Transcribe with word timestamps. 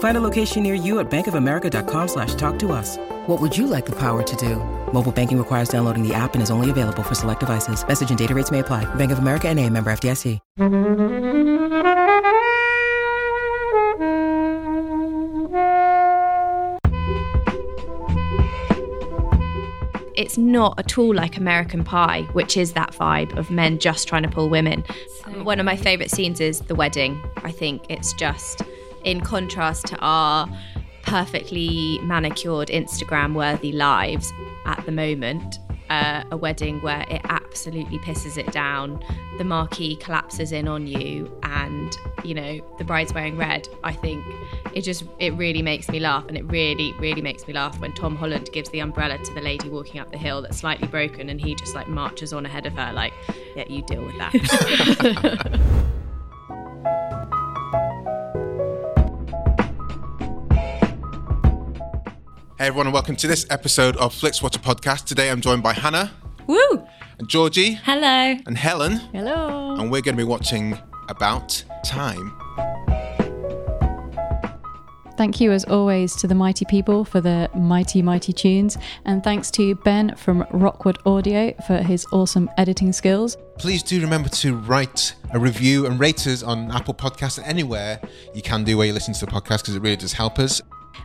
Find 0.00 0.16
a 0.16 0.20
location 0.20 0.62
near 0.62 0.74
you 0.74 0.98
at 0.98 1.10
bankofamerica.com 1.10 2.08
slash 2.08 2.34
talk 2.34 2.58
to 2.60 2.72
us. 2.72 2.96
What 3.26 3.40
would 3.40 3.56
you 3.56 3.66
like 3.66 3.86
the 3.86 3.96
power 3.96 4.22
to 4.22 4.36
do? 4.36 4.56
Mobile 4.92 5.12
banking 5.12 5.38
requires 5.38 5.68
downloading 5.68 6.06
the 6.06 6.14
app 6.14 6.34
and 6.34 6.42
is 6.42 6.50
only 6.50 6.70
available 6.70 7.02
for 7.02 7.14
select 7.14 7.40
devices. 7.40 7.86
Message 7.86 8.08
and 8.10 8.18
data 8.18 8.34
rates 8.34 8.50
may 8.50 8.58
apply. 8.58 8.92
Bank 8.96 9.12
of 9.12 9.18
America 9.18 9.48
and 9.48 9.58
a 9.58 9.68
member 9.68 9.90
FDIC. 9.92 10.40
It's 20.16 20.36
not 20.38 20.78
at 20.78 20.98
all 20.98 21.14
like 21.14 21.36
American 21.36 21.84
Pie, 21.84 22.22
which 22.32 22.56
is 22.56 22.72
that 22.72 22.92
vibe 22.92 23.36
of 23.36 23.50
men 23.50 23.78
just 23.78 24.06
trying 24.06 24.22
to 24.22 24.28
pull 24.28 24.48
women. 24.48 24.84
One 25.42 25.58
of 25.58 25.66
my 25.66 25.76
favourite 25.76 26.10
scenes 26.10 26.40
is 26.40 26.60
the 26.60 26.74
wedding. 26.74 27.22
I 27.38 27.50
think 27.50 27.84
it's 27.88 28.12
just 28.12 28.62
in 29.04 29.20
contrast 29.20 29.86
to 29.86 29.96
our 29.98 30.48
perfectly 31.02 31.98
manicured 32.02 32.68
Instagram 32.68 33.34
worthy 33.34 33.72
lives 33.72 34.32
at 34.64 34.84
the 34.86 34.92
moment. 34.92 35.58
Uh, 35.88 36.22
a 36.30 36.36
wedding 36.36 36.80
where 36.82 37.04
it 37.10 37.20
absolutely 37.24 37.98
pisses 37.98 38.38
it 38.38 38.52
down. 38.52 39.02
The 39.38 39.44
marquee 39.44 39.96
collapses 39.96 40.52
in 40.52 40.68
on 40.68 40.86
you, 40.86 41.36
and 41.42 41.92
you 42.22 42.32
know 42.32 42.60
the 42.78 42.84
bride's 42.84 43.12
wearing 43.12 43.36
red. 43.36 43.68
I 43.82 43.92
think 43.92 44.24
it 44.72 44.82
just 44.82 45.02
it 45.18 45.34
really 45.34 45.62
makes 45.62 45.88
me 45.88 45.98
laugh, 45.98 46.26
and 46.28 46.36
it 46.38 46.44
really 46.44 46.92
really 47.00 47.22
makes 47.22 47.44
me 47.48 47.54
laugh 47.54 47.80
when 47.80 47.92
Tom 47.92 48.14
Holland 48.14 48.50
gives 48.52 48.70
the 48.70 48.78
umbrella 48.78 49.18
to 49.18 49.34
the 49.34 49.40
lady 49.40 49.68
walking 49.68 50.00
up 50.00 50.12
the 50.12 50.18
hill 50.18 50.42
that's 50.42 50.58
slightly 50.58 50.86
broken, 50.86 51.28
and 51.28 51.40
he 51.40 51.56
just 51.56 51.74
like 51.74 51.88
marches 51.88 52.32
on 52.32 52.46
ahead 52.46 52.66
of 52.66 52.74
her, 52.74 52.92
like, 52.92 53.12
yeah, 53.56 53.64
you 53.66 53.82
deal 53.82 54.04
with 54.04 54.16
that. 54.16 55.80
Hey 62.60 62.66
everyone, 62.66 62.88
and 62.88 62.92
welcome 62.92 63.16
to 63.16 63.26
this 63.26 63.46
episode 63.48 63.96
of 63.96 64.12
Flix 64.12 64.42
Watcher 64.42 64.58
Podcast. 64.58 65.06
Today 65.06 65.30
I'm 65.30 65.40
joined 65.40 65.62
by 65.62 65.72
Hannah 65.72 66.10
Woo! 66.46 66.86
and 67.18 67.26
Georgie 67.26 67.72
Hello. 67.72 68.36
and 68.46 68.58
Helen, 68.58 68.96
Hello. 69.14 69.76
and 69.78 69.90
we're 69.90 70.02
going 70.02 70.14
to 70.14 70.22
be 70.22 70.24
watching 70.24 70.78
About 71.08 71.64
Time. 71.82 72.36
Thank 75.16 75.40
you, 75.40 75.52
as 75.52 75.64
always, 75.64 76.14
to 76.16 76.26
the 76.26 76.34
mighty 76.34 76.66
people 76.66 77.06
for 77.06 77.22
the 77.22 77.48
mighty, 77.54 78.02
mighty 78.02 78.34
tunes. 78.34 78.76
And 79.06 79.24
thanks 79.24 79.50
to 79.52 79.74
Ben 79.76 80.14
from 80.16 80.46
Rockwood 80.50 80.98
Audio 81.06 81.54
for 81.66 81.78
his 81.78 82.04
awesome 82.12 82.50
editing 82.58 82.92
skills. 82.92 83.38
Please 83.56 83.82
do 83.82 83.98
remember 84.02 84.28
to 84.28 84.54
write 84.54 85.14
a 85.32 85.40
review 85.40 85.86
and 85.86 85.98
rate 85.98 86.26
us 86.26 86.42
on 86.42 86.70
Apple 86.72 86.92
Podcasts 86.92 87.38
and 87.38 87.46
anywhere 87.46 87.98
you 88.34 88.42
can 88.42 88.64
do 88.64 88.76
where 88.76 88.86
you 88.86 88.92
listen 88.92 89.14
to 89.14 89.24
the 89.24 89.32
podcast 89.32 89.60
because 89.62 89.76
it 89.76 89.80
really 89.80 89.96
does 89.96 90.12
help 90.12 90.38
us 90.38 90.60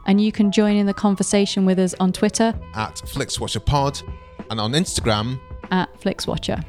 And 0.06 0.22
you 0.22 0.32
can 0.32 0.52
join 0.52 0.76
in 0.76 0.86
the 0.86 0.94
conversation 0.94 1.66
with 1.66 1.80
us 1.80 1.94
on 2.00 2.12
Twitter 2.12 2.54
at 2.74 2.96
FlixWatcherPod 2.96 4.04
and 4.50 4.60
on 4.60 4.74
Instagram. 4.74 5.40
at 5.72 5.90
FlixWatcher. 6.00 6.64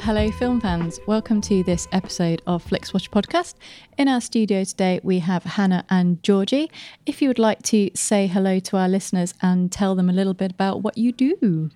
Hello, 0.00 0.30
film 0.32 0.60
fans. 0.60 0.98
Welcome 1.06 1.40
to 1.42 1.62
this 1.62 1.86
episode 1.92 2.42
of 2.46 2.64
FlixWatch 2.64 3.10
Podcast. 3.10 3.54
In 3.96 4.08
our 4.08 4.20
studio 4.20 4.64
today, 4.64 4.98
we 5.04 5.20
have 5.20 5.44
Hannah 5.44 5.84
and 5.88 6.20
Georgie. 6.22 6.70
If 7.06 7.22
you 7.22 7.28
would 7.28 7.38
like 7.38 7.62
to 7.64 7.90
say 7.94 8.26
hello 8.26 8.58
to 8.60 8.76
our 8.76 8.88
listeners 8.88 9.34
and 9.40 9.70
tell 9.70 9.94
them 9.94 10.08
a 10.10 10.12
little 10.12 10.34
bit 10.34 10.50
about 10.50 10.82
what 10.82 10.98
you 10.98 11.12
do. 11.12 11.70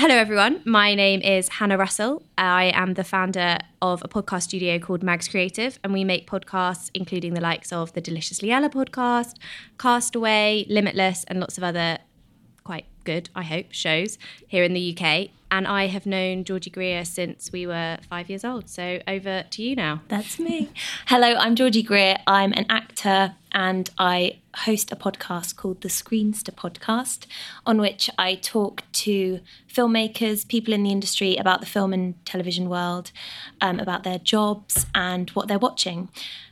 Hello, 0.00 0.14
everyone. 0.14 0.62
My 0.64 0.94
name 0.94 1.20
is 1.20 1.50
Hannah 1.50 1.76
Russell. 1.76 2.22
I 2.38 2.72
am 2.74 2.94
the 2.94 3.04
founder 3.04 3.58
of 3.82 4.00
a 4.02 4.08
podcast 4.08 4.44
studio 4.44 4.78
called 4.78 5.02
Mags 5.02 5.28
Creative, 5.28 5.78
and 5.84 5.92
we 5.92 6.04
make 6.04 6.26
podcasts, 6.26 6.90
including 6.94 7.34
the 7.34 7.40
likes 7.42 7.70
of 7.70 7.92
the 7.92 8.00
Deliciously 8.00 8.50
Ella 8.50 8.70
podcast, 8.70 9.34
Castaway, 9.78 10.64
Limitless, 10.70 11.24
and 11.24 11.38
lots 11.38 11.58
of 11.58 11.64
other 11.64 11.98
quite 12.64 12.86
good, 13.04 13.28
I 13.34 13.42
hope, 13.42 13.66
shows 13.72 14.16
here 14.48 14.64
in 14.64 14.72
the 14.72 14.96
UK. 14.96 15.28
And 15.50 15.66
I 15.66 15.88
have 15.88 16.06
known 16.06 16.44
Georgie 16.44 16.70
Greer 16.70 17.04
since 17.04 17.52
we 17.52 17.66
were 17.66 17.98
five 18.08 18.30
years 18.30 18.42
old. 18.42 18.70
So 18.70 19.00
over 19.06 19.44
to 19.50 19.62
you 19.62 19.76
now. 19.76 20.00
That's 20.08 20.38
me. 20.38 20.70
Hello, 21.08 21.34
I'm 21.34 21.54
Georgie 21.54 21.82
Greer. 21.82 22.16
I'm 22.26 22.54
an 22.54 22.64
actor 22.70 23.34
and 23.52 23.90
I 23.98 24.39
host 24.54 24.92
a 24.92 24.96
podcast 24.96 25.56
called 25.56 25.80
the 25.80 25.88
Screenster 25.88 26.52
Podcast, 26.52 27.26
on 27.64 27.80
which 27.80 28.10
I 28.18 28.34
talk 28.34 28.82
to 28.92 29.40
filmmakers, 29.72 30.46
people 30.46 30.74
in 30.74 30.82
the 30.82 30.90
industry 30.90 31.36
about 31.36 31.60
the 31.60 31.66
film 31.66 31.92
and 31.92 32.24
television 32.26 32.68
world, 32.68 33.12
um, 33.60 33.78
about 33.78 34.02
their 34.02 34.18
jobs 34.18 34.86
and 34.94 35.30
what 35.30 35.48
they're 35.48 35.58
watching. 35.58 36.08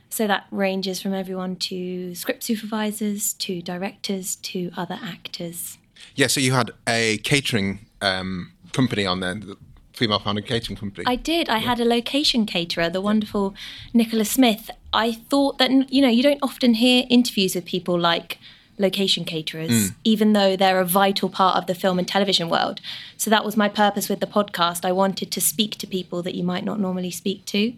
So 0.09 0.27
that 0.27 0.47
ranges 0.49 1.01
from 1.01 1.13
everyone 1.13 1.55
to 1.57 2.15
script 2.15 2.43
supervisors, 2.43 3.33
to 3.33 3.61
directors, 3.61 4.37
to 4.37 4.71
other 4.75 4.99
actors. 5.01 5.77
Yeah, 6.15 6.27
so 6.27 6.39
you 6.39 6.53
had 6.53 6.71
a 6.87 7.17
catering 7.19 7.85
um, 8.01 8.53
company 8.71 9.05
on 9.05 9.19
there, 9.19 9.35
the 9.35 9.57
female 9.99 10.19
founded 10.19 10.45
catering 10.45 10.77
company. 10.77 11.03
I 11.05 11.15
did. 11.15 11.49
I 11.49 11.57
had 11.57 11.79
a 11.79 11.85
location 11.85 12.45
caterer, 12.45 12.89
the 12.89 13.01
wonderful 13.01 13.53
Nicola 13.93 14.23
Smith. 14.23 14.71
I 14.93 15.11
thought 15.11 15.57
that, 15.57 15.69
you 15.91 16.01
know, 16.01 16.07
you 16.07 16.23
don't 16.23 16.39
often 16.41 16.75
hear 16.75 17.05
interviews 17.09 17.53
with 17.53 17.65
people 17.65 17.99
like 17.99 18.39
location 18.77 19.25
caterers, 19.25 19.69
mm. 19.69 19.95
even 20.05 20.31
though 20.31 20.55
they're 20.55 20.79
a 20.79 20.85
vital 20.85 21.27
part 21.27 21.57
of 21.57 21.67
the 21.67 21.75
film 21.75 21.99
and 21.99 22.07
television 22.07 22.49
world. 22.49 22.79
So 23.17 23.29
that 23.29 23.43
was 23.43 23.57
my 23.57 23.67
purpose 23.67 24.07
with 24.07 24.21
the 24.21 24.25
podcast. 24.25 24.85
I 24.85 24.93
wanted 24.93 25.31
to 25.31 25.41
speak 25.41 25.75
to 25.79 25.85
people 25.85 26.23
that 26.23 26.33
you 26.33 26.43
might 26.43 26.63
not 26.63 26.79
normally 26.79 27.11
speak 27.11 27.43
to 27.47 27.73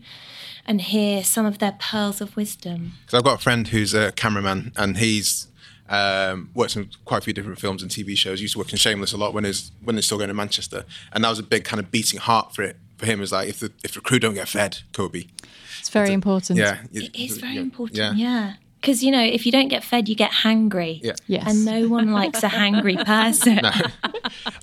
and 0.68 0.80
hear 0.80 1.24
some 1.24 1.48
of 1.48 1.58
their 1.58 1.76
pearls 1.80 2.22
of 2.22 2.36
wisdom. 2.36 2.94
Because 3.02 3.18
I've 3.18 3.24
got 3.24 3.40
a 3.40 3.44
friend 3.44 3.68
who's 3.70 3.96
a 3.96 4.12
cameraman 4.12 4.74
and 4.78 4.98
he's 4.98 5.48
um, 5.92 6.50
worked 6.56 6.76
in 6.76 6.90
quite 7.06 7.20
a 7.20 7.22
few 7.22 7.34
different 7.34 7.60
films 7.60 7.84
and 7.84 7.92
TV 7.92 8.18
shows. 8.18 8.42
Used 8.42 8.54
to 8.54 8.60
work 8.60 8.72
in 8.72 8.78
Shameless 8.78 9.14
a 9.14 9.18
lot 9.18 9.34
when 9.34 9.44
he's 9.44 9.72
when 9.84 9.96
he's 9.96 10.06
still 10.06 10.18
going 10.18 10.30
to 10.30 10.34
Manchester, 10.34 10.86
and 11.12 11.24
that 11.24 11.30
was 11.30 11.38
a 11.40 11.44
big 11.44 11.64
kind 11.64 11.80
of 11.80 11.92
beating 11.92 12.20
heart 12.20 12.56
for 12.56 12.64
it 12.64 12.78
for 12.98 13.06
him. 13.06 13.22
Is 13.22 13.32
like 13.32 13.50
if 13.50 13.60
the 13.60 13.72
if 13.84 13.94
the 13.94 14.02
crew 14.02 14.18
don't 14.18 14.34
get 14.34 14.48
fed, 14.48 14.80
Kobe. 14.94 15.26
It's 15.80 15.90
very 15.90 16.14
important. 16.14 16.58
Yeah, 16.60 16.78
It 16.94 17.16
is 17.16 17.38
very 17.40 17.56
yeah, 17.56 17.62
important, 17.62 17.98
Yeah. 17.98 18.14
yeah. 18.14 18.54
Because, 18.80 19.04
you 19.04 19.12
know, 19.12 19.22
if 19.24 19.46
you 19.46 19.52
don't 19.52 19.68
get 19.68 19.84
fed, 19.84 20.10
you 20.10 20.16
get 20.16 20.32
hangry. 20.32 21.00
Yeah. 21.04 21.14
Yes. 21.28 21.46
And 21.48 21.66
no 21.66 21.88
one 21.88 22.12
likes 22.12 22.42
a 22.42 22.48
hangry 22.48 23.04
person. 23.16 23.60
And 23.64 23.94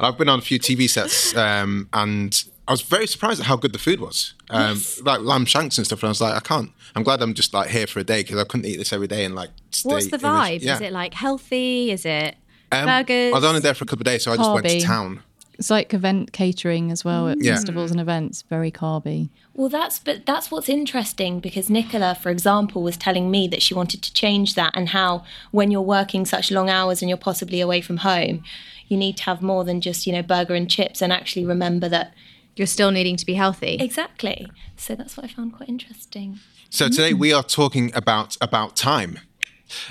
I've 0.00 0.18
been 0.18 0.28
on 0.28 0.40
a 0.40 0.42
few 0.42 0.58
TV 0.58 0.90
sets, 0.90 1.36
um, 1.36 1.88
and 1.92 2.42
I 2.68 2.70
was 2.72 2.82
very 2.82 3.06
surprised 3.06 3.40
at 3.40 3.46
how 3.46 3.56
good 3.56 3.72
the 3.72 3.78
food 3.78 3.98
was. 3.98 4.34
Um, 4.50 4.80
Like 5.02 5.20
lamb 5.20 5.46
shanks 5.46 5.78
and 5.78 5.86
stuff. 5.86 6.00
And 6.02 6.08
I 6.08 6.10
was 6.10 6.20
like, 6.20 6.34
I 6.34 6.40
can't. 6.40 6.70
I'm 6.94 7.02
glad 7.02 7.22
I'm 7.22 7.34
just 7.34 7.52
like 7.54 7.70
here 7.70 7.86
for 7.86 7.98
a 8.00 8.04
day 8.04 8.22
because 8.22 8.38
I 8.38 8.44
couldn't 8.44 8.66
eat 8.66 8.76
this 8.76 8.92
every 8.92 9.08
day 9.08 9.24
and 9.24 9.34
like. 9.34 9.50
Stay 9.70 9.88
What's 9.88 10.06
the 10.06 10.16
in 10.16 10.22
this- 10.22 10.30
vibe? 10.30 10.62
Yeah. 10.62 10.74
Is 10.74 10.80
it 10.82 10.92
like 10.92 11.14
healthy? 11.14 11.90
Is 11.90 12.04
it 12.04 12.36
Um, 12.70 12.84
burgers? 12.86 13.32
I 13.32 13.36
was 13.36 13.44
only 13.44 13.60
there 13.60 13.74
for 13.74 13.84
a 13.84 13.86
couple 13.86 14.02
of 14.02 14.06
days, 14.12 14.22
so 14.24 14.32
I 14.32 14.36
just 14.36 14.52
went 14.52 14.66
to 14.68 14.80
town. 14.80 15.22
It's 15.58 15.70
like 15.70 15.92
event 15.92 16.32
catering 16.32 16.92
as 16.92 17.04
well 17.04 17.28
at 17.28 17.38
Yeah. 17.42 17.54
festivals 17.54 17.90
and 17.90 18.00
events, 18.00 18.44
very 18.48 18.70
carby. 18.70 19.28
Well, 19.54 19.68
that's 19.68 19.98
but 19.98 20.24
that's 20.24 20.52
what's 20.52 20.68
interesting 20.68 21.40
because 21.40 21.68
Nicola, 21.68 22.14
for 22.14 22.30
example, 22.30 22.82
was 22.82 22.96
telling 22.96 23.28
me 23.28 23.48
that 23.48 23.60
she 23.60 23.74
wanted 23.74 24.00
to 24.02 24.12
change 24.12 24.54
that 24.54 24.70
and 24.76 24.90
how 24.90 25.24
when 25.50 25.72
you're 25.72 25.80
working 25.98 26.26
such 26.26 26.52
long 26.52 26.70
hours 26.70 27.02
and 27.02 27.08
you're 27.08 27.16
possibly 27.18 27.60
away 27.60 27.80
from 27.80 27.98
home, 27.98 28.44
you 28.86 28.96
need 28.96 29.16
to 29.16 29.24
have 29.24 29.42
more 29.42 29.64
than 29.64 29.80
just 29.80 30.06
you 30.06 30.12
know 30.12 30.22
burger 30.22 30.54
and 30.54 30.70
chips 30.70 31.02
and 31.02 31.12
actually 31.12 31.44
remember 31.44 31.88
that 31.88 32.14
You're 32.58 32.66
still 32.66 32.90
needing 32.90 33.16
to 33.16 33.26
be 33.26 33.34
healthy. 33.34 33.76
exactly. 33.80 34.50
So 34.76 34.94
that's 34.94 35.16
what 35.16 35.24
I 35.24 35.28
found 35.28 35.54
quite 35.54 35.68
interesting. 35.68 36.38
So 36.70 36.88
today 36.88 37.14
we 37.14 37.32
are 37.32 37.42
talking 37.42 37.90
about 37.94 38.36
about 38.40 38.76
time. 38.76 39.20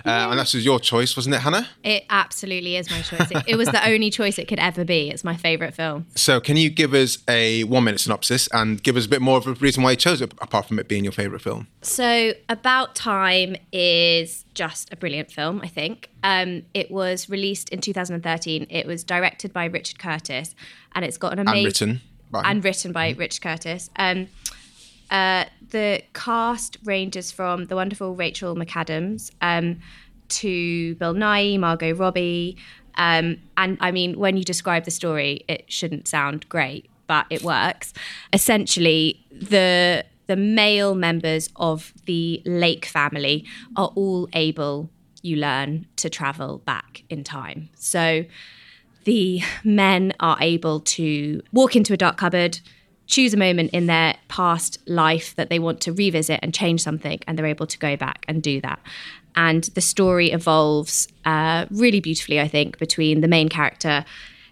Uh, 0.06 0.30
and 0.32 0.40
that 0.40 0.52
was 0.54 0.66
your 0.66 0.80
choice, 0.80 1.16
wasn't 1.16 1.36
it, 1.36 1.40
Hannah? 1.40 1.68
It 1.84 2.06
absolutely 2.10 2.78
is 2.78 2.90
my 2.90 3.02
choice. 3.02 3.30
It, 3.32 3.44
it 3.48 3.56
was 3.58 3.68
the 3.68 3.88
only 3.88 4.10
choice 4.10 4.40
it 4.40 4.48
could 4.48 4.60
ever 4.60 4.84
be. 4.84 5.10
It's 5.10 5.24
my 5.24 5.36
favourite 5.36 5.76
film. 5.76 6.08
So, 6.16 6.40
can 6.40 6.58
you 6.58 6.70
give 6.70 6.94
us 6.94 7.20
a 7.28 7.64
one 7.66 7.84
minute 7.84 8.00
synopsis 8.00 8.48
and 8.52 8.82
give 8.82 8.98
us 8.98 9.06
a 9.06 9.10
bit 9.10 9.22
more 9.22 9.38
of 9.38 9.48
a 9.48 9.54
reason 9.54 9.84
why 9.84 9.92
you 9.92 9.98
chose 9.98 10.22
it, 10.22 10.34
apart 10.42 10.66
from 10.66 10.80
it 10.80 10.88
being 10.88 11.04
your 11.04 11.14
favourite 11.14 11.42
film? 11.42 11.68
So, 11.82 12.34
About 12.50 12.96
Time 12.96 13.56
is 13.72 14.46
just 14.54 14.92
a 14.92 14.96
brilliant 14.96 15.32
film, 15.32 15.62
I 15.64 15.68
think. 15.68 16.10
Um, 16.24 16.64
it 16.74 16.90
was 16.90 17.30
released 17.30 17.70
in 17.70 17.80
2013. 17.80 18.68
It 18.70 18.88
was 18.88 19.04
directed 19.04 19.54
by 19.54 19.66
Richard 19.66 20.00
Curtis, 20.00 20.56
and 20.94 21.06
it's 21.06 21.18
got 21.18 21.34
an 21.34 21.40
amazing. 21.40 21.58
And 21.58 21.66
written 21.66 22.02
And 22.46 22.64
written 22.64 22.92
by 22.92 23.12
Rich 23.12 23.42
Curtis. 23.42 23.90
Um, 23.96 24.28
uh, 25.10 25.46
the 25.70 26.02
cast 26.14 26.78
ranges 26.84 27.32
from 27.32 27.66
the 27.66 27.76
wonderful 27.76 28.16
Rachel 28.16 28.56
McAdams 28.56 29.32
um, 29.42 29.80
to 30.30 30.96
Bill 30.96 31.14
Nighy, 31.14 31.60
Margot 31.60 31.94
Robbie. 31.94 32.58
Um, 32.96 33.38
and 33.56 33.78
I 33.80 33.92
mean, 33.92 34.18
when 34.18 34.38
you 34.38 34.44
describe 34.44 34.86
the 34.86 34.92
story, 34.92 35.46
it 35.48 35.72
shouldn't 35.72 36.08
sound 36.08 36.48
great, 36.50 36.90
but 37.06 37.26
it 37.30 37.44
works. 37.44 37.94
Essentially, 38.34 39.26
the 39.32 40.06
the 40.26 40.36
male 40.36 40.94
members 40.94 41.50
of 41.56 41.94
the 42.06 42.42
Lake 42.46 42.86
family 42.86 43.46
are 43.78 43.94
all 43.96 44.28
able, 44.34 44.90
you 45.22 45.38
learn, 45.38 45.86
to 45.96 46.10
travel 46.10 46.58
back 46.66 47.04
in 47.10 47.24
time. 47.24 47.70
So 47.76 48.26
the 49.08 49.42
men 49.64 50.12
are 50.20 50.38
able 50.42 50.82
to 50.82 51.42
walk 51.54 51.78
into 51.78 51.94
a 51.94 51.98
dark 51.98 52.18
cupboard, 52.18 52.60
choose 53.08 53.34
a 53.34 53.38
moment 53.38 53.72
in 53.72 53.86
their 53.86 54.18
past 54.28 54.78
life 54.86 55.34
that 55.38 55.50
they 55.50 55.60
want 55.60 55.80
to 55.80 55.94
revisit 55.94 56.42
and 56.44 56.54
change 56.54 56.82
something, 56.82 57.18
and 57.26 57.40
they're 57.40 57.46
able 57.46 57.66
to 57.66 57.80
go 57.80 57.96
back 57.96 58.26
and 58.28 58.44
do 58.44 58.60
that. 58.60 58.80
And 59.34 59.64
the 59.76 59.82
story 59.82 60.32
evolves 60.32 61.08
uh, 61.24 61.68
really 61.72 62.02
beautifully, 62.02 62.42
I 62.42 62.50
think, 62.50 62.78
between 62.80 63.22
the 63.22 63.30
main 63.30 63.48
character, 63.48 64.04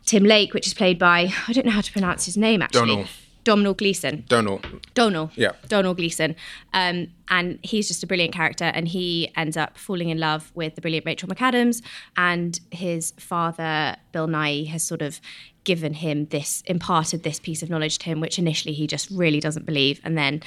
Tim 0.05 0.23
Lake, 0.23 0.53
which 0.53 0.67
is 0.67 0.73
played 0.73 0.97
by, 0.97 1.33
I 1.49 1.51
don't 1.51 1.65
know 1.65 1.73
how 1.73 1.81
to 1.81 1.91
pronounce 1.91 2.23
his 2.23 2.37
name 2.37 2.61
actually. 2.61 2.87
Domhnall. 2.87 3.07
Domhnall 3.45 3.75
Gleeson. 3.75 4.25
Domhnall. 4.27 4.59
Domhnall. 4.95 5.31
Yeah. 5.35 5.51
Domhnall 5.69 5.93
Gleeson. 5.93 6.35
Um, 6.73 7.07
and 7.29 7.59
he's 7.63 7.87
just 7.87 8.03
a 8.03 8.07
brilliant 8.07 8.33
character. 8.33 8.65
And 8.65 8.87
he 8.87 9.31
ends 9.37 9.55
up 9.55 9.77
falling 9.77 10.09
in 10.09 10.17
love 10.19 10.51
with 10.55 10.75
the 10.75 10.81
brilliant 10.81 11.05
Rachel 11.05 11.29
McAdams. 11.29 11.81
And 12.17 12.59
his 12.71 13.13
father, 13.17 13.95
Bill 14.11 14.27
Nighy 14.27 14.67
has 14.67 14.83
sort 14.83 15.01
of 15.01 15.21
given 15.63 15.93
him 15.93 16.25
this, 16.25 16.61
imparted 16.65 17.23
this 17.23 17.39
piece 17.39 17.63
of 17.63 17.69
knowledge 17.69 17.99
to 17.99 18.05
him, 18.05 18.19
which 18.19 18.37
initially 18.37 18.73
he 18.73 18.87
just 18.87 19.09
really 19.11 19.39
doesn't 19.39 19.65
believe. 19.65 20.01
And 20.03 20.17
then 20.17 20.41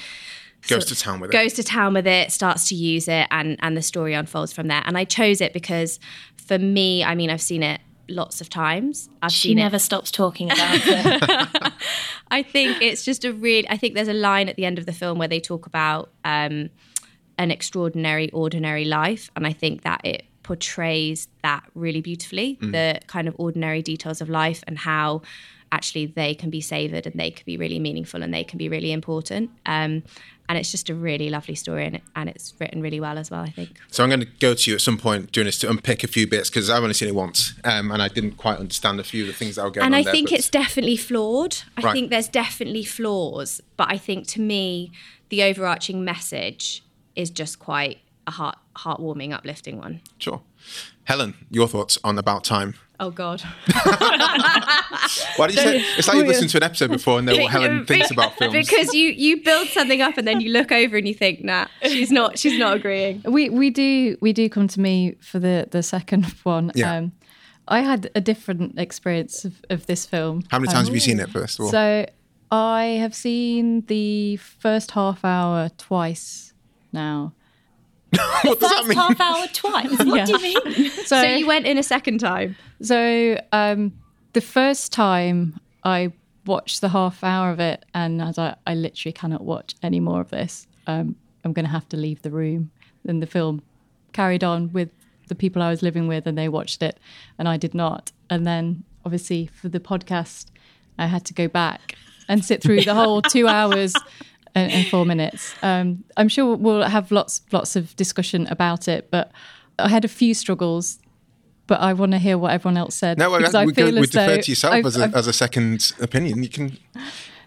Goes 0.67 0.87
to 0.87 0.97
town 0.97 1.21
with 1.21 1.31
it. 1.31 1.33
goes 1.33 1.53
to 1.53 1.63
town 1.63 1.95
with 1.95 2.07
it, 2.07 2.33
starts 2.33 2.69
to 2.71 2.75
use 2.75 3.07
it, 3.07 3.29
and 3.31 3.57
and 3.61 3.77
the 3.77 3.81
story 3.83 4.13
unfolds 4.15 4.53
from 4.53 4.67
there. 4.67 4.83
And 4.87 4.99
I 4.99 5.05
chose 5.05 5.41
it 5.41 5.53
because, 5.53 6.01
for 6.37 6.59
me, 6.59 7.05
I 7.05 7.15
mean, 7.15 7.31
I've 7.31 7.41
seen 7.41 7.63
it 7.63 7.81
lots 8.09 8.41
of 8.41 8.49
times. 8.49 9.09
I've 9.23 9.33
She 9.33 9.49
seen 9.49 9.59
it 9.59 9.63
never 9.63 9.79
stops 9.79 10.11
talking 10.11 10.51
about 10.51 10.81
it. 10.85 11.73
I 12.31 12.43
think 12.43 12.81
it's 12.83 13.05
just 13.05 13.25
a 13.25 13.33
really. 13.33 13.69
I 13.69 13.77
think 13.77 13.95
there's 13.95 14.09
a 14.09 14.15
line 14.15 14.49
at 14.49 14.57
the 14.57 14.65
end 14.65 14.79
of 14.79 14.87
the 14.87 14.93
film 14.93 15.19
where 15.19 15.29
they 15.29 15.41
talk 15.41 15.67
about 15.67 16.11
um, 16.25 16.71
an 17.39 17.51
extraordinary, 17.51 18.31
ordinary 18.31 18.85
life, 18.85 19.31
and 19.37 19.47
I 19.47 19.53
think 19.53 19.83
that 19.83 20.01
it 20.05 20.25
portrays 20.43 21.29
that 21.43 21.63
really 21.75 22.01
beautifully. 22.01 22.57
The 22.61 23.01
kind 23.07 23.29
of 23.29 23.35
ordinary 23.39 23.83
details 23.83 24.21
of 24.21 24.29
life 24.31 24.65
and 24.67 24.79
how 24.79 25.23
actually 25.71 26.07
they 26.07 26.35
can 26.35 26.49
be 26.51 26.63
savoured 26.63 27.07
and 27.07 27.15
they 27.21 27.31
can 27.31 27.45
be 27.45 27.59
really 27.59 27.79
meaningful 27.79 28.23
and 28.23 28.33
they 28.33 28.45
can 28.45 28.57
be 28.57 28.69
really 28.69 28.91
important. 28.93 29.51
Um, 29.67 30.03
and 30.49 30.57
it's 30.59 30.71
just 30.71 30.89
a 30.89 30.95
really 30.95 31.29
lovely 31.31 31.55
story 31.55 31.85
and, 31.87 32.01
and 32.17 32.29
it's 32.29 32.55
written 32.59 32.81
really 32.81 33.01
well 33.01 33.19
as 33.19 33.31
well. 33.31 33.41
I 33.43 33.51
think. 33.51 33.79
So 33.91 34.03
I'm 34.03 34.09
going 34.11 34.21
to 34.21 34.27
go 34.41 34.55
to 34.55 34.71
you 34.71 34.75
at 34.77 34.81
some 34.81 34.97
point 34.99 35.31
during 35.33 35.47
this 35.47 35.59
to 35.61 35.71
unpick 35.71 36.05
a 36.05 36.09
few 36.09 36.27
bits 36.27 36.49
because 36.51 36.71
I've 36.71 36.83
only 36.83 36.95
seen 36.95 37.09
it 37.09 37.15
once, 37.15 37.55
um, 37.65 37.91
and 37.91 38.01
I 38.03 38.09
didn't 38.09 38.33
quite 38.39 38.59
understand 38.59 38.99
a 39.01 39.05
few 39.05 39.23
of 39.25 39.29
the 39.29 39.35
things 39.35 39.57
that 39.57 39.65
were 39.65 39.71
going 39.71 39.83
on. 39.85 39.87
and 39.89 39.95
on 39.95 40.01
I 40.01 40.05
there, 40.05 40.13
think 40.13 40.33
it's 40.33 40.49
definitely 40.49 40.97
flawed. 40.97 41.57
I 41.77 41.83
Right. 41.83 41.93
think 41.93 42.11
there's 42.11 42.29
definitely 42.29 42.85
flaws, 42.85 43.61
but 43.77 43.91
I 43.93 43.99
think 43.99 44.27
to 44.29 44.41
me, 44.41 44.91
the 45.29 45.43
overarching 45.43 46.05
message 46.05 46.83
is 47.15 47.31
just 47.31 47.59
quite 47.59 47.99
a 48.27 48.31
heart 48.31 48.57
heartwarming, 48.77 49.33
uplifting 49.33 49.77
one. 49.79 50.01
sure. 50.19 50.41
Helen, 51.05 51.35
your 51.51 51.67
thoughts 51.69 51.99
on 52.05 52.19
About 52.19 52.45
Time? 52.45 52.75
Oh 53.01 53.11
God! 53.11 53.41
Why 55.37 55.47
did 55.47 55.57
you 55.57 55.63
say? 55.63 55.85
It's 55.97 56.09
like 56.09 56.17
you've 56.19 56.27
listened 56.27 56.51
to 56.51 56.57
an 56.59 56.63
episode 56.65 56.91
before 56.91 57.19
and 57.19 57.27
know 57.27 57.37
what 57.37 57.51
Helen 57.51 57.87
thinks 57.87 58.11
about 58.11 58.37
films. 58.37 58.55
because 58.55 58.93
you 58.93 59.11
you 59.11 59.43
build 59.43 59.69
something 59.69 60.01
up 60.03 60.19
and 60.19 60.27
then 60.27 60.41
you 60.41 60.51
look 60.53 60.73
over 60.73 60.97
and 60.97 61.07
you 61.07 61.15
think, 61.15 61.45
nah, 61.45 61.67
she's 61.83 62.11
not 62.11 62.39
she's 62.39 62.59
not 62.59 62.77
agreeing. 62.77 63.23
We 63.25 63.49
we 63.51 63.71
do 63.71 64.17
we 64.21 64.33
do 64.33 64.49
come 64.49 64.69
to 64.69 64.81
me 64.81 65.15
for 65.21 65.39
the 65.39 65.69
the 65.71 65.83
second 65.83 66.25
one. 66.43 66.73
Yeah. 66.75 66.97
Um, 66.97 67.13
I 67.69 67.81
had 67.81 68.11
a 68.15 68.21
different 68.21 68.79
experience 68.79 69.45
of, 69.45 69.63
of 69.71 69.87
this 69.87 70.07
film. 70.07 70.43
How 70.51 70.59
many 70.59 70.73
times 70.73 70.89
Um, 70.89 70.95
have 70.95 70.95
you 70.95 71.01
seen 71.01 71.21
it? 71.21 71.29
First 71.31 71.59
of 71.59 71.67
all, 71.67 71.71
So 71.71 72.07
I 72.51 72.85
have 73.01 73.15
seen 73.15 73.83
the 73.87 74.37
first 74.37 74.93
half 74.93 75.25
hour 75.25 75.69
twice 75.77 76.55
now. 76.93 77.35
what 78.43 78.59
does 78.61 78.71
that 78.71 78.87
mean? 78.87 78.97
half 78.97 79.21
hour 79.21 79.47
twice. 79.53 79.91
What 79.99 80.27
do 80.27 80.33
you 80.33 80.43
mean? 80.65 80.91
So, 80.91 81.21
So 81.21 81.23
you 81.23 81.47
went 81.47 81.67
in 81.67 81.77
a 81.79 81.83
second 81.83 82.19
time. 82.19 82.57
so 82.83 83.41
um, 83.53 83.93
the 84.33 84.41
first 84.41 84.93
time 84.93 85.61
I 85.85 86.13
watched 86.47 86.81
the 86.81 86.89
half 86.89 87.23
hour 87.23 87.51
of 87.51 87.61
it, 87.61 87.85
and 87.95 88.23
I 88.23 88.27
was 88.27 88.39
like, 88.39 88.55
I 88.67 88.75
literally 88.75 89.13
cannot 89.13 89.43
watch 89.43 89.75
any 89.83 90.01
more 90.01 90.21
of 90.21 90.31
this. 90.31 90.67
Um, 90.87 91.17
I'm 91.45 91.53
going 91.53 91.67
to 91.67 91.71
have 91.71 91.89
to 91.91 91.97
leave 91.97 92.23
the 92.23 92.31
room. 92.31 92.71
Then 93.05 93.21
the 93.21 93.27
film 93.27 93.63
carried 94.13 94.43
on 94.43 94.73
with 94.73 94.89
the 95.29 95.35
people 95.35 95.61
I 95.63 95.69
was 95.71 95.83
living 95.83 96.09
with, 96.09 96.27
and 96.27 96.39
they 96.39 96.49
watched 96.49 96.83
it, 96.83 96.99
and 97.39 97.49
I 97.49 97.57
did 97.59 97.75
not. 97.75 98.13
And 98.31 98.47
then, 98.47 98.85
obviously, 99.05 99.47
for 99.47 99.69
the 99.69 99.81
podcast, 99.81 100.47
I 100.99 101.07
had 101.07 101.25
to 101.27 101.35
go 101.35 101.49
back 101.49 101.95
and 102.29 102.45
sit 102.45 102.63
through 102.63 102.83
the 102.83 102.95
whole 102.95 103.21
two 103.23 103.47
hours 103.59 103.95
and, 104.55 104.73
and 104.73 104.87
four 104.89 105.05
minutes. 105.05 105.55
Um, 105.63 106.05
I'm 106.17 106.29
sure 106.29 106.57
we'll 106.57 106.83
have 106.83 107.11
lots, 107.11 107.43
lots 107.53 107.77
of 107.77 107.95
discussion 107.97 108.47
about 108.49 108.89
it, 108.89 109.11
but 109.11 109.31
I 109.79 109.89
had 109.89 110.05
a 110.05 110.09
few 110.09 110.35
struggles. 110.35 110.99
But 111.67 111.81
I 111.81 111.93
want 111.93 112.13
to 112.13 112.19
hear 112.19 112.39
what 112.39 112.53
everyone 112.53 112.79
else 112.79 112.95
said 112.95 113.19
No, 113.19 113.37
because 113.37 113.55
I 113.55 113.67
we, 113.67 113.75
feel 113.75 113.91
go, 113.93 114.01
we 114.01 114.07
defer 114.07 114.39
to 114.41 114.51
yourself 114.51 114.73
I've- 114.73 114.89
as 114.89 114.97
a, 114.97 115.05
I've- 115.05 115.15
as 115.15 115.27
a 115.27 115.35
second 115.35 115.93
opinion. 116.01 116.43
You 116.43 116.49
can 116.49 116.79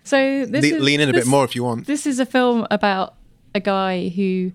so 0.03 0.45
this 0.45 0.63
le- 0.69 0.77
is- 0.77 0.83
lean 0.83 1.00
in 1.00 1.09
a 1.09 1.12
this- 1.12 1.25
bit 1.25 1.30
more 1.30 1.44
if 1.44 1.56
you 1.56 1.63
want. 1.63 1.88
This 1.88 2.06
is 2.06 2.19
a 2.19 2.25
film 2.25 2.68
about 2.69 3.15
a 3.56 3.59
guy 3.59 4.09
who 4.09 4.51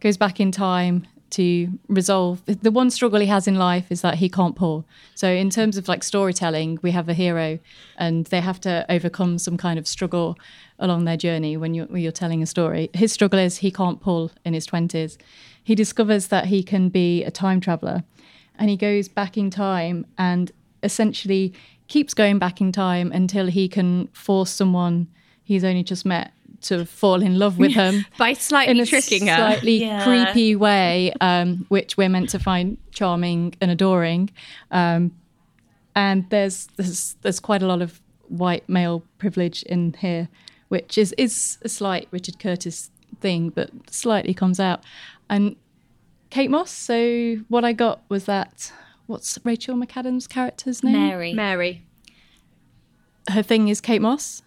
goes 0.00 0.16
back 0.16 0.40
in 0.40 0.50
time 0.50 1.06
to 1.30 1.78
resolve 1.88 2.42
the 2.46 2.70
one 2.70 2.90
struggle 2.90 3.18
he 3.20 3.26
has 3.26 3.46
in 3.46 3.56
life 3.56 3.86
is 3.90 4.00
that 4.02 4.14
he 4.16 4.28
can't 4.28 4.54
pull. 4.56 4.84
So 5.14 5.28
in 5.28 5.48
terms 5.50 5.76
of 5.78 5.88
like 5.88 6.02
storytelling, 6.04 6.78
we 6.82 6.90
have 6.90 7.08
a 7.08 7.14
hero 7.14 7.58
and 7.98 8.26
they 8.26 8.40
have 8.40 8.60
to 8.62 8.84
overcome 8.90 9.38
some 9.38 9.56
kind 9.56 9.78
of 9.78 9.86
struggle 9.86 10.38
along 10.82 11.04
their 11.04 11.16
journey 11.16 11.56
when 11.56 11.72
you're, 11.74 11.86
when 11.86 12.02
you're 12.02 12.12
telling 12.12 12.42
a 12.42 12.46
story. 12.46 12.90
His 12.92 13.12
struggle 13.12 13.38
is 13.38 13.58
he 13.58 13.70
can't 13.70 14.00
pull 14.00 14.30
in 14.44 14.52
his 14.52 14.66
20s. 14.66 15.16
He 15.64 15.74
discovers 15.74 16.26
that 16.28 16.46
he 16.46 16.62
can 16.62 16.88
be 16.90 17.22
a 17.24 17.30
time 17.30 17.60
traveler 17.60 18.04
and 18.58 18.68
he 18.68 18.76
goes 18.76 19.08
back 19.08 19.38
in 19.38 19.48
time 19.48 20.04
and 20.18 20.52
essentially 20.82 21.54
keeps 21.88 22.14
going 22.14 22.38
back 22.38 22.60
in 22.60 22.72
time 22.72 23.12
until 23.12 23.46
he 23.46 23.68
can 23.68 24.08
force 24.08 24.50
someone 24.50 25.06
he's 25.44 25.64
only 25.64 25.82
just 25.82 26.04
met 26.04 26.32
to 26.62 26.84
fall 26.86 27.20
in 27.22 27.38
love 27.38 27.58
with 27.58 27.72
him 27.82 28.04
By 28.18 28.32
slightly 28.34 28.74
in 28.76 28.80
a 28.80 28.86
tricking 28.86 29.26
her. 29.26 29.36
slightly 29.36 29.80
Yeah. 29.80 30.04
creepy 30.04 30.54
way, 30.56 31.12
um, 31.20 31.66
which 31.68 31.96
we're 31.96 32.08
meant 32.08 32.28
to 32.30 32.38
find 32.38 32.76
charming 32.92 33.54
and 33.60 33.70
adoring. 33.70 34.30
Um, 34.70 35.12
and 35.94 36.28
there's, 36.30 36.68
there's 36.76 37.16
there's 37.22 37.40
quite 37.40 37.62
a 37.62 37.66
lot 37.66 37.82
of 37.82 38.00
white 38.28 38.66
male 38.68 39.02
privilege 39.18 39.62
in 39.64 39.94
here, 39.98 40.28
which 40.72 40.96
is 40.96 41.12
is 41.18 41.58
a 41.60 41.68
slight 41.68 42.08
Richard 42.10 42.38
Curtis 42.38 42.90
thing, 43.20 43.50
but 43.50 43.68
slightly 43.90 44.32
comes 44.32 44.58
out. 44.58 44.82
And 45.28 45.56
Kate 46.30 46.50
Moss. 46.50 46.70
So 46.70 47.36
what 47.48 47.62
I 47.62 47.74
got 47.74 48.00
was 48.08 48.24
that 48.24 48.72
what's 49.04 49.38
Rachel 49.44 49.76
McAdams' 49.76 50.26
character's 50.26 50.82
name? 50.82 50.94
Mary. 50.94 51.34
Mary. 51.34 51.82
Her 53.28 53.42
thing 53.42 53.68
is 53.68 53.82
Kate 53.82 54.00
Moss. 54.00 54.42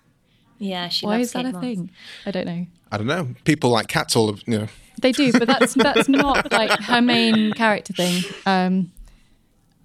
Yeah, 0.58 0.90
she 0.90 1.06
Why 1.06 1.18
loves 1.18 1.28
is 1.28 1.34
that 1.34 1.46
a 1.46 1.52
Moss. 1.52 1.62
thing? 1.62 1.92
I 2.26 2.32
don't 2.32 2.48
know. 2.48 2.66
I 2.92 2.98
don't 2.98 3.06
know. 3.06 3.28
People 3.44 3.70
like 3.70 3.88
cats 3.88 4.16
all 4.16 4.28
of 4.28 4.42
you 4.48 4.58
know. 4.58 4.68
They 5.00 5.12
do, 5.12 5.32
but 5.32 5.48
that's 5.48 5.76
that's 5.76 6.10
not 6.10 6.52
like 6.52 6.72
her 6.72 7.04
main 7.04 7.54
character 7.54 7.94
thing. 7.94 8.24
Um, 8.48 8.92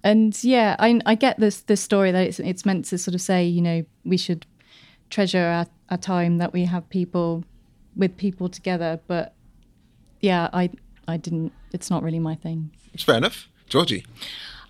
and 0.03 0.43
yeah, 0.43 0.75
I 0.79 0.99
I 1.05 1.13
get 1.13 1.39
this 1.39 1.61
this 1.61 1.81
story 1.81 2.11
that 2.11 2.25
it's 2.25 2.39
it's 2.39 2.65
meant 2.65 2.85
to 2.85 2.97
sort 2.97 3.13
of 3.13 3.21
say, 3.21 3.45
you 3.45 3.61
know, 3.61 3.85
we 4.03 4.17
should 4.17 4.47
treasure 5.11 5.45
our, 5.45 5.67
our 5.89 5.97
time 5.97 6.39
that 6.39 6.53
we 6.53 6.65
have 6.65 6.89
people 6.89 7.43
with 7.95 8.17
people 8.17 8.49
together. 8.49 8.99
But 9.05 9.33
yeah, 10.21 10.49
I 10.51 10.71
I 11.07 11.17
didn't. 11.17 11.51
It's 11.71 11.91
not 11.91 12.01
really 12.01 12.19
my 12.19 12.35
thing. 12.35 12.71
It's 12.93 13.03
fair 13.03 13.17
enough. 13.17 13.47
Georgie. 13.67 14.05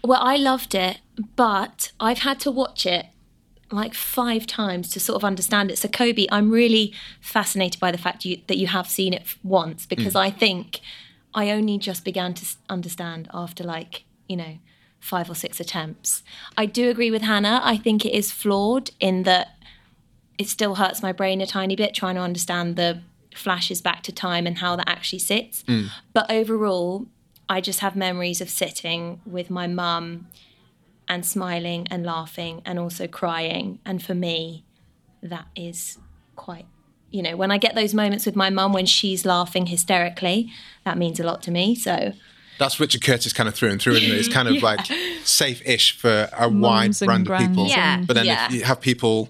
Well, 0.03 0.21
I 0.21 0.36
loved 0.36 0.75
it, 0.75 1.00
but 1.36 1.91
I've 2.00 2.19
had 2.19 2.39
to 2.41 2.51
watch 2.51 2.86
it 2.86 3.05
like 3.71 3.93
five 3.93 4.45
times 4.45 4.89
to 4.89 5.00
sort 5.00 5.15
of 5.15 5.24
understand 5.24 5.71
it. 5.71 5.77
So, 5.77 5.88
Kobe, 5.88 6.27
I'm 6.31 6.51
really 6.51 6.93
fascinated 7.21 7.79
by 7.79 7.91
the 7.91 7.98
fact 7.98 8.25
you, 8.25 8.41
that 8.48 8.57
you 8.57 8.67
have 8.67 8.89
seen 8.89 9.13
it 9.13 9.24
once 9.43 9.86
because 9.86 10.13
mm. 10.13 10.19
I 10.19 10.29
think 10.29 10.81
I 11.33 11.51
only 11.51 11.77
just 11.77 12.03
began 12.03 12.33
to 12.36 12.45
understand 12.69 13.29
after 13.33 13.63
like, 13.63 14.03
you 14.27 14.36
know, 14.36 14.57
five 15.00 15.29
or 15.29 15.36
six 15.36 15.60
attempts. 15.60 16.24
I 16.57 16.65
do 16.65 16.89
agree 16.89 17.12
with 17.12 17.21
Hannah. 17.21 17.62
I 17.63 17.77
think 17.77 18.05
it 18.05 18.13
is 18.13 18.31
flawed 18.31 18.91
in 19.00 19.24
that 19.24 19.57
it 20.38 20.47
still 20.47 20.75
hurts 20.75 21.01
my 21.01 21.11
brain 21.11 21.41
a 21.41 21.45
tiny 21.45 21.75
bit 21.75 21.93
trying 21.93 22.15
to 22.15 22.21
understand 22.21 22.75
the 22.75 23.01
flashes 23.35 23.81
back 23.81 24.03
to 24.03 24.11
time 24.11 24.45
and 24.47 24.57
how 24.57 24.75
that 24.75 24.89
actually 24.89 25.19
sits. 25.19 25.63
Mm. 25.63 25.89
But 26.13 26.29
overall, 26.31 27.05
I 27.47 27.61
just 27.61 27.79
have 27.79 27.95
memories 27.95 28.41
of 28.41 28.50
sitting 28.50 29.21
with 29.25 29.50
my 29.50 29.67
mum 29.67 30.27
and 31.07 31.25
smiling 31.25 31.88
and 31.91 32.05
laughing 32.05 32.61
and 32.65 32.79
also 32.79 33.07
crying. 33.07 33.79
And 33.85 34.03
for 34.03 34.13
me, 34.15 34.63
that 35.21 35.45
is 35.55 35.97
quite, 36.35 36.65
you 37.09 37.21
know, 37.21 37.35
when 37.35 37.51
I 37.51 37.57
get 37.57 37.75
those 37.75 37.93
moments 37.93 38.25
with 38.25 38.35
my 38.35 38.50
mum 38.50 38.73
when 38.73 38.85
she's 38.85 39.25
laughing 39.25 39.65
hysterically, 39.67 40.50
that 40.85 40.97
means 40.97 41.19
a 41.19 41.23
lot 41.23 41.41
to 41.43 41.51
me. 41.51 41.75
So 41.75 42.13
That's 42.57 42.79
Richard 42.79 43.01
Curtis 43.03 43.33
kind 43.33 43.50
of 43.50 43.55
through 43.55 43.69
and 43.69 43.81
through, 43.81 43.93
isn't 43.93 44.09
it? 44.11 44.17
It's 44.17 44.27
kind 44.29 44.47
of 44.47 44.61
like 44.69 44.85
safe-ish 45.23 45.97
for 45.97 46.29
a 46.38 46.47
wide 46.50 46.51
Mums 46.85 47.01
and 47.01 47.25
brand 47.25 47.29
of 47.29 47.50
people. 47.50 47.67
Yeah. 47.67 48.03
But 48.05 48.13
then 48.13 48.25
Yeah. 48.25 48.45
if 48.47 48.53
you 48.53 48.63
have 48.63 48.79
people 48.81 49.29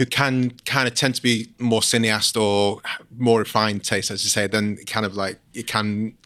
who 0.00 0.06
can 0.06 0.50
kind 0.64 0.88
of 0.88 0.94
tend 0.94 1.14
to 1.14 1.20
be 1.20 1.52
more 1.58 1.82
cineast 1.82 2.40
or 2.40 2.80
more 3.18 3.38
refined 3.38 3.84
taste, 3.84 4.10
as 4.10 4.24
you 4.24 4.30
say, 4.30 4.46
then 4.46 4.78
kind 4.86 5.04
of 5.04 5.14
like 5.14 5.38
it 5.52 5.66
can 5.66 6.16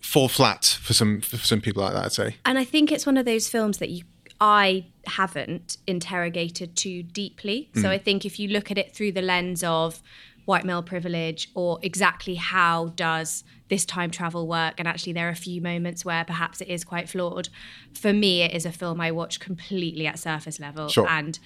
fall 0.00 0.28
flat 0.28 0.78
for 0.80 0.94
some 0.94 1.20
for 1.20 1.36
some 1.36 1.60
people 1.60 1.82
like 1.82 1.92
that. 1.92 2.06
I'd 2.06 2.12
say. 2.12 2.36
And 2.46 2.58
I 2.58 2.64
think 2.64 2.90
it's 2.90 3.04
one 3.04 3.18
of 3.18 3.26
those 3.26 3.50
films 3.50 3.76
that 3.78 3.90
you 3.90 4.04
I 4.40 4.86
haven't 5.06 5.76
interrogated 5.86 6.74
too 6.74 7.02
deeply. 7.02 7.68
Mm. 7.74 7.82
So 7.82 7.90
I 7.90 7.98
think 7.98 8.24
if 8.24 8.40
you 8.40 8.48
look 8.48 8.70
at 8.70 8.78
it 8.78 8.94
through 8.96 9.12
the 9.12 9.20
lens 9.20 9.62
of 9.62 10.00
white 10.46 10.64
male 10.64 10.82
privilege 10.82 11.50
or 11.54 11.78
exactly 11.82 12.36
how 12.36 12.86
does 12.96 13.44
this 13.68 13.84
time 13.84 14.10
travel 14.10 14.48
work 14.48 14.74
and 14.78 14.88
actually 14.88 15.12
there 15.12 15.26
are 15.26 15.32
a 15.32 15.36
few 15.36 15.60
moments 15.60 16.02
where 16.02 16.24
perhaps 16.24 16.62
it 16.62 16.68
is 16.68 16.82
quite 16.82 17.10
flawed. 17.10 17.50
For 17.92 18.14
me 18.14 18.40
it 18.40 18.54
is 18.54 18.64
a 18.64 18.72
film 18.72 19.02
I 19.02 19.10
watch 19.10 19.38
completely 19.38 20.06
at 20.06 20.18
surface 20.18 20.58
level 20.58 20.88
Sure. 20.88 21.06
and 21.10 21.38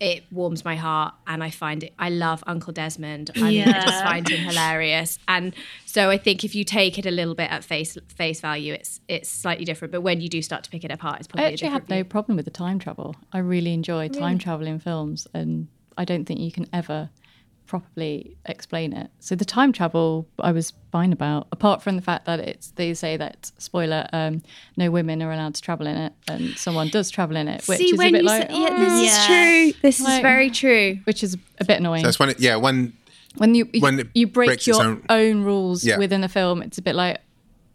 it 0.00 0.24
warms 0.30 0.64
my 0.64 0.76
heart 0.76 1.14
and 1.26 1.42
I 1.42 1.50
find 1.50 1.84
it 1.84 1.94
I 1.98 2.10
love 2.10 2.42
Uncle 2.46 2.72
Desmond. 2.72 3.30
I 3.36 3.50
Yeah. 3.50 3.84
just 3.84 4.02
find 4.02 4.28
him 4.28 4.40
hilarious. 4.44 5.18
And 5.28 5.54
so 5.86 6.10
I 6.10 6.18
think 6.18 6.44
if 6.44 6.54
you 6.54 6.64
take 6.64 6.98
it 6.98 7.06
a 7.06 7.10
little 7.10 7.34
bit 7.34 7.50
at 7.50 7.64
face 7.64 7.96
face 8.08 8.40
value, 8.40 8.74
it's 8.74 9.00
it's 9.08 9.28
slightly 9.28 9.64
different. 9.64 9.92
But 9.92 10.00
when 10.02 10.20
you 10.20 10.28
do 10.28 10.42
start 10.42 10.64
to 10.64 10.70
pick 10.70 10.84
it 10.84 10.90
apart, 10.90 11.18
it's 11.20 11.28
probably 11.28 11.44
I 11.46 11.48
a 11.48 11.52
actually 11.52 11.68
have 11.70 11.88
no 11.88 12.04
problem 12.04 12.36
with 12.36 12.44
the 12.44 12.50
time 12.50 12.78
travel. 12.78 13.14
I 13.32 13.38
really 13.38 13.72
enjoy 13.72 14.08
time 14.08 14.38
travel 14.38 14.66
in 14.66 14.78
films, 14.78 15.26
and 15.32 15.68
I 15.96 16.04
don't 16.04 16.24
think 16.24 16.40
you 16.40 16.50
can 16.52 16.66
ever 16.72 17.10
properly 17.66 18.36
explain 18.46 18.92
it. 18.92 19.10
So 19.20 19.34
the 19.34 19.44
time 19.44 19.72
travel, 19.72 20.26
I 20.38 20.52
was 20.52 20.72
fine 20.92 21.12
about, 21.12 21.46
apart 21.52 21.82
from 21.82 21.96
the 21.96 22.02
fact 22.02 22.24
that 22.26 22.40
it's 22.40 22.70
they 22.72 22.94
say 22.94 23.16
that 23.16 23.50
spoiler, 23.58 24.06
um, 24.12 24.42
no 24.76 24.90
women 24.90 25.22
are 25.22 25.32
allowed 25.32 25.54
to 25.56 25.62
travel 25.62 25.86
in 25.86 25.96
it, 25.96 26.12
and 26.28 26.56
someone 26.56 26.88
does 26.88 27.10
travel 27.10 27.36
in 27.36 27.48
it, 27.48 27.66
which 27.66 27.78
See 27.78 27.86
is 27.86 27.92
a 27.94 27.96
bit 27.96 28.12
you 28.14 28.22
like, 28.22 28.50
say, 28.50 28.60
yeah, 28.60 28.70
this 28.78 28.92
"Oh," 28.92 29.02
is 29.04 29.26
true. 29.26 29.80
This 29.82 30.00
is 30.00 30.06
very 30.20 30.50
true. 30.50 30.98
which 31.04 31.22
is 31.24 31.36
a 31.58 31.64
bit 31.64 31.78
annoying. 31.80 32.02
That's 32.04 32.18
when 32.18 32.28
it, 32.30 32.40
yeah 32.40 32.56
when 32.56 32.92
when 33.36 33.54
you 33.54 33.68
you, 33.72 33.80
when 33.80 33.98
it 34.00 34.08
you 34.14 34.26
break 34.26 34.66
your 34.66 34.82
own- 34.82 35.02
own, 35.08 35.42
rules 35.42 35.84
Yeah. 35.84 35.98
within 35.98 36.22
a 36.22 36.28
film, 36.28 36.62
it's 36.62 36.78
a 36.78 36.82
bit 36.82 36.94
like, 36.94 37.18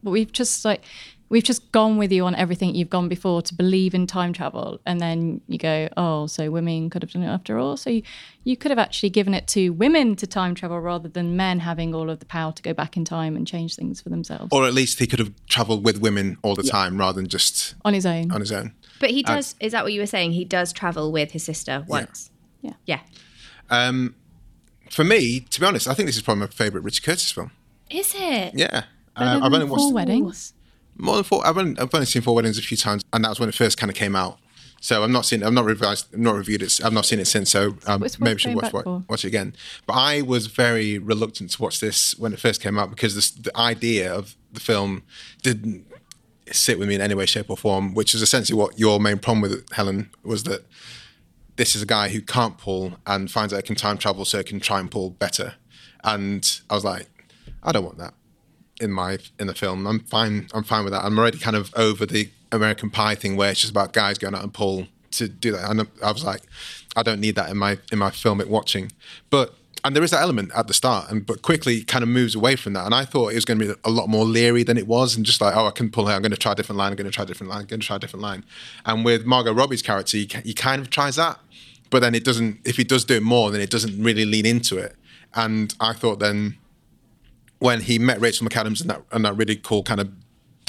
but 0.04 0.12
we've 0.12 0.32
just 0.32 0.64
like 0.64 0.84
we've 1.30 1.44
just 1.44 1.72
gone 1.72 1.98
with 1.98 2.12
you 2.12 2.26
on 2.26 2.36
everything 2.36 2.74
you've 2.76 2.90
gone 2.90 3.08
before 3.08 3.42
to 3.44 3.54
believe 3.56 3.94
in 3.94 4.08
time 4.08 4.34
travel, 4.34 4.80
and 4.86 5.00
then 5.00 5.42
you 5.48 5.58
go, 5.58 5.88
oh, 5.96 6.28
so 6.28 6.50
women 6.52 6.90
could 6.90 7.02
have 7.04 7.12
done 7.12 7.24
it 7.24 7.28
after 7.28 7.58
all. 7.58 7.78
So 7.78 7.90
you, 7.90 8.02
you 8.44 8.58
could 8.58 8.72
have 8.72 8.80
actually 8.80 9.10
given 9.12 9.34
it 9.34 9.48
to 9.50 9.70
women 9.70 10.16
to 10.18 10.28
time 10.28 10.56
travel 10.56 10.80
rather 10.80 11.08
than 11.08 11.36
men 11.38 11.60
having 11.60 11.94
all 11.94 12.10
of 12.10 12.20
the 12.20 12.26
power 12.26 12.52
to 12.52 12.62
go 12.64 12.74
back 12.74 12.98
in 12.98 13.06
time 13.06 13.36
and 13.36 13.46
change 13.48 13.76
things 13.76 14.02
for 14.02 14.10
themselves 14.10 14.48
or 14.52 14.66
at 14.66 14.74
least 14.74 15.00
he 15.00 15.06
could 15.08 15.20
have 15.20 15.32
travelled 15.48 15.84
with 15.86 16.00
women 16.02 16.38
all 16.42 16.56
the 16.56 16.64
time 16.64 16.98
rather 16.98 17.22
than 17.22 17.28
just 17.30 17.76
on 17.86 17.94
his 17.94 18.06
own. 18.06 18.32
on 18.32 18.40
his 18.40 18.52
own. 18.52 18.74
But 19.00 19.12
he 19.12 19.24
does. 19.24 19.56
is 19.60 19.72
that 19.72 19.84
what 19.84 19.94
you 19.94 20.02
were 20.02 20.06
saying? 20.08 20.32
He 20.34 20.44
does 20.46 20.74
travel 20.74 21.12
with 21.12 21.32
his 21.32 21.44
sister 21.44 21.86
once. 21.88 22.32
Yeah. 22.62 22.74
Yeah. 22.86 23.00
For 24.90 25.04
me, 25.04 25.42
to 25.42 25.60
be 25.60 25.66
honest, 25.66 25.88
I 25.88 25.94
think 25.94 26.08
this 26.08 26.16
is 26.18 26.24
probably 26.24 26.42
my 26.42 26.48
favourite 26.48 26.84
Richard 26.84 27.04
Curtis 27.06 27.32
film. 27.32 27.52
is 27.90 28.14
it? 28.16 28.54
Yeah. 28.56 28.70
Better 28.70 28.86
Uh, 29.16 29.36
I've 29.36 29.52
than 29.52 29.62
only 29.62 29.66
watched 29.66 29.82
four 29.82 29.94
weddings. 29.94 30.54
More 31.00 31.16
than 31.16 31.24
four. 31.24 31.46
I've 31.46 31.58
only, 31.58 31.80
I've 31.80 31.94
only 31.94 32.06
seen 32.06 32.22
Four 32.22 32.36
Weddings 32.36 32.58
a 32.58 32.62
few 32.62 32.78
times, 32.78 33.04
and 33.14 33.24
that 33.24 33.30
was 33.30 33.40
when 33.40 33.50
it 33.50 33.56
first 33.56 33.78
kind 33.78 33.90
of 33.90 33.96
came 33.96 34.16
out. 34.16 34.40
So 34.82 35.04
I'm 35.04 35.12
not 35.12 35.26
seen. 35.26 35.44
I've 35.44 35.54
not 35.54 35.66
revised. 35.66 36.08
I've 36.14 36.20
not 36.20 36.36
reviewed 36.36 36.62
it. 36.62 36.80
I've 36.84 36.94
not 36.94 37.06
seen 37.06 37.20
it 37.20 37.26
since. 37.26 37.50
So 37.50 37.76
um, 37.86 38.06
maybe 38.20 38.36
I 38.36 38.38
should 38.38 38.56
watch, 38.56 38.72
watch, 38.72 38.86
watch 39.10 39.26
it 39.26 39.28
again. 39.28 39.54
But 39.86 39.94
I 39.94 40.22
was 40.22 40.48
very 40.48 40.98
reluctant 40.98 41.52
to 41.52 41.62
watch 41.62 41.80
this 41.80 42.18
when 42.18 42.34
it 42.34 42.40
first 42.40 42.62
came 42.62 42.80
out 42.80 42.90
because 42.90 43.16
this, 43.16 43.30
the 43.30 43.56
idea 43.58 44.14
of 44.14 44.36
the 44.54 44.62
film 44.62 45.04
didn't 45.42 45.86
sit 46.52 46.80
with 46.80 46.88
me 46.88 46.96
in 46.96 47.02
any 47.02 47.14
way, 47.14 47.26
shape, 47.26 47.50
or 47.50 47.58
form. 47.58 47.94
Which 47.94 48.16
is 48.16 48.22
essentially 48.22 48.58
what 48.58 48.80
your 48.80 49.00
main 49.00 49.20
problem 49.20 49.42
with 49.42 49.52
it, 49.52 49.74
Helen, 49.74 50.12
was 50.24 50.44
that 50.44 50.66
this 51.58 51.76
is 51.76 51.82
a 51.82 51.86
guy 51.86 52.08
who 52.08 52.22
can't 52.22 52.58
pull 52.58 52.94
and 53.06 53.30
finds 53.30 53.54
out 53.54 53.58
he 53.58 53.64
can 53.64 53.76
time 53.76 53.98
travel 53.98 54.24
so 54.24 54.38
he 54.38 54.46
can 54.46 54.62
try 54.62 54.80
and 54.80 54.90
pull 54.90 55.10
better. 55.10 55.56
And 56.06 56.62
I 56.70 56.76
was 56.76 56.86
like, 56.86 57.10
I 57.64 57.74
don't 57.74 57.84
want 57.84 57.98
that 57.98 58.14
in 58.80 58.92
my 58.92 59.20
in 59.40 59.48
the 59.48 59.54
film. 59.54 59.86
I'm 59.88 60.00
fine. 60.00 60.48
I'm 60.54 60.64
fine 60.64 60.84
with 60.84 60.94
that. 60.94 61.04
I'm 61.04 61.18
already 61.18 61.38
kind 61.38 61.56
of 61.56 61.74
over 61.76 62.06
the 62.06 62.30
American 62.52 62.90
Pie 62.90 63.16
thing 63.16 63.36
where 63.36 63.52
it's 63.52 63.62
just 63.62 63.72
about 63.72 63.94
guys 63.94 64.18
going 64.18 64.36
out 64.36 64.44
and 64.44 64.54
pull 64.54 64.88
to 65.12 65.28
do 65.28 65.52
that. 65.52 65.70
And 65.70 65.88
I 66.04 66.12
was 66.12 66.24
like, 66.24 66.42
I 66.96 67.04
don't 67.04 67.20
need 67.20 67.36
that 67.36 67.50
in 67.50 67.58
my 67.58 67.78
in 67.92 68.00
my 68.00 68.10
filmic 68.10 68.48
watching. 68.48 68.92
But 69.30 69.56
and 69.84 69.96
there 69.96 70.04
is 70.04 70.12
that 70.12 70.22
element 70.22 70.52
at 70.56 70.68
the 70.68 70.74
start, 70.74 71.10
and 71.10 71.26
but 71.26 71.42
quickly 71.42 71.84
kind 71.84 72.04
of 72.04 72.10
moves 72.10 72.36
away 72.36 72.56
from 72.56 72.74
that. 72.74 72.86
And 72.86 72.94
I 72.94 73.06
thought 73.06 73.32
it 73.32 73.36
was 73.36 73.46
going 73.46 73.60
to 73.60 73.68
be 73.68 73.74
a 73.84 73.90
lot 73.90 74.10
more 74.10 74.26
leery 74.26 74.64
than 74.64 74.78
it 74.78 74.88
was, 74.88 75.16
and 75.16 75.26
just 75.26 75.42
like, 75.42 75.56
oh, 75.56 75.68
I 75.68 75.72
can 75.72 75.90
pull 75.90 76.08
her. 76.08 76.14
I'm 76.14 76.22
going 76.22 76.32
to 76.32 76.38
try 76.38 76.52
a 76.52 76.56
different 76.56 76.78
line. 76.78 76.92
I'm 76.92 76.98
going 76.98 77.06
to 77.06 77.12
try 77.12 77.24
a 77.24 77.28
different 77.28 77.50
line. 77.50 77.62
I'm 77.62 77.68
going 77.68 77.80
to 77.80 77.88
try 77.88 77.96
a 77.96 78.00
different 78.00 78.24
line. 78.24 78.44
And 78.86 79.06
with 79.06 79.26
Margot 79.26 79.54
Robbie's 79.54 79.82
character, 79.82 80.18
he, 80.18 80.30
he 80.44 80.54
kind 80.54 80.82
of 80.82 80.90
tries 80.90 81.16
that, 81.16 81.40
but 81.90 82.02
then 82.02 82.14
it 82.14 82.24
doesn't. 82.24 82.60
If 82.66 82.76
he 82.76 82.84
does 82.84 83.06
do 83.06 83.16
it 83.16 83.24
more, 83.24 83.52
then 83.52 83.62
it 83.62 83.70
doesn't 83.70 84.02
really 84.02 84.26
lean 84.26 84.46
into 84.46 84.78
it. 84.78 84.96
And 85.34 85.74
I 85.80 85.94
thought 85.94 86.20
then 86.20 86.58
when 87.60 87.82
he 87.82 88.00
met 88.00 88.20
Rachel 88.20 88.48
McAdams 88.48 88.82
and 88.82 88.90
that 88.90 89.04
and 89.12 89.24
that 89.26 89.34
really 89.34 89.56
cool 89.56 89.84
kind 89.84 90.02
of 90.02 90.10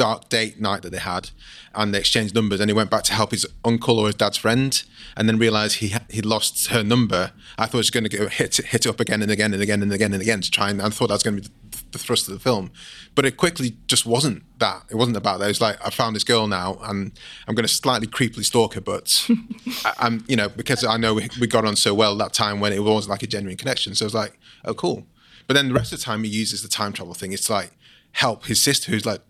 dark 0.00 0.30
date 0.30 0.58
night 0.58 0.80
that 0.80 0.92
they 0.92 0.98
had, 0.98 1.28
and 1.74 1.94
they 1.94 1.98
exchanged 1.98 2.34
numbers, 2.34 2.58
and 2.58 2.70
he 2.70 2.74
went 2.74 2.88
back 2.88 3.02
to 3.02 3.12
help 3.12 3.32
his 3.32 3.44
uncle 3.66 3.98
or 3.98 4.06
his 4.06 4.14
dad's 4.14 4.38
friend, 4.38 4.82
and 5.14 5.28
then 5.28 5.38
realised 5.38 5.76
he 5.76 5.94
he 6.08 6.22
lost 6.22 6.68
her 6.68 6.82
number. 6.82 7.32
I 7.58 7.66
thought 7.66 7.72
he 7.72 7.78
was 7.78 7.90
going 7.90 8.08
to 8.08 8.28
hit 8.28 8.58
it, 8.58 8.66
hit 8.66 8.86
it 8.86 8.88
up 8.88 8.98
again 8.98 9.20
and 9.20 9.30
again 9.30 9.52
and 9.52 9.62
again 9.62 9.82
and 9.82 9.92
again 9.92 10.14
and 10.14 10.22
again 10.22 10.40
to 10.40 10.50
try 10.50 10.70
and 10.70 10.80
I 10.80 10.88
thought 10.88 11.08
that 11.08 11.16
was 11.16 11.22
going 11.22 11.36
to 11.36 11.42
be 11.42 11.48
the, 11.70 11.82
the 11.92 11.98
thrust 11.98 12.28
of 12.28 12.34
the 12.34 12.40
film, 12.40 12.70
but 13.14 13.26
it 13.26 13.36
quickly 13.36 13.76
just 13.86 14.06
wasn't 14.06 14.42
that. 14.58 14.84
It 14.88 14.94
wasn't 14.94 15.18
about 15.18 15.38
that. 15.40 15.44
It 15.44 15.48
was 15.48 15.60
like 15.60 15.76
I 15.86 15.90
found 15.90 16.16
this 16.16 16.24
girl 16.24 16.46
now, 16.46 16.78
and 16.82 17.12
I'm 17.46 17.54
going 17.54 17.66
to 17.66 17.72
slightly 17.72 18.06
creepily 18.06 18.46
stalk 18.46 18.72
her, 18.74 18.80
but 18.80 19.28
I, 19.84 19.92
I'm 19.98 20.24
you 20.28 20.36
know 20.36 20.48
because 20.48 20.82
I 20.82 20.96
know 20.96 21.12
we, 21.12 21.28
we 21.38 21.46
got 21.46 21.66
on 21.66 21.76
so 21.76 21.92
well 21.92 22.16
that 22.16 22.32
time 22.32 22.58
when 22.58 22.72
it 22.72 22.82
was 22.82 23.06
like 23.06 23.22
a 23.22 23.26
genuine 23.26 23.58
connection. 23.58 23.94
So 23.94 24.04
I 24.04 24.06
was 24.06 24.14
like, 24.14 24.38
oh 24.64 24.72
cool. 24.72 25.06
But 25.50 25.54
then 25.54 25.66
the 25.66 25.74
rest 25.74 25.92
of 25.92 25.98
the 25.98 26.04
time 26.04 26.22
he 26.22 26.30
uses 26.30 26.62
the 26.62 26.68
time 26.68 26.92
travel 26.92 27.12
thing. 27.12 27.32
It's 27.32 27.50
like 27.50 27.72
help 28.12 28.44
his 28.44 28.62
sister 28.62 28.92
who's 28.92 29.04
like 29.04 29.20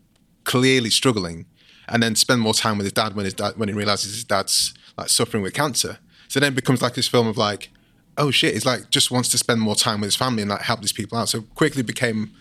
clearly 0.44 0.90
struggling, 0.90 1.46
and 1.88 2.02
then 2.02 2.14
spend 2.14 2.42
more 2.42 2.52
time 2.52 2.76
with 2.76 2.84
his 2.84 2.92
dad 2.92 3.16
when 3.16 3.24
his 3.24 3.32
dad 3.32 3.54
when 3.56 3.70
he 3.70 3.74
realizes 3.74 4.16
his 4.16 4.24
dad's 4.24 4.74
like 4.98 5.08
suffering 5.08 5.42
with 5.42 5.54
cancer. 5.54 5.98
So 6.28 6.38
then 6.38 6.52
it 6.52 6.56
becomes 6.56 6.82
like 6.82 6.92
this 6.92 7.08
film 7.08 7.26
of 7.26 7.38
like, 7.38 7.70
oh 8.18 8.30
shit, 8.30 8.52
he's 8.52 8.66
like 8.66 8.90
just 8.90 9.10
wants 9.10 9.30
to 9.30 9.38
spend 9.38 9.62
more 9.62 9.74
time 9.74 10.02
with 10.02 10.08
his 10.08 10.16
family 10.16 10.42
and 10.42 10.50
like 10.50 10.60
help 10.60 10.82
these 10.82 10.92
people 10.92 11.16
out. 11.16 11.30
So 11.30 11.40
quickly 11.54 11.82
became 11.82 12.32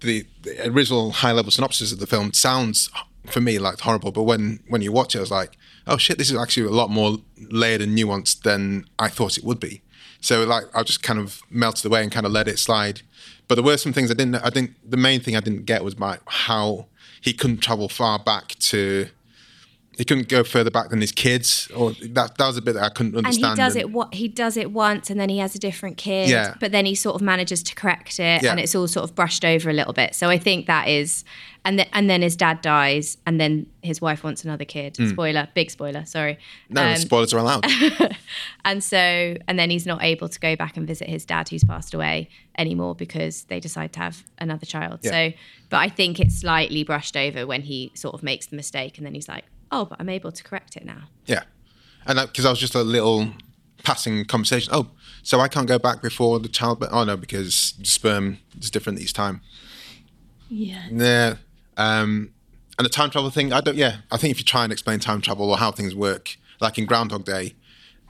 the, 0.00 0.24
the 0.42 0.68
original 0.68 1.10
high 1.10 1.32
level 1.32 1.50
synopsis 1.50 1.90
of 1.90 1.98
the 1.98 2.06
film 2.06 2.32
sounds 2.32 2.88
for 3.26 3.40
me 3.40 3.58
like 3.58 3.80
horrible, 3.80 4.12
but 4.12 4.22
when 4.22 4.60
when 4.68 4.80
you 4.80 4.92
watch 4.92 5.16
it, 5.16 5.18
I 5.18 5.22
was 5.22 5.32
like, 5.32 5.56
oh 5.88 5.96
shit, 5.96 6.18
this 6.18 6.30
is 6.30 6.36
actually 6.36 6.68
a 6.68 6.70
lot 6.70 6.88
more 6.88 7.18
layered 7.50 7.80
and 7.80 7.98
nuanced 7.98 8.42
than 8.42 8.84
I 8.96 9.08
thought 9.08 9.38
it 9.38 9.42
would 9.42 9.58
be. 9.58 9.82
So 10.22 10.44
like 10.44 10.64
I 10.74 10.82
just 10.82 11.02
kind 11.02 11.18
of 11.18 11.42
melted 11.50 11.84
away 11.84 12.02
and 12.02 12.10
kind 12.10 12.24
of 12.24 12.32
let 12.32 12.48
it 12.48 12.58
slide. 12.58 13.02
But 13.48 13.56
there 13.56 13.64
were 13.64 13.76
some 13.76 13.92
things 13.92 14.10
I 14.10 14.14
didn't. 14.14 14.36
I 14.36 14.48
think 14.48 14.70
the 14.88 14.96
main 14.96 15.20
thing 15.20 15.36
I 15.36 15.40
didn't 15.40 15.66
get 15.66 15.84
was 15.84 15.98
my 15.98 16.18
how 16.26 16.86
he 17.20 17.34
couldn't 17.34 17.58
travel 17.58 17.88
far 17.90 18.18
back 18.18 18.56
to. 18.60 19.08
He 19.98 20.04
couldn't 20.04 20.28
go 20.28 20.42
further 20.42 20.70
back 20.70 20.88
than 20.88 21.00
his 21.02 21.12
kids, 21.12 21.68
or 21.76 21.92
that 21.92 22.38
that 22.38 22.46
was 22.46 22.56
a 22.56 22.62
bit 22.62 22.72
that 22.74 22.82
I 22.82 22.88
couldn't 22.88 23.14
understand. 23.16 23.44
And 23.44 23.58
he 23.58 23.62
does 23.62 23.76
it. 23.76 23.90
What 23.90 24.14
he 24.14 24.26
does 24.28 24.56
it 24.56 24.70
once, 24.72 25.10
and 25.10 25.20
then 25.20 25.28
he 25.28 25.38
has 25.38 25.54
a 25.54 25.58
different 25.58 25.98
kid. 25.98 26.30
Yeah. 26.30 26.54
But 26.60 26.72
then 26.72 26.86
he 26.86 26.94
sort 26.94 27.14
of 27.16 27.20
manages 27.22 27.62
to 27.64 27.74
correct 27.74 28.18
it, 28.18 28.42
Yeah. 28.42 28.50
and 28.52 28.58
it's 28.60 28.74
all 28.74 28.88
sort 28.88 29.04
of 29.04 29.14
brushed 29.14 29.44
over 29.44 29.68
a 29.68 29.72
little 29.74 29.92
bit. 29.92 30.14
So 30.14 30.30
I 30.30 30.38
think 30.38 30.66
that 30.66 30.88
is, 30.88 31.24
and 31.64 31.78
then 31.78 31.88
and 31.92 32.08
then 32.08 32.22
his 32.22 32.36
dad 32.36 32.62
dies, 32.62 33.18
and 33.26 33.38
then 33.38 33.66
his 33.82 34.00
wife 34.00 34.24
wants 34.24 34.44
another 34.44 34.64
kid. 34.64 34.96
Spoiler, 35.10 35.48
big 35.54 35.70
spoiler. 35.70 36.04
Sorry. 36.06 36.38
No, 36.70 36.82
Um, 36.82 36.96
spoilers 36.96 37.34
are 37.34 37.38
allowed. 37.38 37.66
And 38.64 38.82
so, 38.82 38.96
and 38.96 39.58
then 39.58 39.70
he's 39.70 39.86
not 39.86 40.02
able 40.02 40.28
to 40.28 40.38
go 40.40 40.54
back 40.56 40.76
and 40.76 40.86
visit 40.86 41.08
his 41.08 41.24
dad 41.24 41.48
who's 41.48 41.64
passed 41.64 41.94
away 41.94 42.28
anymore 42.56 42.94
because 42.94 43.42
they 43.44 43.58
decide 43.60 43.92
to 43.94 44.00
have 44.00 44.22
another 44.38 44.64
child. 44.66 45.00
Yeah. 45.02 45.10
So, 45.10 45.32
but 45.68 45.78
I 45.78 45.88
think 45.88 46.20
it's 46.20 46.36
slightly 46.38 46.84
brushed 46.84 47.16
over 47.16 47.46
when 47.46 47.62
he 47.62 47.90
sort 47.94 48.14
of 48.14 48.22
makes 48.22 48.46
the 48.46 48.56
mistake 48.56 48.98
and 48.98 49.06
then 49.06 49.14
he's 49.14 49.28
like, 49.28 49.44
oh, 49.72 49.84
but 49.86 50.00
I'm 50.00 50.08
able 50.08 50.30
to 50.30 50.44
correct 50.44 50.76
it 50.76 50.84
now. 50.84 51.02
Yeah, 51.26 51.42
and 52.06 52.20
because 52.20 52.46
I 52.46 52.50
was 52.50 52.60
just 52.60 52.74
a 52.74 52.82
little 52.82 53.32
passing 53.82 54.24
conversation. 54.24 54.72
Oh, 54.72 54.90
so 55.22 55.40
I 55.40 55.48
can't 55.48 55.68
go 55.68 55.78
back 55.78 56.02
before 56.02 56.38
the 56.38 56.48
child? 56.48 56.80
But 56.80 56.90
oh 56.92 57.04
no, 57.04 57.16
because 57.16 57.74
sperm 57.82 58.38
is 58.58 58.70
different 58.70 59.00
each 59.00 59.12
time. 59.12 59.40
Yeah. 60.48 60.86
Yeah. 60.90 61.34
Um, 61.76 62.32
and 62.78 62.84
the 62.84 62.90
time 62.90 63.10
travel 63.10 63.30
thing, 63.30 63.52
I 63.52 63.60
don't. 63.60 63.76
Yeah, 63.76 63.98
I 64.10 64.16
think 64.16 64.32
if 64.32 64.38
you 64.38 64.44
try 64.44 64.64
and 64.64 64.72
explain 64.72 64.98
time 64.98 65.20
travel 65.20 65.50
or 65.50 65.58
how 65.58 65.70
things 65.72 65.94
work, 65.94 66.36
like 66.60 66.78
in 66.78 66.86
Groundhog 66.86 67.24
Day, 67.24 67.54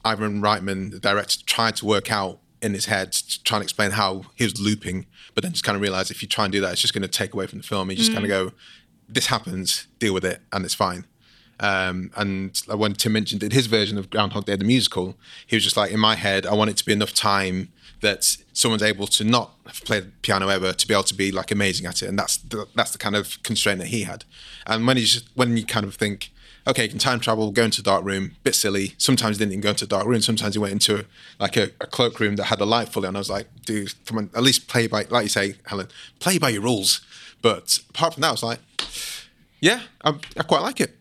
Ivan 0.05 0.41
Reitman, 0.41 0.91
the 0.91 1.01
director, 1.01 1.45
tried 1.45 1.77
to 1.77 1.87
work 1.87 2.11
out 2.11 2.39
in 2.61 2.75
his 2.75 2.87
head, 2.87 3.13
to 3.13 3.43
try 3.43 3.59
and 3.59 3.63
explain 3.63 3.91
how 3.93 4.23
he 4.37 4.45
was 4.45 4.61
looping, 4.61 5.07
but 5.35 5.43
then 5.43 5.53
just 5.53 5.65
kind 5.65 5.75
of 5.75 5.83
realized 5.83 6.11
if 6.13 6.23
you 6.23 6.29
try 6.29 6.45
and 6.45 6.53
do 6.53 6.61
that, 6.61 6.73
it's 6.73 6.81
just 6.81 6.95
going 6.95 7.03
to 7.03 7.09
take 7.09 7.35
away 7.35 7.47
from 7.47 7.59
the 7.59 7.65
film. 7.65 7.91
You 7.91 7.97
just 7.97 8.13
kind 8.13 8.25
of 8.25 8.29
go, 8.29 8.53
"This 9.09 9.27
happens, 9.27 9.89
deal 9.99 10.15
with 10.15 10.25
it, 10.25 10.41
and 10.53 10.65
it's 10.65 10.75
fine." 10.75 11.07
Um, 11.63 12.11
and 12.17 12.61
when 12.67 12.95
Tim 12.95 13.13
Minchin 13.13 13.39
did 13.39 13.53
his 13.53 13.67
version 13.67 13.97
of 13.97 14.11
Groundhog 14.11 14.47
Day, 14.47 14.57
the 14.57 14.65
musical, 14.65 15.17
he 15.47 15.55
was 15.55 15.63
just 15.63 15.77
like, 15.77 15.93
in 15.93 16.01
my 16.01 16.17
head, 16.17 16.45
I 16.45 16.55
want 16.55 16.71
it 16.71 16.77
to 16.79 16.85
be 16.85 16.93
enough 16.93 17.15
time 17.15 17.73
that 18.01 18.37
someone's 18.53 18.83
able 18.83 19.07
to 19.07 19.23
not 19.23 19.53
have 19.67 19.81
played 19.85 20.11
piano 20.23 20.49
ever 20.49 20.73
to 20.73 20.89
be 20.89 20.93
able 20.93 21.05
to 21.05 21.15
be 21.15 21.31
like 21.31 21.53
amazing 21.53 21.87
at 21.87 22.03
it, 22.03 22.09
and 22.09 22.19
that's 22.19 22.37
the, 22.39 22.67
that's 22.75 22.91
the 22.91 22.99
kind 22.99 23.15
of 23.15 23.41
constraint 23.45 23.79
that 23.79 23.87
he 23.87 24.03
had. 24.03 24.25
And 24.67 24.85
when 24.89 24.97
you 24.97 25.07
when 25.35 25.57
you 25.57 25.65
kind 25.65 25.87
of 25.87 25.95
think, 25.95 26.33
okay, 26.67 26.83
you 26.83 26.89
can 26.89 26.99
time 26.99 27.21
travel, 27.21 27.53
go 27.53 27.63
into 27.63 27.81
a 27.81 27.85
dark 27.85 28.05
room, 28.05 28.33
bit 28.43 28.57
silly. 28.57 28.95
Sometimes 28.99 29.37
he 29.37 29.45
didn't 29.45 29.53
even 29.53 29.61
go 29.61 29.71
into 29.71 29.85
a 29.85 29.89
dark 29.89 30.07
room. 30.07 30.21
Sometimes 30.21 30.57
he 30.57 30.59
went 30.59 30.73
into 30.73 31.07
like 31.39 31.57
a, 31.57 31.71
a 31.81 31.87
cloakroom 31.87 32.35
that 32.37 32.45
had 32.45 32.61
a 32.61 32.65
light 32.65 32.89
fully 32.89 33.07
on. 33.07 33.15
I 33.15 33.21
was 33.21 33.31
like, 33.31 33.47
dude, 33.65 33.95
come 34.05 34.19
on, 34.19 34.31
at 34.35 34.43
least 34.43 34.67
play 34.67 34.89
by 34.89 35.05
like 35.09 35.23
you 35.23 35.29
say, 35.29 35.55
Helen, 35.67 35.87
play 36.19 36.39
by 36.39 36.49
your 36.49 36.63
rules. 36.63 37.03
But 37.41 37.79
apart 37.91 38.15
from 38.15 38.23
that, 38.23 38.29
I 38.29 38.33
was 38.33 38.43
like, 38.43 38.59
yeah, 39.61 39.83
I, 40.05 40.17
I 40.37 40.43
quite 40.43 40.63
like 40.63 40.81
it. 40.81 40.97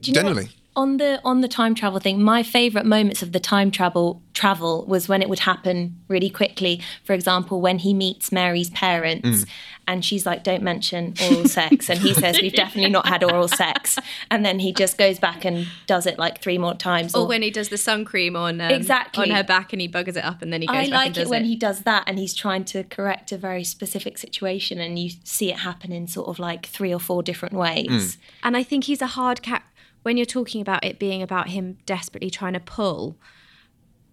Do 0.00 0.10
you 0.10 0.14
know? 0.14 0.20
Generally. 0.22 0.48
on 0.76 0.96
the 0.98 1.20
on 1.24 1.40
the 1.40 1.48
time 1.48 1.74
travel 1.74 1.98
thing, 1.98 2.22
my 2.22 2.42
favorite 2.44 2.86
moments 2.86 3.20
of 3.22 3.32
the 3.32 3.40
time 3.40 3.70
travel 3.70 4.22
travel 4.32 4.84
was 4.86 5.08
when 5.08 5.20
it 5.22 5.28
would 5.28 5.40
happen 5.40 5.96
really 6.06 6.30
quickly. 6.30 6.80
For 7.04 7.12
example, 7.14 7.60
when 7.60 7.78
he 7.80 7.92
meets 7.92 8.30
Mary's 8.30 8.70
parents 8.70 9.44
and 9.88 10.04
she's 10.04 10.24
like, 10.24 10.44
"Don't 10.44 10.62
mention 10.62 11.14
oral 11.20 11.46
sex," 11.48 11.90
and 11.90 11.98
he 11.98 12.14
says, 12.14 12.40
"We've 12.40 12.52
definitely 12.52 12.92
not 12.92 13.08
had 13.08 13.24
oral 13.24 13.48
sex," 13.48 13.98
and 14.30 14.44
then 14.44 14.60
he 14.60 14.72
just 14.72 14.96
goes 14.98 15.18
back 15.18 15.44
and 15.44 15.66
does 15.88 16.06
it 16.06 16.16
like 16.16 16.40
three 16.40 16.58
more 16.58 16.74
times. 16.74 17.12
Or 17.12 17.26
when 17.26 17.42
he 17.42 17.50
does 17.50 17.70
the 17.70 17.78
sun 17.78 18.04
cream 18.04 18.36
on 18.36 18.60
um, 18.60 18.70
Exactly. 18.70 19.24
on 19.28 19.36
her 19.36 19.42
back 19.42 19.72
and 19.72 19.82
he 19.82 19.88
buggers 19.88 20.16
it 20.16 20.24
up 20.24 20.42
and 20.42 20.52
then 20.52 20.60
he 20.60 20.68
goes 20.68 20.76
I 20.76 20.84
back 20.84 20.90
like 20.92 21.06
and 21.06 21.14
does 21.16 21.26
it 21.26 21.30
when 21.30 21.44
he 21.44 21.56
does 21.56 21.80
that 21.80 22.04
and 22.06 22.20
he's 22.20 22.34
trying 22.34 22.64
to 22.66 22.84
correct 22.84 23.32
a 23.32 23.36
very 23.38 23.64
specific 23.64 24.16
situation 24.18 24.78
and 24.78 24.96
you 24.96 25.10
see 25.24 25.50
it 25.50 25.56
happen 25.60 25.90
in 25.90 26.06
sort 26.06 26.28
of 26.28 26.38
like 26.38 26.66
three 26.66 26.94
or 26.94 27.00
four 27.00 27.24
different 27.24 27.54
ways. 27.56 28.16
And 28.44 28.56
I 28.56 28.62
think 28.62 28.84
he's 28.84 29.02
a 29.02 29.08
hard 29.08 29.42
cat. 29.42 29.64
When 30.08 30.16
you're 30.16 30.24
talking 30.24 30.62
about 30.62 30.86
it 30.86 30.98
being 30.98 31.20
about 31.20 31.50
him 31.50 31.76
desperately 31.84 32.30
trying 32.30 32.54
to 32.54 32.60
pull, 32.60 33.18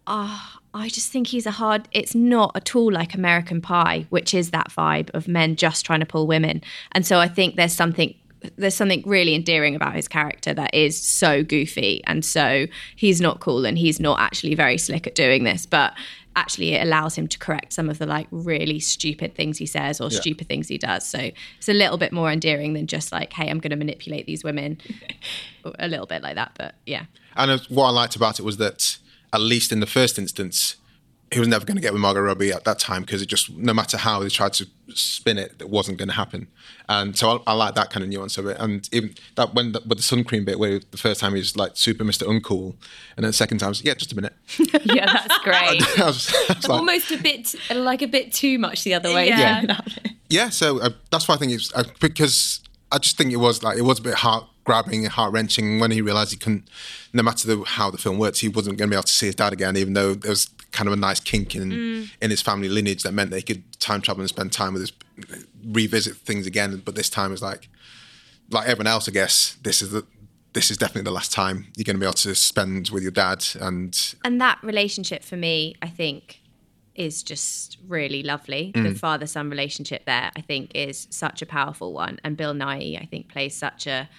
ah, 0.05 0.59
I 0.73 0.89
just 0.89 1.09
think 1.09 1.27
he's 1.27 1.45
a 1.45 1.51
hard. 1.51 1.87
It's 1.93 2.13
not 2.13 2.51
at 2.53 2.75
all 2.75 2.91
like 2.91 3.13
American 3.13 3.61
Pie, 3.61 4.05
which 4.09 4.33
is 4.33 4.51
that 4.51 4.71
vibe 4.71 5.09
of 5.11 5.29
men 5.29 5.55
just 5.55 5.85
trying 5.85 6.01
to 6.01 6.05
pull 6.05 6.27
women. 6.27 6.61
And 6.91 7.05
so 7.05 7.19
I 7.19 7.29
think 7.29 7.55
there's 7.55 7.71
something. 7.71 8.13
There's 8.57 8.75
something 8.75 9.03
really 9.05 9.35
endearing 9.35 9.73
about 9.73 9.95
his 9.95 10.09
character 10.09 10.53
that 10.53 10.75
is 10.75 11.01
so 11.01 11.45
goofy 11.45 12.03
and 12.07 12.25
so 12.25 12.67
he's 12.97 13.21
not 13.21 13.39
cool 13.39 13.65
and 13.65 13.77
he's 13.77 14.01
not 14.01 14.19
actually 14.19 14.53
very 14.53 14.77
slick 14.77 15.07
at 15.07 15.15
doing 15.15 15.45
this, 15.45 15.65
but 15.65 15.93
actually 16.35 16.73
it 16.73 16.83
allows 16.83 17.15
him 17.15 17.27
to 17.27 17.39
correct 17.39 17.73
some 17.73 17.89
of 17.89 17.97
the 17.97 18.05
like 18.05 18.27
really 18.31 18.79
stupid 18.79 19.35
things 19.35 19.57
he 19.57 19.65
says 19.65 20.01
or 20.01 20.11
stupid 20.11 20.47
things 20.47 20.67
he 20.67 20.77
does. 20.77 21.05
So 21.05 21.31
it's 21.57 21.69
a 21.69 21.73
little 21.73 21.97
bit 21.97 22.11
more 22.11 22.31
endearing 22.31 22.73
than 22.73 22.87
just 22.87 23.11
like, 23.11 23.33
hey, 23.33 23.49
I'm 23.49 23.59
going 23.59 23.71
to 23.71 23.77
manipulate 23.77 24.25
these 24.25 24.43
women. 24.43 24.77
a 25.79 25.87
little 25.87 26.05
bit 26.05 26.21
like 26.21 26.35
that, 26.35 26.51
but 26.57 26.75
yeah. 26.85 27.05
And 27.35 27.51
uh, 27.51 27.59
what 27.69 27.85
I 27.87 27.89
liked 27.89 28.15
about 28.15 28.39
it 28.39 28.43
was 28.43 28.57
that, 28.57 28.97
at 29.33 29.41
least 29.41 29.71
in 29.71 29.79
the 29.79 29.87
first 29.87 30.19
instance, 30.19 30.75
he 31.31 31.39
was 31.39 31.47
never 31.47 31.65
going 31.65 31.75
to 31.75 31.81
get 31.81 31.91
with 31.91 32.01
Margot 32.01 32.21
Robbie 32.21 32.51
at 32.51 32.63
that 32.65 32.79
time 32.79 33.01
because 33.01 33.21
it 33.21 33.25
just, 33.25 33.51
no 33.51 33.73
matter 33.73 33.97
how 33.97 34.19
they 34.19 34.29
tried 34.29 34.53
to 34.53 34.67
spin 34.93 35.37
it, 35.37 35.55
it 35.59 35.69
wasn't 35.69 35.97
going 35.97 36.07
to 36.07 36.13
happen. 36.13 36.47
And 36.87 37.17
so 37.17 37.43
I, 37.47 37.51
I 37.51 37.53
like 37.53 37.75
that 37.75 37.89
kind 37.89 38.03
of 38.03 38.09
nuance 38.09 38.37
of 38.37 38.45
it. 38.45 38.57
And 38.59 38.87
even 38.91 39.15
that 39.35 39.53
when 39.53 39.71
the, 39.71 39.81
with 39.87 39.97
the 39.97 40.03
sun 40.03 40.23
cream 40.23 40.45
bit, 40.45 40.59
where 40.59 40.79
the 40.79 40.97
first 40.97 41.19
time 41.19 41.33
he 41.33 41.39
was 41.39 41.57
like 41.57 41.71
super 41.75 42.03
Mr. 42.03 42.27
Uncool, 42.27 42.75
and 43.17 43.23
then 43.23 43.29
the 43.29 43.33
second 43.33 43.57
time, 43.57 43.69
was, 43.69 43.83
yeah, 43.83 43.95
just 43.95 44.11
a 44.11 44.15
minute. 44.15 44.33
Yeah, 44.85 45.05
that's 45.11 45.37
great. 45.43 45.81
I 45.99 46.05
was, 46.05 46.33
I 46.49 46.53
was 46.53 46.67
like, 46.67 46.79
Almost 46.79 47.11
a 47.11 47.17
bit 47.17 47.55
like 47.73 48.01
a 48.01 48.07
bit 48.07 48.31
too 48.31 48.59
much 48.59 48.83
the 48.83 48.93
other 48.93 49.13
way. 49.13 49.29
Yeah. 49.29 49.79
yeah. 50.29 50.49
So 50.49 50.79
uh, 50.79 50.91
that's 51.11 51.27
why 51.27 51.35
I 51.35 51.37
think 51.37 51.51
it's 51.53 51.73
uh, 51.73 51.83
because 51.99 52.61
I 52.91 52.99
just 52.99 53.17
think 53.17 53.31
it 53.33 53.37
was 53.37 53.63
like 53.63 53.77
it 53.77 53.81
was 53.81 53.99
a 53.99 54.03
bit 54.03 54.13
heart 54.13 54.45
grabbing, 54.63 55.05
and 55.05 55.13
heart 55.13 55.31
wrenching 55.31 55.79
when 55.79 55.91
he 55.91 56.01
realised 56.01 56.31
he 56.31 56.37
couldn't. 56.37 56.67
No 57.13 57.23
matter 57.23 57.47
the, 57.47 57.63
how 57.63 57.89
the 57.89 57.97
film 57.97 58.17
worked, 58.17 58.39
he 58.39 58.49
wasn't 58.49 58.77
going 58.77 58.89
to 58.89 58.93
be 58.93 58.97
able 58.97 59.03
to 59.03 59.11
see 59.11 59.27
his 59.27 59.35
dad 59.35 59.53
again, 59.53 59.77
even 59.77 59.93
though 59.93 60.13
there 60.13 60.29
was 60.29 60.49
kind 60.75 60.87
of 60.87 60.93
a 60.93 60.97
nice 60.97 61.19
kink 61.19 61.55
in 61.55 62.09
in 62.21 62.29
his 62.29 62.41
family 62.41 62.69
lineage 62.69 63.03
that 63.03 63.13
meant 63.13 63.31
that 63.31 63.37
he 63.37 63.43
could 63.43 63.63
time 63.79 64.01
travel 64.01 64.21
and 64.21 64.29
spend 64.29 64.51
time 64.51 64.73
with 64.73 64.81
his 64.81 64.93
revisit 65.65 66.17
things 66.17 66.45
again. 66.45 66.81
But 66.83 66.95
this 66.95 67.09
time 67.09 67.33
is 67.33 67.41
like 67.41 67.69
like 68.51 68.67
everyone 68.67 68.87
else, 68.87 69.07
I 69.07 69.11
guess. 69.11 69.57
This 69.63 69.81
is 69.81 69.91
the 69.91 70.05
this 70.53 70.69
is 70.71 70.77
definitely 70.77 71.03
the 71.03 71.11
last 71.11 71.31
time 71.31 71.67
you're 71.75 71.83
going 71.83 71.97
to 71.97 71.99
be 71.99 72.05
able 72.05 72.13
to 72.13 72.33
spend 72.33 72.89
with 72.89 73.03
your 73.03 73.11
dad 73.11 73.45
and 73.59 74.15
and 74.23 74.39
that 74.41 74.59
relationship 74.63 75.23
for 75.23 75.37
me, 75.37 75.75
I 75.81 75.87
think, 75.87 76.41
is 76.93 77.23
just 77.23 77.77
really 77.87 78.23
lovely. 78.23 78.71
The 78.73 78.95
father 78.95 79.27
son 79.27 79.49
relationship 79.49 80.05
there, 80.05 80.31
I 80.35 80.41
think, 80.41 80.71
is 80.75 81.07
such 81.09 81.41
a 81.41 81.45
powerful 81.45 81.93
one. 81.93 82.19
And 82.23 82.37
Bill 82.37 82.53
Nighy, 82.53 83.01
I 83.01 83.05
think, 83.05 83.29
plays 83.29 83.55
such 83.55 83.87
a 83.87 84.09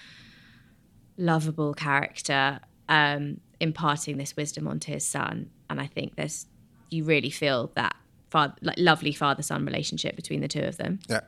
lovable 1.16 1.74
character, 1.74 2.60
um, 2.88 3.40
imparting 3.60 4.18
this 4.18 4.36
wisdom 4.36 4.68
onto 4.68 4.92
his 4.92 5.06
son. 5.06 5.50
And 5.70 5.80
I 5.80 5.86
think 5.86 6.16
there's, 6.16 6.46
you 6.90 7.04
really 7.04 7.30
feel 7.30 7.70
that 7.74 7.96
father, 8.30 8.54
like 8.62 8.78
lovely 8.78 9.12
father 9.12 9.42
son 9.42 9.64
relationship 9.64 10.16
between 10.16 10.40
the 10.40 10.48
two 10.48 10.60
of 10.62 10.76
them. 10.76 11.00
Yeah, 11.08 11.20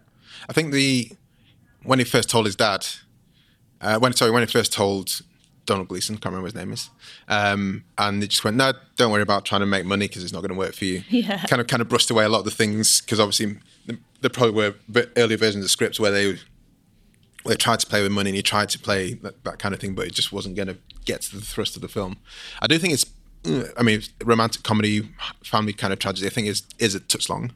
I 0.48 0.52
think 0.52 0.72
the 0.72 1.10
when 1.84 1.98
he 1.98 2.04
first 2.04 2.28
told 2.28 2.46
his 2.46 2.56
dad, 2.56 2.86
uh, 3.80 3.98
when 3.98 4.12
sorry, 4.12 4.30
when 4.30 4.42
he 4.42 4.46
first 4.46 4.72
told 4.72 5.20
Donald 5.66 5.88
Gleeson, 5.88 6.16
can't 6.16 6.26
remember 6.26 6.42
what 6.44 6.52
his 6.52 6.54
name 6.54 6.72
is, 6.72 6.90
um, 7.28 7.84
and 7.98 8.22
he 8.22 8.28
just 8.28 8.44
went, 8.44 8.56
"No, 8.56 8.72
don't 8.96 9.12
worry 9.12 9.22
about 9.22 9.44
trying 9.44 9.60
to 9.60 9.66
make 9.66 9.84
money 9.84 10.08
because 10.08 10.24
it's 10.24 10.32
not 10.32 10.40
going 10.40 10.52
to 10.52 10.58
work 10.58 10.74
for 10.74 10.84
you." 10.84 11.02
Yeah. 11.10 11.42
kind 11.44 11.60
of 11.60 11.66
kind 11.66 11.80
of 11.82 11.88
brushed 11.88 12.10
away 12.10 12.24
a 12.24 12.28
lot 12.28 12.40
of 12.40 12.44
the 12.44 12.50
things 12.50 13.00
because 13.00 13.20
obviously 13.20 13.58
there- 14.20 14.30
probably 14.30 14.52
were 14.92 15.06
earlier 15.16 15.36
versions 15.36 15.64
of 15.64 15.70
scripts 15.70 16.00
where 16.00 16.10
they 16.10 16.38
they 17.46 17.54
tried 17.54 17.80
to 17.80 17.86
play 17.86 18.02
with 18.02 18.10
money 18.12 18.30
and 18.30 18.36
he 18.36 18.42
tried 18.42 18.68
to 18.70 18.78
play 18.78 19.14
that, 19.14 19.42
that 19.44 19.58
kind 19.58 19.72
of 19.74 19.80
thing, 19.80 19.94
but 19.94 20.06
it 20.06 20.12
just 20.12 20.32
wasn't 20.32 20.54
going 20.56 20.68
to 20.68 20.76
get 21.06 21.22
to 21.22 21.36
the 21.36 21.40
thrust 21.44 21.76
of 21.76 21.82
the 21.82 21.88
film. 21.88 22.16
I 22.60 22.66
do 22.66 22.78
think 22.78 22.92
it's, 22.92 23.06
I 23.76 23.82
mean, 23.82 24.02
romantic 24.24 24.62
comedy, 24.62 25.08
family 25.44 25.72
kind 25.72 25.92
of 25.92 25.98
tragedy. 25.98 26.26
I 26.26 26.30
think 26.30 26.48
is 26.48 26.62
is 26.78 26.94
a 26.94 27.00
touch 27.00 27.28
long. 27.28 27.52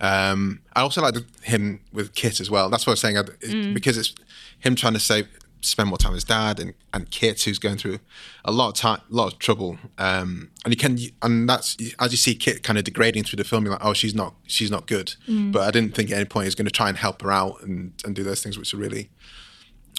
Um, 0.00 0.60
I 0.74 0.80
also 0.80 1.02
like 1.02 1.14
the, 1.14 1.24
him 1.42 1.80
with 1.92 2.14
Kit 2.14 2.40
as 2.40 2.50
well. 2.50 2.70
That's 2.70 2.86
what 2.86 2.92
I 2.92 2.94
was 2.94 3.00
saying 3.00 3.16
it's 3.40 3.74
because 3.74 3.96
it's 3.96 4.14
him 4.58 4.74
trying 4.74 4.94
to 4.94 5.00
say 5.00 5.24
spend 5.62 5.88
more 5.88 5.98
time 5.98 6.12
with 6.12 6.18
his 6.18 6.24
dad 6.24 6.58
and, 6.58 6.74
and 6.94 7.10
Kit 7.10 7.42
who's 7.42 7.58
going 7.58 7.76
through 7.76 7.98
a 8.44 8.52
lot 8.52 8.68
of 8.68 8.74
time, 8.74 9.00
a 9.10 9.14
lot 9.14 9.32
of 9.32 9.38
trouble. 9.38 9.78
Um, 9.98 10.50
and 10.64 10.72
you 10.72 10.76
can, 10.78 10.98
and 11.22 11.48
that's 11.48 11.76
as 11.98 12.10
you 12.12 12.16
see 12.16 12.34
Kit 12.34 12.62
kind 12.62 12.78
of 12.78 12.84
degrading 12.84 13.24
through 13.24 13.36
the 13.36 13.44
film. 13.44 13.64
You're 13.64 13.72
like, 13.72 13.84
oh, 13.84 13.92
she's 13.92 14.14
not, 14.14 14.34
she's 14.46 14.70
not 14.70 14.86
good. 14.86 15.14
But 15.52 15.62
I 15.62 15.70
didn't 15.70 15.94
think 15.94 16.10
at 16.10 16.16
any 16.16 16.24
point 16.24 16.44
he's 16.46 16.54
going 16.54 16.66
to 16.66 16.72
try 16.72 16.88
and 16.88 16.96
help 16.96 17.22
her 17.22 17.30
out 17.30 17.62
and, 17.62 17.92
and 18.04 18.14
do 18.14 18.22
those 18.22 18.42
things, 18.42 18.58
which 18.58 18.72
are 18.74 18.78
really. 18.78 19.10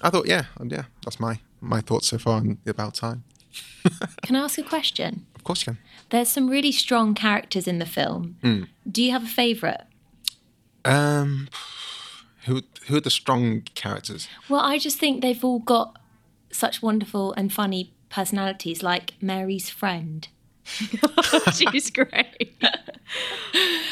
I 0.01 0.09
thought, 0.09 0.27
yeah, 0.27 0.45
yeah, 0.63 0.85
that's 1.03 1.19
my 1.19 1.39
my 1.63 1.79
thoughts 1.79 2.07
so 2.07 2.17
far 2.17 2.43
about 2.65 2.95
time. 2.95 3.23
Can 4.23 4.35
I 4.35 4.39
ask 4.39 4.57
a 4.57 4.63
question? 4.63 5.25
Of 5.35 5.43
course, 5.43 5.61
you 5.65 5.73
can. 5.73 5.77
There's 6.09 6.29
some 6.29 6.49
really 6.49 6.71
strong 6.71 7.15
characters 7.15 7.67
in 7.67 7.79
the 7.79 7.85
film. 7.85 8.67
Do 8.89 9.03
you 9.03 9.11
have 9.11 9.23
a 9.23 9.27
favourite? 9.27 9.81
Um, 10.85 11.49
who 12.45 12.61
who 12.87 12.97
are 12.97 13.01
the 13.01 13.09
strong 13.09 13.61
characters? 13.75 14.27
Well, 14.49 14.61
I 14.61 14.77
just 14.77 14.97
think 14.99 15.21
they've 15.21 15.43
all 15.43 15.59
got 15.59 15.97
such 16.51 16.81
wonderful 16.81 17.33
and 17.33 17.51
funny 17.51 17.93
personalities, 18.09 18.83
like 18.83 19.13
Mary's 19.21 19.69
friend. 19.69 20.27
She's 21.53 21.89
great. 21.89 22.53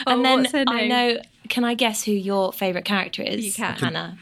and 0.06 0.24
then 0.26 0.40
what's 0.42 0.52
her 0.52 0.66
I 0.68 0.88
know. 0.88 1.18
Can 1.48 1.64
I 1.64 1.74
guess 1.74 2.04
who 2.04 2.12
your 2.12 2.54
favourite 2.54 2.86
character 2.86 3.24
is? 3.24 3.46
You 3.46 3.54
can. 3.54 3.76
Hannah. 3.76 4.18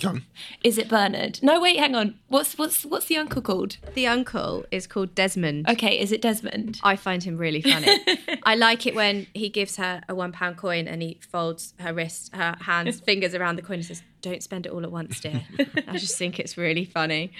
Go 0.00 0.08
on. 0.08 0.24
Is 0.64 0.76
it 0.76 0.88
Bernard? 0.88 1.38
No, 1.42 1.60
wait, 1.60 1.78
hang 1.78 1.94
on. 1.94 2.16
What's 2.28 2.58
what's 2.58 2.84
what's 2.84 3.06
the 3.06 3.16
uncle 3.16 3.40
called? 3.40 3.76
The 3.94 4.08
uncle 4.08 4.64
is 4.72 4.86
called 4.88 5.14
Desmond. 5.14 5.68
Okay, 5.68 6.00
is 6.00 6.10
it 6.10 6.20
Desmond? 6.20 6.80
I 6.82 6.96
find 6.96 7.22
him 7.22 7.36
really 7.38 7.62
funny. 7.62 7.96
I 8.42 8.56
like 8.56 8.86
it 8.86 8.96
when 8.96 9.28
he 9.34 9.48
gives 9.48 9.76
her 9.76 10.02
a 10.08 10.14
one 10.14 10.32
pound 10.32 10.56
coin 10.56 10.88
and 10.88 11.00
he 11.00 11.20
folds 11.30 11.74
her 11.78 11.94
wrist, 11.94 12.34
her 12.34 12.56
hands, 12.60 12.98
fingers 13.06 13.34
around 13.36 13.54
the 13.56 13.62
coin 13.62 13.76
and 13.76 13.84
says, 13.86 14.02
Don't 14.20 14.42
spend 14.42 14.66
it 14.66 14.72
all 14.72 14.82
at 14.82 14.90
once, 14.90 15.20
dear. 15.20 15.42
I 15.86 15.96
just 15.98 16.18
think 16.18 16.40
it's 16.40 16.56
really 16.56 16.84
funny. 16.84 17.30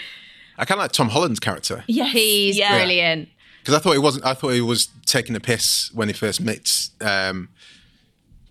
I 0.56 0.64
kind 0.64 0.78
of 0.78 0.84
like 0.84 0.92
Tom 0.92 1.08
Holland's 1.08 1.40
character 1.40 1.82
Yes, 1.88 2.12
He's 2.12 2.56
yeah. 2.56 2.78
brilliant. 2.78 3.28
because 3.62 3.74
I 3.74 3.80
thought 3.80 3.92
he 3.94 3.98
wasn't. 3.98 4.24
I 4.26 4.34
thought 4.34 4.50
he 4.50 4.60
was 4.60 4.88
taking 5.06 5.34
a 5.34 5.40
piss 5.40 5.90
when 5.92 6.06
he 6.08 6.14
first 6.14 6.40
meets. 6.40 6.92
um, 7.00 7.48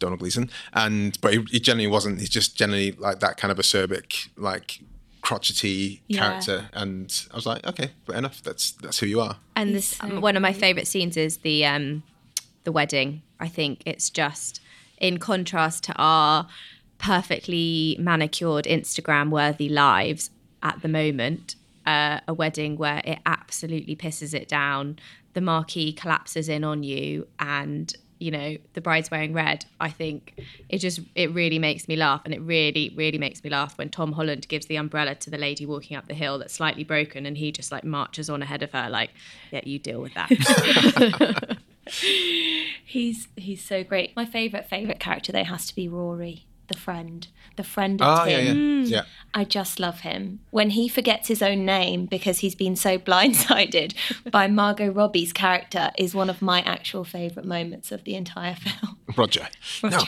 Donald 0.04 0.20
Gleeson, 0.20 0.50
and 0.74 1.18
but 1.22 1.34
he, 1.34 1.40
he 1.52 1.60
generally 1.60 1.88
wasn't. 1.88 2.20
He's 2.20 2.30
just 2.30 2.56
generally 2.58 2.92
like 2.94 3.20
that 3.22 3.38
kind 3.38 3.52
of 3.52 3.58
acerbic, 3.58 4.30
like 4.38 4.80
crotchety 5.22 6.02
Yeah. 6.08 6.20
character. 6.20 6.70
And 6.74 7.08
I 7.32 7.36
was 7.36 7.46
like, 7.46 7.66
okay, 7.66 7.92
fair 8.06 8.18
enough. 8.18 8.44
That's 8.44 8.72
that's 8.72 9.00
who 9.00 9.06
you 9.08 9.22
are. 9.22 9.38
And 9.56 9.74
this 9.74 9.98
um, 10.04 10.22
one 10.22 10.36
of 10.36 10.42
my 10.42 10.54
favourite 10.54 10.88
scenes 10.88 11.16
is 11.18 11.38
the 11.38 11.66
um, 11.66 12.04
the 12.66 12.72
wedding. 12.72 13.22
I 13.40 13.48
think 13.48 13.82
it's 13.86 14.10
just 14.10 14.60
in 14.98 15.18
contrast 15.18 15.84
to 15.86 15.94
our 15.98 16.48
perfectly 16.98 17.96
manicured 18.00 18.66
Instagram 18.66 19.30
worthy 19.30 19.70
lives 19.70 20.30
at 20.62 20.82
the 20.82 20.88
moment. 20.88 21.56
Uh, 21.86 22.20
a 22.30 22.34
wedding 22.34 22.78
where 22.78 23.02
it 23.04 23.20
absolutely 23.26 23.94
pisses 23.96 24.34
it 24.34 24.48
down. 24.48 24.98
The 25.34 25.42
marquee 25.42 25.92
collapses 25.92 26.48
in 26.48 26.64
on 26.64 26.82
you, 26.84 27.28
and 27.40 27.94
you 28.20 28.32
know 28.32 28.58
the 28.74 28.82
bride's 28.82 29.10
wearing 29.12 29.34
red. 29.34 29.66
I 29.80 29.90
think 29.90 30.40
it 30.70 30.80
just 30.80 31.00
it 31.16 31.34
really 31.34 31.60
makes 31.60 31.88
me 31.88 31.96
laugh, 31.96 32.22
and 32.26 32.34
it 32.34 32.42
really 32.42 32.94
really 32.96 33.18
makes 33.18 33.44
me 33.44 33.50
laugh 33.50 33.78
when 33.78 33.90
Tom 33.90 34.14
Holland 34.14 34.48
gives 34.48 34.66
the 34.68 34.76
umbrella 34.76 35.16
to 35.16 35.30
the 35.30 35.38
lady 35.38 35.66
walking 35.66 35.98
up 35.98 36.08
the 36.08 36.14
hill 36.14 36.38
that's 36.40 36.54
slightly 36.54 36.84
broken, 36.84 37.26
and 37.26 37.38
he 37.38 37.52
just 37.52 37.72
like 37.72 37.84
marches 37.84 38.30
on 38.30 38.42
ahead 38.42 38.64
of 38.64 38.72
her, 38.72 38.90
like, 38.90 39.12
"Yeah, 39.52 39.62
you 39.64 39.80
deal 39.80 40.02
with 40.02 40.14
that." 40.14 41.58
He's 42.86 43.28
he's 43.36 43.64
so 43.64 43.84
great. 43.84 44.16
My 44.16 44.26
favourite 44.26 44.70
favourite 44.70 45.00
character 45.00 45.32
though 45.32 45.44
has 45.44 45.68
to 45.68 45.76
be 45.76 45.88
Rory, 45.88 46.46
the 46.68 46.78
friend, 46.78 47.28
the 47.56 47.64
friend 47.64 48.02
of 48.02 48.20
Oh 48.20 48.26
yeah, 48.26 48.38
Tim. 48.38 48.84
yeah, 48.84 48.88
yeah. 48.88 49.04
I 49.34 49.44
just 49.44 49.80
love 49.80 50.02
him. 50.02 50.40
When 50.52 50.72
he 50.72 50.88
forgets 50.88 51.28
his 51.28 51.42
own 51.42 51.66
name 51.66 52.06
because 52.06 52.40
he's 52.40 52.56
been 52.56 52.76
so 52.76 52.98
blindsided 53.10 53.94
by 54.32 54.48
Margot 54.48 54.92
Robbie's 54.92 55.34
character 55.34 55.92
is 55.98 56.16
one 56.16 56.30
of 56.30 56.42
my 56.42 56.62
actual 56.62 57.04
favourite 57.04 57.48
moments 57.48 57.92
of 57.92 58.04
the 58.04 58.16
entire 58.16 58.56
film. 58.56 58.98
Roger. 59.18 59.48
No. 59.84 60.00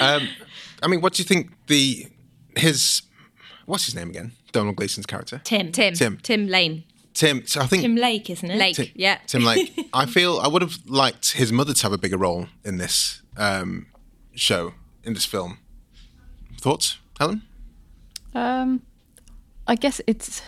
um, 0.00 0.28
I 0.82 0.86
mean, 0.88 1.00
what 1.00 1.14
do 1.14 1.22
you 1.22 1.26
think 1.26 1.50
the 1.66 2.06
his 2.56 3.02
what's 3.66 3.86
his 3.86 3.94
name 3.94 4.10
again? 4.10 4.32
Donald 4.52 4.76
Gleeson's 4.76 5.06
character. 5.06 5.40
Tim. 5.44 5.72
Tim, 5.72 5.94
Tim. 5.94 6.18
Tim, 6.22 6.46
Lane, 6.48 6.84
Tim. 7.14 7.46
So 7.46 7.60
I 7.60 7.66
think 7.66 7.82
Tim 7.82 7.96
Lake, 7.96 8.30
isn't 8.30 8.50
it? 8.50 8.56
Lake, 8.58 8.76
Tim, 8.76 8.86
yeah. 8.94 9.18
Tim 9.26 9.44
Lake. 9.44 9.88
I 9.92 10.06
feel 10.06 10.38
I 10.38 10.48
would 10.48 10.62
have 10.62 10.78
liked 10.86 11.32
his 11.32 11.52
mother 11.52 11.74
to 11.74 11.82
have 11.82 11.92
a 11.92 11.98
bigger 11.98 12.16
role 12.16 12.46
in 12.64 12.78
this 12.78 13.22
um, 13.36 13.86
show, 14.34 14.74
in 15.08 15.14
this 15.14 15.24
film. 15.24 15.58
Thoughts, 16.60 16.98
Helen? 17.18 17.42
Um, 18.34 18.82
I 19.66 19.74
guess 19.74 20.00
it's 20.06 20.42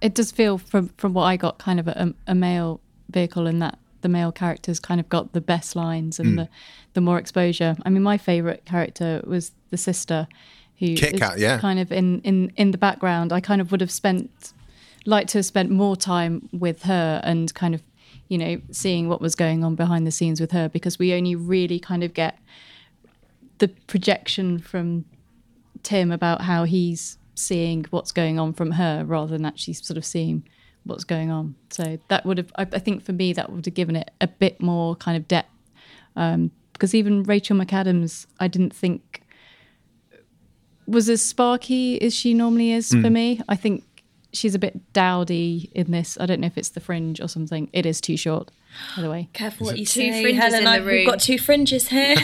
it 0.00 0.14
does 0.14 0.32
feel 0.32 0.58
from 0.58 0.88
from 0.96 1.12
what 1.14 1.24
I 1.24 1.36
got 1.36 1.58
kind 1.58 1.78
of 1.78 1.86
a, 1.86 2.12
a 2.26 2.34
male 2.34 2.80
vehicle 3.10 3.46
in 3.46 3.60
that 3.60 3.78
the 4.00 4.08
male 4.08 4.32
characters 4.32 4.80
kind 4.80 4.98
of 4.98 5.08
got 5.08 5.32
the 5.32 5.40
best 5.40 5.76
lines 5.76 6.18
and 6.18 6.36
the 6.38 6.48
the 6.94 7.00
more 7.00 7.18
exposure. 7.18 7.76
I 7.84 7.90
mean, 7.90 8.02
my 8.02 8.18
favorite 8.18 8.64
character 8.64 9.22
was 9.24 9.52
the 9.70 9.76
sister 9.76 10.26
who 10.78 10.96
Kit 10.96 11.14
is 11.14 11.20
Kat, 11.20 11.38
yeah. 11.38 11.58
kind 11.58 11.78
of 11.78 11.92
in 11.92 12.20
in 12.22 12.52
in 12.56 12.72
the 12.72 12.78
background. 12.78 13.32
I 13.32 13.40
kind 13.40 13.60
of 13.60 13.70
would 13.70 13.80
have 13.80 13.92
spent 13.92 14.52
like 15.04 15.26
to 15.28 15.38
have 15.38 15.46
spent 15.46 15.70
more 15.70 15.96
time 15.96 16.48
with 16.52 16.82
her 16.82 17.20
and 17.22 17.52
kind 17.54 17.74
of 17.74 17.82
you 18.28 18.38
know 18.38 18.60
seeing 18.70 19.08
what 19.08 19.20
was 19.20 19.34
going 19.34 19.62
on 19.62 19.74
behind 19.74 20.06
the 20.06 20.10
scenes 20.10 20.40
with 20.40 20.52
her 20.52 20.68
because 20.68 20.98
we 20.98 21.12
only 21.12 21.34
really 21.36 21.78
kind 21.78 22.02
of 22.02 22.14
get 22.14 22.38
the 23.58 23.68
projection 23.86 24.58
from 24.58 25.04
Tim 25.82 26.10
about 26.10 26.42
how 26.42 26.64
he's 26.64 27.18
seeing 27.34 27.86
what's 27.90 28.12
going 28.12 28.38
on 28.38 28.52
from 28.52 28.72
her 28.72 29.04
rather 29.04 29.36
than 29.36 29.44
actually 29.44 29.74
sort 29.74 29.96
of 29.96 30.04
seeing 30.04 30.46
what's 30.84 31.04
going 31.04 31.30
on. 31.30 31.54
So 31.70 31.98
that 32.08 32.26
would 32.26 32.38
have, 32.38 32.52
I, 32.56 32.62
I 32.62 32.78
think 32.78 33.04
for 33.04 33.12
me, 33.12 33.32
that 33.32 33.50
would 33.50 33.64
have 33.64 33.74
given 33.74 33.96
it 33.96 34.10
a 34.20 34.26
bit 34.26 34.60
more 34.60 34.96
kind 34.96 35.16
of 35.16 35.28
depth. 35.28 35.50
Um, 36.16 36.50
because 36.72 36.94
even 36.94 37.22
Rachel 37.22 37.56
McAdams, 37.56 38.26
I 38.40 38.48
didn't 38.48 38.74
think 38.74 39.22
was 40.86 41.08
as 41.08 41.22
sparky 41.24 42.00
as 42.02 42.14
she 42.14 42.34
normally 42.34 42.72
is 42.72 42.90
for 42.90 43.08
me. 43.08 43.40
I 43.48 43.54
think 43.54 43.84
she's 44.32 44.54
a 44.54 44.58
bit 44.58 44.92
dowdy 44.92 45.70
in 45.74 45.90
this. 45.90 46.16
I 46.20 46.26
don't 46.26 46.40
know 46.40 46.46
if 46.46 46.56
it's 46.58 46.70
the 46.70 46.80
fringe 46.80 47.20
or 47.20 47.28
something. 47.28 47.68
It 47.72 47.84
is 47.86 48.00
too 48.00 48.16
short, 48.16 48.50
by 48.96 49.02
the 49.02 49.10
way. 49.10 49.28
Careful 49.32 49.66
what 49.66 49.78
you 49.78 49.84
Two 49.86 50.12
say, 50.12 50.22
fringes 50.22 50.42
Helen. 50.42 50.58
in 50.58 50.64
the 50.64 50.70
I've- 50.70 50.86
We've 50.86 51.06
got 51.06 51.20
two 51.20 51.38
fringes 51.38 51.88
here. 51.88 52.16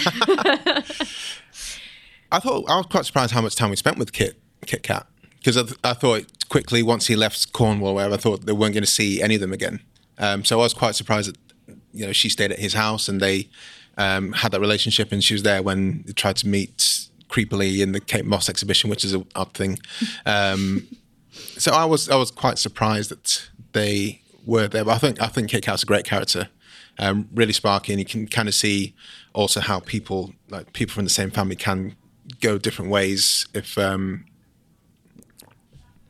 I 2.30 2.40
thought 2.40 2.68
I 2.68 2.76
was 2.76 2.86
quite 2.86 3.06
surprised 3.06 3.32
how 3.32 3.40
much 3.40 3.54
time 3.56 3.70
we 3.70 3.76
spent 3.76 3.98
with 3.98 4.12
Kit 4.12 4.38
Kit 4.66 4.82
Kat 4.82 5.06
because 5.38 5.56
I, 5.56 5.62
th- 5.62 5.78
I 5.84 5.94
thought 5.94 6.26
quickly 6.48 6.82
once 6.82 7.06
he 7.06 7.16
left 7.16 7.52
Cornwall, 7.52 7.94
wherever, 7.94 8.14
I 8.14 8.18
thought 8.18 8.44
they 8.44 8.52
weren't 8.52 8.74
going 8.74 8.84
to 8.84 8.90
see 8.90 9.22
any 9.22 9.34
of 9.36 9.40
them 9.40 9.52
again. 9.52 9.80
Um, 10.18 10.44
so 10.44 10.58
I 10.60 10.62
was 10.64 10.74
quite 10.74 10.94
surprised 10.94 11.28
that 11.28 11.36
you 11.92 12.06
know 12.06 12.12
she 12.12 12.28
stayed 12.28 12.52
at 12.52 12.58
his 12.58 12.74
house 12.74 13.08
and 13.08 13.20
they 13.20 13.48
um, 13.96 14.32
had 14.32 14.52
that 14.52 14.60
relationship, 14.60 15.10
and 15.10 15.22
she 15.24 15.34
was 15.34 15.42
there 15.42 15.62
when 15.62 16.02
they 16.06 16.12
tried 16.12 16.36
to 16.36 16.48
meet 16.48 17.08
creepily 17.28 17.80
in 17.80 17.92
the 17.92 18.00
Kate 18.00 18.24
Moss 18.24 18.48
exhibition, 18.48 18.90
which 18.90 19.04
is 19.04 19.12
an 19.14 19.26
odd 19.34 19.52
thing. 19.54 19.78
Um, 20.26 20.86
so 21.56 21.72
I 21.72 21.84
was 21.84 22.08
I 22.08 22.16
was 22.16 22.30
quite 22.30 22.58
surprised 22.58 23.10
that 23.10 23.48
they 23.72 24.22
were 24.44 24.68
there. 24.68 24.84
But 24.84 24.92
I 24.92 24.98
think 24.98 25.20
I 25.22 25.26
think 25.26 25.50
Kit 25.50 25.64
Kat's 25.64 25.82
a 25.82 25.86
great 25.86 26.04
character, 26.04 26.48
um, 26.98 27.28
really 27.34 27.52
sparky, 27.52 27.92
and 27.92 28.00
you 28.00 28.06
can 28.06 28.26
kind 28.26 28.48
of 28.48 28.54
see 28.54 28.94
also 29.32 29.60
how 29.60 29.80
people 29.80 30.32
like 30.48 30.72
people 30.72 30.94
from 30.94 31.04
the 31.04 31.10
same 31.10 31.30
family 31.30 31.56
can 31.56 31.96
go 32.40 32.58
different 32.58 32.90
ways 32.90 33.46
if 33.54 33.78
um, 33.78 34.24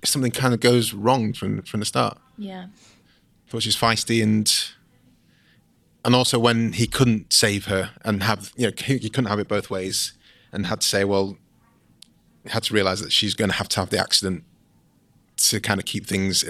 if 0.02 0.08
something 0.08 0.32
kind 0.32 0.54
of 0.54 0.60
goes 0.60 0.92
wrong 0.94 1.32
from 1.32 1.62
from 1.62 1.80
the 1.80 1.86
start. 1.86 2.18
yeah. 2.36 2.66
thought 3.48 3.62
she's 3.62 3.76
feisty 3.76 4.22
and 4.22 4.72
and 6.04 6.14
also 6.14 6.38
when 6.38 6.72
he 6.72 6.86
couldn't 6.86 7.32
save 7.32 7.66
her 7.66 7.90
and 8.04 8.22
have 8.22 8.52
you 8.56 8.66
know 8.66 8.72
he, 8.76 8.98
he 8.98 9.10
couldn't 9.10 9.28
have 9.28 9.38
it 9.38 9.48
both 9.48 9.70
ways 9.70 10.12
and 10.52 10.66
had 10.66 10.80
to 10.80 10.86
say 10.86 11.04
well 11.04 11.36
had 12.46 12.62
to 12.62 12.72
realize 12.72 13.00
that 13.00 13.12
she's 13.12 13.34
going 13.34 13.50
to 13.50 13.56
have 13.56 13.68
to 13.68 13.80
have 13.80 13.90
the 13.90 13.98
accident 13.98 14.44
to 15.38 15.61
kind 15.61 15.81
of 15.81 15.87
keep 15.87 16.07
things 16.07 16.44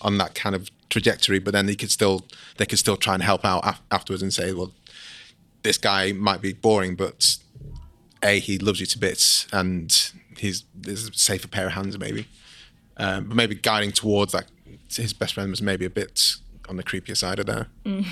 on 0.00 0.18
that 0.18 0.34
kind 0.34 0.54
of 0.54 0.70
trajectory 0.90 1.38
but 1.38 1.52
then 1.52 1.66
they 1.66 1.74
could 1.74 1.90
still 1.90 2.24
they 2.58 2.66
could 2.66 2.78
still 2.78 2.96
try 2.96 3.14
and 3.14 3.22
help 3.22 3.44
out 3.44 3.62
af- 3.64 3.82
afterwards 3.90 4.22
and 4.22 4.32
say 4.32 4.52
well 4.52 4.72
this 5.62 5.78
guy 5.78 6.12
might 6.12 6.40
be 6.40 6.52
boring 6.52 6.94
but 6.94 7.36
a 8.24 8.38
he 8.38 8.58
loves 8.58 8.80
you 8.80 8.86
to 8.86 8.98
bits 8.98 9.46
and 9.52 10.12
he's 10.38 10.64
there's 10.74 11.08
a 11.08 11.14
safer 11.14 11.48
pair 11.48 11.66
of 11.66 11.72
hands 11.72 11.98
maybe. 11.98 12.26
Um, 12.96 13.26
but 13.28 13.36
maybe 13.36 13.54
guiding 13.56 13.92
towards 13.92 14.32
that 14.32 14.46
his 14.88 15.12
best 15.12 15.34
friend 15.34 15.50
was 15.50 15.60
maybe 15.60 15.84
a 15.84 15.90
bit 15.90 16.36
on 16.68 16.76
the 16.76 16.84
creepier 16.84 17.16
side 17.16 17.38
of 17.38 17.46
that. 17.46 17.66
Do 17.84 18.04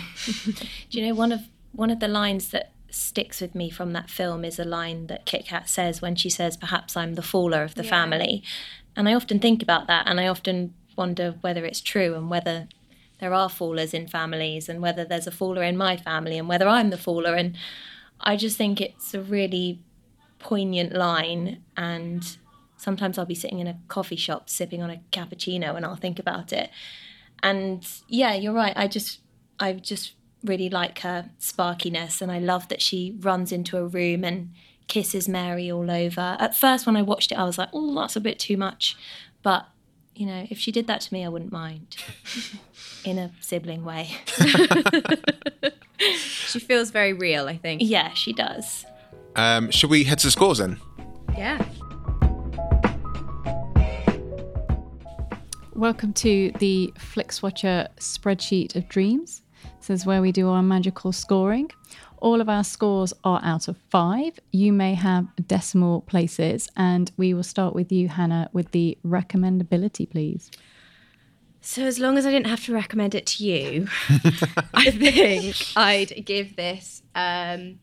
you 0.91 1.07
know 1.07 1.15
one 1.15 1.33
of 1.33 1.43
one 1.73 1.91
of 1.91 2.01
the 2.01 2.09
lines 2.09 2.51
that 2.51 2.73
sticks 2.91 3.41
with 3.41 3.55
me 3.55 3.71
from 3.71 3.95
that 3.95 4.11
film 4.11 4.45
is 4.45 4.59
a 4.59 4.65
line 4.65 5.07
that 5.07 5.25
Kit 5.25 5.47
Kat 5.47 5.69
says 5.69 6.03
when 6.03 6.17
she 6.17 6.29
says, 6.29 6.57
"Perhaps 6.57 6.97
I'm 6.97 7.15
the 7.15 7.23
faller 7.23 7.63
of 7.63 7.75
the 7.77 7.85
family," 7.85 8.43
and 8.97 9.09
I 9.09 9.15
often 9.15 9.39
think 9.39 9.63
about 9.63 9.87
that, 9.87 10.07
and 10.07 10.21
I 10.21 10.27
often 10.27 10.75
wonder 10.97 11.37
whether 11.41 11.65
it's 11.65 11.81
true 11.81 12.15
and 12.15 12.29
whether 12.29 12.69
there 13.21 13.33
are 13.33 13.49
fallers 13.49 13.95
in 13.95 14.09
families, 14.09 14.69
and 14.69 14.81
whether 14.81 15.05
there's 15.05 15.27
a 15.27 15.33
faller 15.33 15.63
in 15.63 15.77
my 15.77 15.97
family, 15.97 16.39
and 16.39 16.49
whether 16.49 16.69
I'm 16.69 16.91
the 16.91 16.99
faller, 16.99 17.35
and 17.35 17.57
I 18.21 18.37
just 18.37 18.57
think 18.57 18.81
it's 18.81 19.15
a 19.15 19.21
really 19.21 19.81
poignant 20.39 20.93
line 20.93 21.63
and 21.77 22.37
sometimes 22.77 23.17
I'll 23.17 23.25
be 23.25 23.35
sitting 23.35 23.61
in 23.61 23.69
a 23.69 23.79
coffee 23.89 24.17
shop 24.17 24.51
sipping 24.51 24.83
on 24.83 24.91
a 24.91 25.01
cappuccino 25.13 25.77
and 25.77 25.87
I'll 25.87 25.97
think 25.97 26.19
about 26.19 26.53
it. 26.53 26.71
And 27.43 27.87
yeah 28.09 28.35
you're 28.35 28.53
right 28.53 28.73
i 28.77 28.87
just 28.87 29.19
i 29.59 29.73
just 29.73 30.13
really 30.45 30.69
like 30.71 31.01
her 31.01 31.31
sparkiness 31.41 32.23
and 32.23 32.31
i 32.31 32.39
love 32.39 32.69
that 32.69 32.81
she 32.81 33.17
runs 33.21 33.51
into 33.51 33.77
a 33.79 33.85
room 33.85 34.23
and 34.23 34.53
kisses 34.89 35.29
mary 35.29 35.71
all 35.71 35.91
over 35.91 36.37
at 36.39 36.55
first 36.55 36.87
when 36.87 36.97
i 36.97 37.03
watched 37.03 37.33
it 37.33 37.37
i 37.39 37.45
was 37.45 37.57
like 37.59 37.69
oh 37.73 37.95
that's 37.95 38.17
a 38.17 38.21
bit 38.21 38.39
too 38.39 38.57
much 38.57 38.97
but 39.43 39.67
you 40.15 40.27
know 40.27 40.47
if 40.51 40.59
she 40.59 40.71
did 40.73 40.87
that 40.87 41.01
to 41.01 41.13
me 41.15 41.25
i 41.25 41.29
wouldn't 41.29 41.53
mind 41.53 41.97
in 43.05 43.19
a 43.19 43.31
sibling 43.41 43.85
way 43.85 44.11
She 45.99 46.59
feels 46.59 46.91
very 46.91 47.13
real, 47.13 47.47
I 47.47 47.57
think. 47.57 47.81
yeah 47.85 48.13
she 48.15 48.33
does 48.33 48.85
Um, 49.37 49.71
should 49.71 49.89
we 49.89 50.03
head 50.05 50.19
to 50.19 50.27
the 50.27 50.31
scores 50.33 50.59
then? 50.59 50.79
Yeah. 51.37 51.65
Welcome 55.75 56.13
to 56.15 56.53
the 56.59 56.93
FlixWatcher 56.99 57.89
spreadsheet 57.99 58.77
of 58.77 58.89
dreams. 58.89 59.43
This 59.79 59.91
is 59.91 60.07
where 60.07 60.21
we 60.21 60.33
do 60.33 60.49
our 60.49 60.63
magical 60.63 61.13
scoring. 61.13 61.71
All 62.23 62.41
of 62.41 62.49
our 62.49 62.63
scores 62.63 63.13
are 63.25 63.41
out 63.43 63.67
of 63.67 63.77
five. 63.91 64.39
You 64.53 64.73
may 64.73 64.95
have 64.95 65.27
decimal 65.49 66.03
places, 66.03 66.69
and 66.77 67.11
we 67.17 67.35
will 67.35 67.43
start 67.43 67.75
with 67.75 67.91
you, 67.91 68.07
Hannah, 68.07 68.49
with 68.53 68.71
the 68.71 68.97
recommendability, 69.05 70.09
please. 70.09 70.49
So 71.63 71.83
as 71.83 71.99
long 71.99 72.17
as 72.17 72.25
I 72.25 72.31
didn't 72.31 72.47
have 72.47 72.65
to 72.67 72.73
recommend 72.73 73.17
it 73.17 73.27
to 73.27 73.45
you, 73.45 73.89
I 74.73 74.93
think 74.93 75.57
I'd 75.77 76.25
give 76.25 76.55
this. 76.55 77.03
Um, 77.17 77.81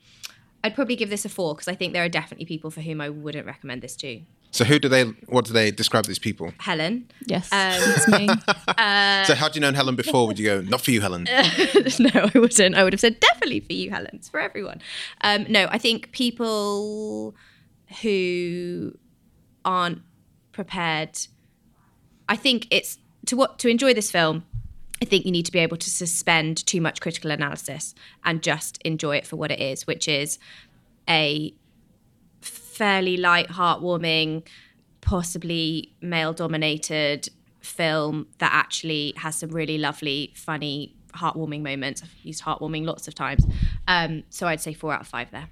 I'd 0.63 0.73
probably 0.73 0.95
give 0.95 1.09
this 1.09 1.25
a 1.25 1.29
four 1.29 1.53
because 1.53 1.67
I 1.67 1.75
think 1.75 1.91
there 1.91 2.05
are 2.05 2.09
definitely 2.09 2.45
people 2.45 2.71
for 2.71 2.79
whom 2.79 3.01
I 3.01 3.09
wouldn't 3.09 3.45
recommend 3.45 3.81
this 3.81 3.97
to. 3.97 4.21
So 4.51 4.65
who 4.65 4.79
do 4.79 4.89
they? 4.89 5.03
What 5.27 5.45
do 5.45 5.53
they 5.53 5.69
describe 5.71 6.05
these 6.05 6.17
people? 6.19 6.51
Helen. 6.57 7.09
Yes, 7.27 7.51
Um, 7.51 7.59
it's 7.95 8.07
me. 8.07 8.27
so 9.25 9.35
how 9.35 9.47
do 9.47 9.55
you 9.55 9.61
know 9.61 9.71
Helen 9.71 9.95
before? 9.95 10.25
Would 10.27 10.39
you 10.39 10.45
go 10.45 10.61
not 10.61 10.81
for 10.81 10.89
you, 10.91 11.01
Helen? 11.01 11.23
no, 11.99 12.09
I 12.13 12.31
wouldn't. 12.33 12.75
I 12.75 12.83
would 12.83 12.93
have 12.93 12.99
said 12.99 13.19
definitely 13.19 13.59
for 13.59 13.73
you, 13.73 13.91
Helen. 13.91 14.09
It's 14.13 14.27
for 14.29 14.39
everyone. 14.39 14.81
Um, 15.21 15.45
no, 15.49 15.67
I 15.69 15.77
think 15.77 16.11
people 16.11 17.35
who 18.01 18.97
aren't 19.65 20.01
prepared. 20.51 21.19
I 22.27 22.35
think 22.35 22.67
it's 22.71 22.97
to 23.27 23.35
what 23.35 23.59
to 23.59 23.69
enjoy 23.69 23.93
this 23.93 24.09
film. 24.11 24.45
I 25.01 25.05
think 25.05 25.25
you 25.25 25.31
need 25.31 25.45
to 25.45 25.51
be 25.51 25.59
able 25.59 25.77
to 25.77 25.89
suspend 25.89 26.65
too 26.65 26.81
much 26.81 26.99
critical 26.99 27.31
analysis 27.31 27.95
and 28.25 28.41
just 28.43 28.79
enjoy 28.83 29.15
it 29.17 29.25
for 29.25 29.37
what 29.37 29.49
it 29.51 29.59
is, 29.61 29.87
which 29.87 30.07
is 30.09 30.39
a 31.07 31.53
f- 31.53 31.53
fairly 32.79 33.17
light, 33.17 33.49
heartwarming, 33.49 34.41
possibly 35.01 35.93
male 35.99 36.31
dominated 36.31 37.27
film 37.59 38.25
that 38.37 38.51
actually 38.53 39.13
has 39.17 39.35
some 39.35 39.49
really 39.49 39.77
lovely, 39.77 40.31
funny, 40.33 40.95
heartwarming 41.13 41.61
moments. 41.61 42.01
I've 42.01 42.15
used 42.23 42.41
heartwarming 42.41 42.85
lots 42.85 43.05
of 43.09 43.15
times. 43.15 43.45
Um, 43.85 44.23
so 44.29 44.47
I'd 44.47 44.61
say 44.61 44.73
four 44.73 44.93
out 44.93 45.01
of 45.01 45.07
five 45.07 45.29
there. 45.31 45.49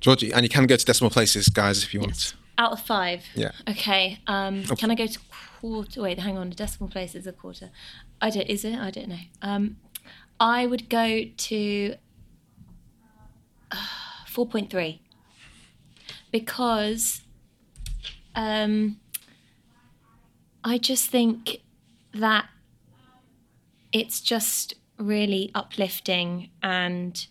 Georgie, 0.00 0.32
and 0.32 0.42
you 0.42 0.48
can 0.48 0.66
go 0.66 0.74
to 0.74 0.84
decimal 0.84 1.10
places, 1.10 1.48
guys, 1.48 1.84
if 1.84 1.94
you 1.94 2.00
want. 2.00 2.34
Out 2.58 2.72
of 2.72 2.80
five. 2.80 3.24
Yeah. 3.36 3.52
Okay. 3.68 4.18
Um, 4.26 4.64
Can 4.64 4.90
I 4.90 4.96
go 4.96 5.06
to 5.06 5.18
quarter? 5.60 6.02
Wait, 6.02 6.18
hang 6.18 6.36
on. 6.36 6.48
A 6.48 6.54
decimal 6.54 6.90
place 6.90 7.14
is 7.14 7.28
a 7.28 7.32
quarter. 7.32 7.70
I 8.20 8.30
don't. 8.30 8.48
Is 8.48 8.64
it? 8.64 8.76
I 8.76 8.90
don't 8.90 9.08
know. 9.08 9.24
Um, 9.40 9.76
I 10.40 10.66
would 10.66 10.88
go 10.88 11.24
to 11.24 11.94
uh, 13.70 13.76
four 14.26 14.46
point 14.46 14.68
three 14.70 15.00
because 16.30 17.22
um, 18.34 18.98
I 20.64 20.78
just 20.78 21.10
think 21.10 21.60
that 22.12 22.46
it's 23.92 24.20
just 24.20 24.74
really 24.98 25.50
uplifting 25.54 26.50
and 26.62 27.26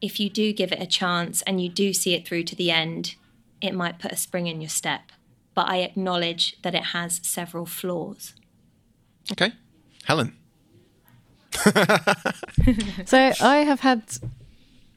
if 0.00 0.18
you 0.18 0.28
do 0.28 0.52
give 0.52 0.72
it 0.72 0.82
a 0.82 0.86
chance 0.86 1.42
and 1.42 1.62
you 1.62 1.68
do 1.68 1.92
see 1.92 2.14
it 2.14 2.26
through 2.26 2.42
to 2.42 2.56
the 2.56 2.70
end 2.70 3.14
it 3.60 3.72
might 3.72 4.00
put 4.00 4.10
a 4.10 4.16
spring 4.16 4.48
in 4.48 4.60
your 4.60 4.68
step 4.68 5.12
but 5.54 5.68
i 5.68 5.76
acknowledge 5.76 6.60
that 6.62 6.74
it 6.74 6.86
has 6.86 7.20
several 7.22 7.64
flaws 7.64 8.34
Okay. 9.30 9.52
Helen. 10.04 10.34
So 13.06 13.32
I 13.40 13.58
have 13.58 13.80
had 13.80 14.02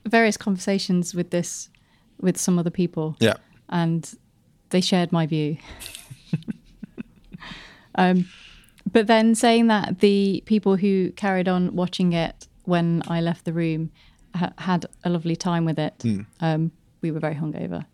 various 0.05 0.37
conversations 0.37 1.13
with 1.13 1.31
this 1.31 1.69
with 2.21 2.37
some 2.37 2.57
other 2.59 2.69
people. 2.69 3.15
Yeah. 3.19 3.35
and 3.69 4.13
they 4.69 4.81
shared 4.81 5.11
my 5.11 5.25
view. 5.25 5.57
um, 7.95 8.27
but 8.91 9.07
then 9.07 9.35
saying 9.35 9.67
that 9.67 9.99
the 9.99 10.43
people 10.45 10.75
who 10.75 11.11
carried 11.11 11.47
on 11.47 11.75
watching 11.75 12.13
it 12.13 12.47
when 12.63 13.03
I 13.07 13.21
left 13.21 13.45
the 13.45 13.53
room 13.53 13.91
ha- 14.35 14.53
had 14.57 14.85
a 15.03 15.09
lovely 15.09 15.35
time 15.35 15.65
with 15.65 15.79
it. 15.79 16.03
Um, 16.41 16.71
we 17.01 17.11
were 17.11 17.19
very 17.19 17.35
hungover. 17.35 17.85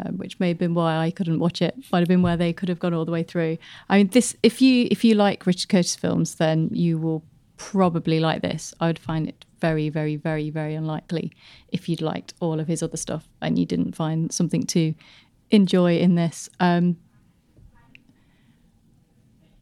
Um, 0.00 0.16
which 0.16 0.38
may 0.38 0.46
have 0.48 0.58
been 0.58 0.74
why 0.74 0.96
I 0.96 1.10
couldn't 1.10 1.40
watch 1.40 1.60
it. 1.60 1.74
Might 1.90 1.98
have 2.00 2.08
been 2.08 2.22
where 2.22 2.36
they 2.36 2.52
could 2.52 2.68
have 2.68 2.78
gone 2.78 2.94
all 2.94 3.04
the 3.04 3.10
way 3.10 3.24
through. 3.24 3.58
I 3.88 3.98
mean, 3.98 4.06
this 4.08 4.36
if 4.44 4.62
you 4.62 4.86
if 4.92 5.02
you 5.02 5.16
like 5.16 5.44
Richard 5.44 5.68
Curtis 5.68 5.96
films, 5.96 6.36
then 6.36 6.68
you 6.72 6.98
will 6.98 7.24
probably 7.56 8.20
like 8.20 8.40
this. 8.40 8.72
I 8.78 8.86
would 8.86 9.00
find 9.00 9.28
it 9.28 9.44
very, 9.60 9.88
very, 9.88 10.16
very, 10.16 10.50
very 10.50 10.74
unlikely 10.74 11.32
if 11.68 11.88
you'd 11.88 12.02
liked 12.02 12.34
all 12.40 12.60
of 12.60 12.68
his 12.68 12.82
other 12.82 12.96
stuff 12.96 13.28
and 13.40 13.58
you 13.58 13.66
didn't 13.66 13.94
find 13.94 14.32
something 14.32 14.62
to 14.64 14.94
enjoy 15.50 15.98
in 15.98 16.14
this. 16.14 16.48
Um, 16.60 16.96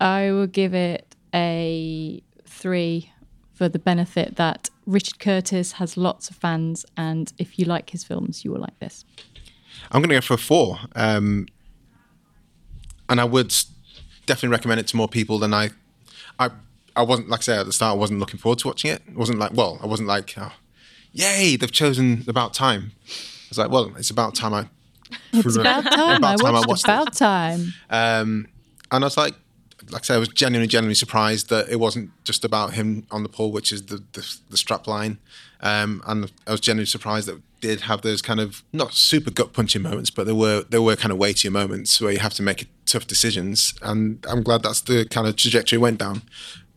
I 0.00 0.30
will 0.30 0.46
give 0.46 0.74
it 0.74 1.14
a 1.34 2.22
three 2.44 3.10
for 3.52 3.68
the 3.68 3.78
benefit 3.78 4.36
that 4.36 4.68
Richard 4.84 5.18
Curtis 5.18 5.72
has 5.72 5.96
lots 5.96 6.28
of 6.28 6.36
fans, 6.36 6.84
and 6.96 7.32
if 7.38 7.58
you 7.58 7.64
like 7.64 7.90
his 7.90 8.04
films, 8.04 8.44
you 8.44 8.52
will 8.52 8.60
like 8.60 8.78
this. 8.78 9.04
I'm 9.90 10.02
going 10.02 10.10
to 10.10 10.16
go 10.16 10.20
for 10.20 10.34
a 10.34 10.38
four. 10.38 10.78
Um, 10.94 11.46
and 13.08 13.20
I 13.20 13.24
would 13.24 13.54
definitely 14.26 14.50
recommend 14.50 14.80
it 14.80 14.86
to 14.88 14.96
more 14.96 15.08
people 15.08 15.38
than 15.38 15.54
I. 15.54 15.70
I 16.38 16.50
I 16.96 17.02
wasn't 17.02 17.28
like 17.28 17.40
I 17.40 17.42
said 17.42 17.58
at 17.60 17.66
the 17.66 17.72
start. 17.72 17.94
I 17.94 17.98
wasn't 17.98 18.20
looking 18.20 18.38
forward 18.38 18.58
to 18.60 18.68
watching 18.68 18.90
it. 18.90 19.02
It 19.06 19.16
wasn't 19.16 19.38
like 19.38 19.52
well, 19.52 19.78
I 19.82 19.86
wasn't 19.86 20.08
like, 20.08 20.34
oh, 20.38 20.52
yay, 21.12 21.56
they've 21.56 21.72
chosen 21.72 22.24
about 22.28 22.54
time. 22.54 22.92
I 23.06 23.48
was 23.50 23.58
like, 23.58 23.70
well, 23.70 23.92
it's 23.96 24.10
about 24.10 24.34
time 24.34 24.54
I. 24.54 24.68
It's 25.32 25.56
about 25.56 25.84
time. 25.84 26.16
About 26.16 26.40
time 26.40 26.54
I 26.54 26.58
watched 26.58 26.68
watched 26.68 26.84
About 26.84 27.12
Time. 27.14 27.72
Um, 27.90 28.48
and 28.90 29.04
I 29.04 29.06
was 29.06 29.16
like, 29.16 29.34
like 29.90 30.02
I 30.02 30.04
said, 30.04 30.16
I 30.16 30.18
was 30.18 30.28
genuinely, 30.28 30.68
genuinely 30.68 30.94
surprised 30.94 31.48
that 31.50 31.68
it 31.68 31.76
wasn't 31.76 32.10
just 32.24 32.44
about 32.44 32.74
him 32.74 33.06
on 33.10 33.22
the 33.22 33.28
pole, 33.28 33.52
which 33.52 33.72
is 33.72 33.86
the 33.86 34.02
the, 34.12 34.36
the 34.50 34.56
strap 34.56 34.86
line. 34.86 35.18
Um, 35.60 36.02
and 36.06 36.30
I 36.46 36.52
was 36.52 36.60
genuinely 36.60 36.86
surprised 36.86 37.28
that 37.28 37.36
it 37.36 37.42
did 37.60 37.80
have 37.82 38.02
those 38.02 38.20
kind 38.20 38.40
of 38.40 38.62
not 38.72 38.92
super 38.92 39.30
gut 39.30 39.52
punching 39.52 39.82
moments, 39.82 40.10
but 40.10 40.26
there 40.26 40.34
were 40.34 40.64
there 40.68 40.82
were 40.82 40.96
kind 40.96 41.12
of 41.12 41.18
weightier 41.18 41.50
moments 41.50 42.00
where 42.00 42.12
you 42.12 42.18
have 42.18 42.34
to 42.34 42.42
make 42.42 42.68
tough 42.84 43.06
decisions. 43.06 43.74
And 43.82 44.24
I'm 44.28 44.42
glad 44.42 44.62
that's 44.62 44.80
the 44.80 45.06
kind 45.06 45.26
of 45.26 45.36
trajectory 45.36 45.76
it 45.76 45.80
went 45.80 45.98
down, 45.98 46.22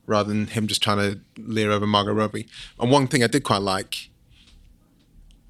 rather 0.10 0.30
than 0.30 0.48
him 0.48 0.66
just 0.68 0.82
trying 0.82 0.98
to 0.98 1.20
leer 1.38 1.72
over 1.72 1.86
Margot 1.86 2.14
Robbie. 2.14 2.48
And 2.80 2.90
one 2.90 3.08
thing 3.08 3.24
I 3.24 3.28
did 3.28 3.44
quite 3.44 3.62
like 3.62 4.10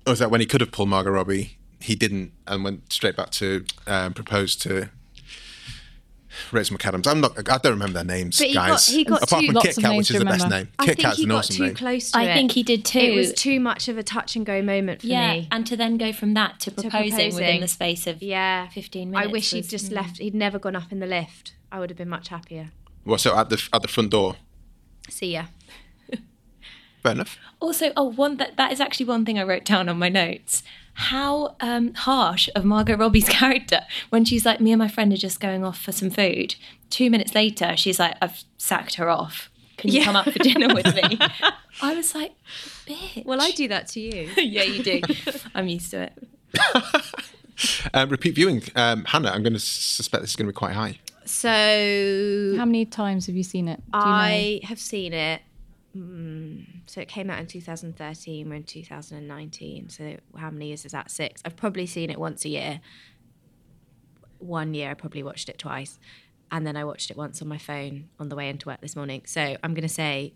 was 0.05 0.19
that 0.19 0.29
when 0.29 0.41
he 0.41 0.45
could 0.45 0.59
have 0.61 0.71
pulled 0.71 0.89
Margot 0.89 1.11
Robbie, 1.11 1.57
he 1.79 1.95
didn't, 1.95 2.33
and 2.45 2.63
went 2.63 2.91
straight 2.91 3.15
back 3.15 3.29
to 3.31 3.63
um, 3.87 4.13
propose 4.13 4.55
to 4.57 4.89
Rachel 6.51 6.77
McAdams. 6.77 7.07
I'm 7.07 7.21
not. 7.21 7.37
I 7.49 7.57
don't 7.57 7.71
remember 7.73 7.93
their 7.93 8.03
names, 8.03 8.37
But 8.37 8.47
he 8.47 8.53
got- 8.53 8.67
guys. 8.69 8.87
he 8.87 9.03
got 9.05 9.23
Apart 9.23 9.41
two- 9.41 9.51
from 9.53 9.61
Kit 9.61 9.77
of 9.77 9.83
Kat, 9.83 9.91
which 9.97 10.09
is 10.11 10.15
to 10.15 10.19
the 10.19 10.25
best 10.25 10.43
remember. 10.43 10.55
name. 10.65 10.73
I 10.77 10.85
Kit 10.85 10.95
think 10.95 11.05
Kat's 11.05 11.17
he 11.17 11.23
an 11.23 11.29
got 11.29 11.37
awesome 11.37 11.55
too 11.55 11.63
name. 11.63 11.75
close 11.75 12.11
to 12.11 12.17
I 12.17 12.23
it. 12.23 12.33
think 12.33 12.51
he 12.51 12.63
did 12.63 12.85
too. 12.85 12.99
It 12.99 13.15
was 13.15 13.33
too 13.33 13.59
much 13.61 13.87
of 13.87 13.97
a 13.97 14.03
touch 14.03 14.35
and 14.35 14.45
go 14.45 14.61
moment 14.61 15.01
for 15.01 15.07
yeah 15.07 15.33
me. 15.33 15.47
and 15.51 15.65
to 15.67 15.77
then 15.77 15.97
go 15.97 16.11
from 16.11 16.33
that 16.33 16.59
to 16.61 16.71
proposing, 16.71 17.01
within 17.01 17.31
proposing. 17.31 17.61
the 17.61 17.67
space 17.69 18.07
of 18.07 18.21
yeah, 18.21 18.67
15 18.69 19.11
minutes. 19.11 19.17
I 19.17 19.27
minutes 19.27 19.33
wish 19.33 19.51
he'd 19.51 19.69
just 19.69 19.89
mm. 19.91 19.95
left. 19.95 20.17
He'd 20.17 20.35
never 20.35 20.59
gone 20.59 20.75
up 20.75 20.91
in 20.91 20.99
the 20.99 21.07
lift. 21.07 21.53
I 21.71 21.79
would 21.79 21.89
have 21.89 21.97
been 21.97 22.09
much 22.09 22.27
happier. 22.27 22.71
Well, 23.05 23.17
so 23.17 23.35
at 23.37 23.49
the 23.49 23.61
at 23.73 23.81
the 23.81 23.87
front 23.87 24.11
door. 24.11 24.35
See 25.09 25.33
ya. 25.33 25.45
Fair 27.03 27.13
enough. 27.13 27.37
Also, 27.61 27.93
oh, 27.95 28.03
one 28.11 28.35
that 28.37 28.57
that 28.57 28.71
is 28.73 28.81
actually 28.81 29.05
one 29.05 29.23
thing 29.25 29.39
I 29.39 29.43
wrote 29.43 29.63
down 29.63 29.87
on 29.87 29.97
my 29.97 30.09
notes. 30.09 30.63
How 30.95 31.55
um, 31.61 31.93
harsh 31.93 32.49
of 32.55 32.65
Margot 32.65 32.97
Robbie's 32.97 33.29
character 33.29 33.81
when 34.09 34.25
she's 34.25 34.45
like, 34.45 34.59
me 34.59 34.73
and 34.73 34.79
my 34.79 34.89
friend 34.89 35.13
are 35.13 35.17
just 35.17 35.39
going 35.39 35.63
off 35.63 35.79
for 35.79 35.93
some 35.93 36.09
food. 36.09 36.55
Two 36.89 37.09
minutes 37.09 37.33
later, 37.33 37.77
she's 37.77 37.99
like, 37.99 38.15
I've 38.21 38.43
sacked 38.57 38.95
her 38.95 39.07
off. 39.09 39.49
Can 39.77 39.91
you 39.91 39.99
Yeah. 39.99 40.05
come 40.05 40.17
up 40.17 40.25
for 40.29 40.39
dinner 40.39 40.73
with 40.73 40.93
me? 40.93 41.17
I 41.81 41.95
was 41.95 42.13
like, 42.13 42.33
bitch. 42.85 43.23
Well, 43.25 43.41
I 43.41 43.51
do 43.51 43.69
that 43.69 43.87
to 43.89 44.01
you. 44.01 44.29
yeah, 44.37 44.63
you 44.63 44.83
do. 44.83 44.99
I'm 45.55 45.69
used 45.69 45.91
to 45.91 46.01
it. 46.11 46.13
Um, 47.93 48.09
repeat 48.09 48.35
viewing, 48.35 48.61
um, 48.75 49.05
Hannah. 49.05 49.31
I'm 49.31 49.43
going 49.43 49.53
to 49.53 49.59
suspect 49.59 50.21
this 50.21 50.31
is 50.31 50.35
going 50.35 50.47
to 50.47 50.53
be 50.53 50.57
quite 50.57 50.73
high. 50.73 50.99
So 51.29 52.55
How 52.57 52.65
many 52.65 52.85
times 52.85 53.27
have 53.27 53.35
you 53.35 53.43
seen 53.43 53.67
it? 53.67 53.77
Do 53.91 53.99
you 53.99 54.05
know? 54.05 54.11
I 54.11 54.59
have 54.63 54.79
seen 54.79 55.13
it. 55.13 55.41
Mm, 55.95 56.65
so 56.87 57.01
it 57.01 57.07
came 57.07 57.29
out 57.29 57.39
in 57.39 57.45
2013. 57.45 58.49
We're 58.49 58.55
in 58.55 58.63
2019. 58.63 59.89
So 59.89 60.17
how 60.35 60.49
many 60.49 60.67
years 60.67 60.85
is 60.85 60.91
that? 60.91 61.11
Six. 61.11 61.41
I've 61.45 61.55
probably 61.55 61.85
seen 61.85 62.09
it 62.09 62.19
once 62.19 62.45
a 62.45 62.49
year. 62.49 62.81
One 64.39 64.73
year, 64.73 64.89
I 64.89 64.95
probably 64.95 65.21
watched 65.21 65.49
it 65.49 65.59
twice, 65.59 65.99
and 66.51 66.65
then 66.65 66.75
I 66.75 66.83
watched 66.83 67.11
it 67.11 67.17
once 67.17 67.41
on 67.41 67.47
my 67.47 67.57
phone 67.59 68.09
on 68.19 68.29
the 68.29 68.35
way 68.35 68.49
into 68.49 68.67
work 68.67 68.81
this 68.81 68.95
morning. 68.95 69.21
So 69.25 69.55
I'm 69.63 69.73
going 69.75 69.87
to 69.87 69.93
say 69.93 70.33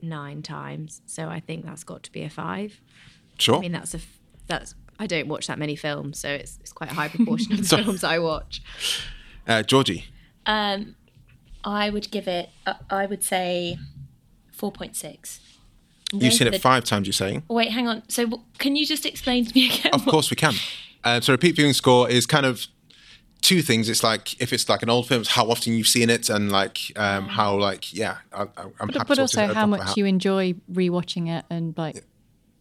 nine 0.00 0.40
times. 0.40 1.02
So 1.04 1.28
I 1.28 1.40
think 1.40 1.66
that's 1.66 1.84
got 1.84 2.04
to 2.04 2.12
be 2.12 2.22
a 2.22 2.30
five. 2.30 2.80
Sure. 3.38 3.56
I 3.56 3.60
mean, 3.60 3.72
that's 3.72 3.92
a 3.94 3.98
f- 3.98 4.20
that's. 4.46 4.74
I 4.98 5.06
don't 5.06 5.28
watch 5.28 5.46
that 5.48 5.58
many 5.58 5.76
films, 5.76 6.18
so 6.18 6.30
it's 6.30 6.58
it's 6.60 6.72
quite 6.72 6.90
a 6.90 6.94
high 6.94 7.08
proportion 7.16 7.52
of 7.52 7.68
the 7.68 7.76
films 7.76 8.02
I 8.02 8.18
watch. 8.18 8.62
Uh, 9.46 9.62
Georgie. 9.62 10.04
Um, 10.46 10.96
I 11.64 11.90
would 11.90 12.10
give 12.10 12.26
it, 12.28 12.50
uh, 12.66 12.74
I 12.90 13.06
would 13.06 13.22
say 13.22 13.78
4.6. 14.56 15.40
You've 16.12 16.32
seen 16.32 16.48
The- 16.48 16.56
it 16.56 16.62
five 16.62 16.84
times. 16.84 17.06
You're 17.06 17.12
saying. 17.12 17.44
Wait, 17.48 17.70
hang 17.70 17.86
on. 17.86 18.02
So 18.08 18.24
w- 18.24 18.42
can 18.58 18.74
you 18.76 18.84
just 18.84 19.06
explain 19.06 19.44
to 19.46 19.54
me 19.54 19.66
again? 19.70 19.92
Of 19.92 20.04
what- 20.06 20.12
course 20.12 20.30
we 20.30 20.36
can. 20.36 20.54
Uh, 21.04 21.20
so 21.20 21.32
repeat 21.32 21.54
viewing 21.56 21.72
score 21.72 22.10
is 22.10 22.26
kind 22.26 22.44
of 22.44 22.66
two 23.42 23.62
things. 23.62 23.88
It's 23.88 24.02
like 24.02 24.38
if 24.40 24.52
it's 24.52 24.68
like 24.68 24.82
an 24.82 24.90
old 24.90 25.06
film, 25.06 25.20
it's 25.20 25.30
how 25.30 25.48
often 25.50 25.72
you've 25.74 25.86
seen 25.86 26.10
it, 26.10 26.28
and 26.28 26.50
like 26.50 26.78
um, 26.96 27.28
how 27.28 27.56
like 27.56 27.94
yeah, 27.94 28.18
I, 28.32 28.42
I- 28.42 28.46
I'm 28.46 28.48
happy 28.56 28.72
but, 28.78 28.92
to 28.92 28.98
but 28.98 29.08
watch 29.10 29.18
also 29.20 29.44
it 29.44 29.54
how 29.54 29.62
at 29.62 29.68
much 29.68 29.94
the- 29.94 30.00
you 30.00 30.06
enjoy 30.06 30.54
rewatching 30.70 31.28
it 31.28 31.44
and 31.48 31.74
like 31.78 32.04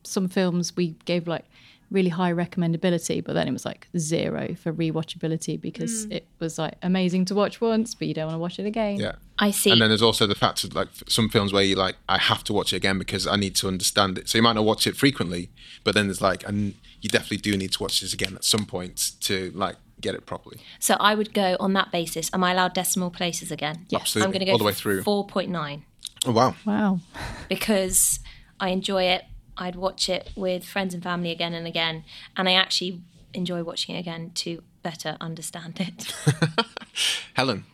some 0.04 0.28
films 0.30 0.76
we 0.78 0.96
gave 1.06 1.28
like 1.28 1.46
really 1.92 2.10
high 2.10 2.32
recommendability 2.32 3.24
but 3.24 3.34
then 3.34 3.48
it 3.48 3.52
was 3.52 3.66
like 3.66 3.88
zero 3.98 4.56
for 4.56 4.72
rewatchability 4.72 5.60
because 5.60 6.06
Mm. 6.06 6.14
it 6.18 6.28
was 6.40 6.58
like 6.60 6.76
amazing 6.84 7.26
to 7.26 7.36
watch 7.36 7.60
once 7.62 7.96
but 7.96 8.08
you 8.08 8.14
don't 8.14 8.26
want 8.28 8.36
to 8.36 8.40
watch 8.40 8.60
it 8.60 8.66
again 8.66 8.98
Yeah. 9.00 9.14
I 9.42 9.52
see. 9.52 9.72
And 9.72 9.82
then 9.82 9.88
there's 9.90 10.02
also 10.02 10.28
the 10.28 10.36
fact 10.36 10.66
of 10.66 10.76
like 10.76 10.90
some 11.08 11.30
films 11.30 11.54
where 11.54 11.64
you 11.64 11.76
like 11.76 11.96
I 12.10 12.18
have 12.18 12.44
to 12.46 12.54
watch 12.54 12.74
it 12.74 12.76
again 12.76 12.98
because 13.00 13.26
I 13.26 13.38
need 13.38 13.56
to 13.56 13.68
understand 13.70 14.18
it. 14.18 14.28
So 14.28 14.38
you 14.38 14.42
might 14.44 14.54
not 14.60 14.66
watch 14.66 14.86
it 14.86 14.98
frequently, 14.98 15.50
but 15.86 15.96
then 15.96 16.08
there's 16.08 16.22
like 16.22 16.46
and 16.48 16.74
you 17.02 17.10
definitely 17.10 17.38
do 17.38 17.56
need 17.56 17.72
to 17.72 17.82
watch 17.82 18.02
this 18.02 18.14
again 18.14 18.36
at 18.36 18.44
some 18.44 18.66
point 18.66 19.14
to 19.22 19.52
like 19.56 19.78
get 20.02 20.14
it 20.14 20.26
properly. 20.26 20.60
So 20.80 20.96
I 21.00 21.16
would 21.16 21.34
go 21.34 21.56
on 21.60 21.72
that 21.74 21.90
basis. 21.90 22.30
Am 22.34 22.44
I 22.44 22.52
allowed 22.52 22.74
decimal 22.74 23.12
places 23.12 23.50
again? 23.50 23.86
Yes. 23.90 24.02
Absolutely. 24.02 24.26
I'm 24.26 24.32
going 24.34 24.40
to 24.42 24.46
go 24.48 24.52
all 24.52 24.58
the 24.58 24.66
way 24.66 24.74
through. 24.74 25.04
4.9 25.04 25.84
Oh 26.26 26.32
wow. 26.34 26.54
wow 26.66 27.00
because 27.48 28.20
I 28.60 28.70
enjoy 28.70 29.04
it. 29.04 29.24
I'd 29.60 29.76
watch 29.76 30.10
it 30.10 30.32
with 30.36 30.64
friends 30.66 30.94
and 30.96 31.04
family 31.04 31.30
again 31.32 31.54
and 31.54 31.68
again. 31.68 32.04
And 32.36 32.50
I 32.50 32.54
actually 32.54 33.02
enjoy 33.34 33.62
watching 33.64 33.96
it 33.96 34.00
again 34.00 34.32
to 34.36 34.64
better 34.82 35.18
understand 35.22 35.80
it. 35.80 36.16
Helen. 37.36 37.66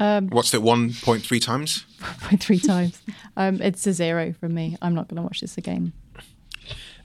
Um, 0.00 0.28
Watched 0.28 0.54
it 0.54 0.60
1.3 0.62 1.42
times. 1.42 1.84
by 2.30 2.36
three 2.36 2.60
times 2.60 3.02
um 3.36 3.60
it's 3.60 3.84
a 3.84 3.92
zero 3.92 4.32
from 4.38 4.54
me 4.54 4.76
i'm 4.80 4.94
not 4.94 5.08
going 5.08 5.16
to 5.16 5.22
watch 5.22 5.40
this 5.40 5.58
again 5.58 5.92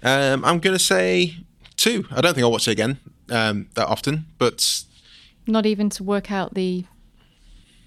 Um, 0.04 0.46
I'm 0.46 0.60
gonna 0.60 0.78
say 0.78 1.34
two. 1.78 2.06
I 2.12 2.22
don't 2.22 2.36
think 2.36 2.44
I'll 2.44 2.52
watch 2.52 2.68
it 2.68 2.72
again. 2.72 3.00
um, 3.32 3.70
that 3.74 3.88
often, 3.88 4.26
but 4.38 4.84
Not 5.48 5.66
even 5.66 5.90
to 5.92 6.04
work 6.04 6.32
out 6.32 6.54
the. 6.54 6.86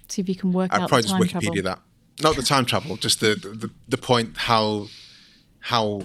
See 0.09 0.21
if 0.23 0.27
you 0.27 0.35
can 0.35 0.51
work 0.51 0.73
out 0.73 0.77
the. 0.77 0.81
I'd 0.81 0.83
out 0.83 0.89
probably 0.89 1.03
just 1.03 1.15
Wikipedia 1.15 1.63
travel. 1.63 1.63
that. 1.63 1.79
Not 2.21 2.35
the 2.35 2.41
time 2.41 2.65
travel, 2.65 2.97
just 2.97 3.19
the, 3.21 3.35
the 3.35 3.69
the 3.87 3.97
point 3.97 4.35
how 4.35 4.87
how 5.59 6.01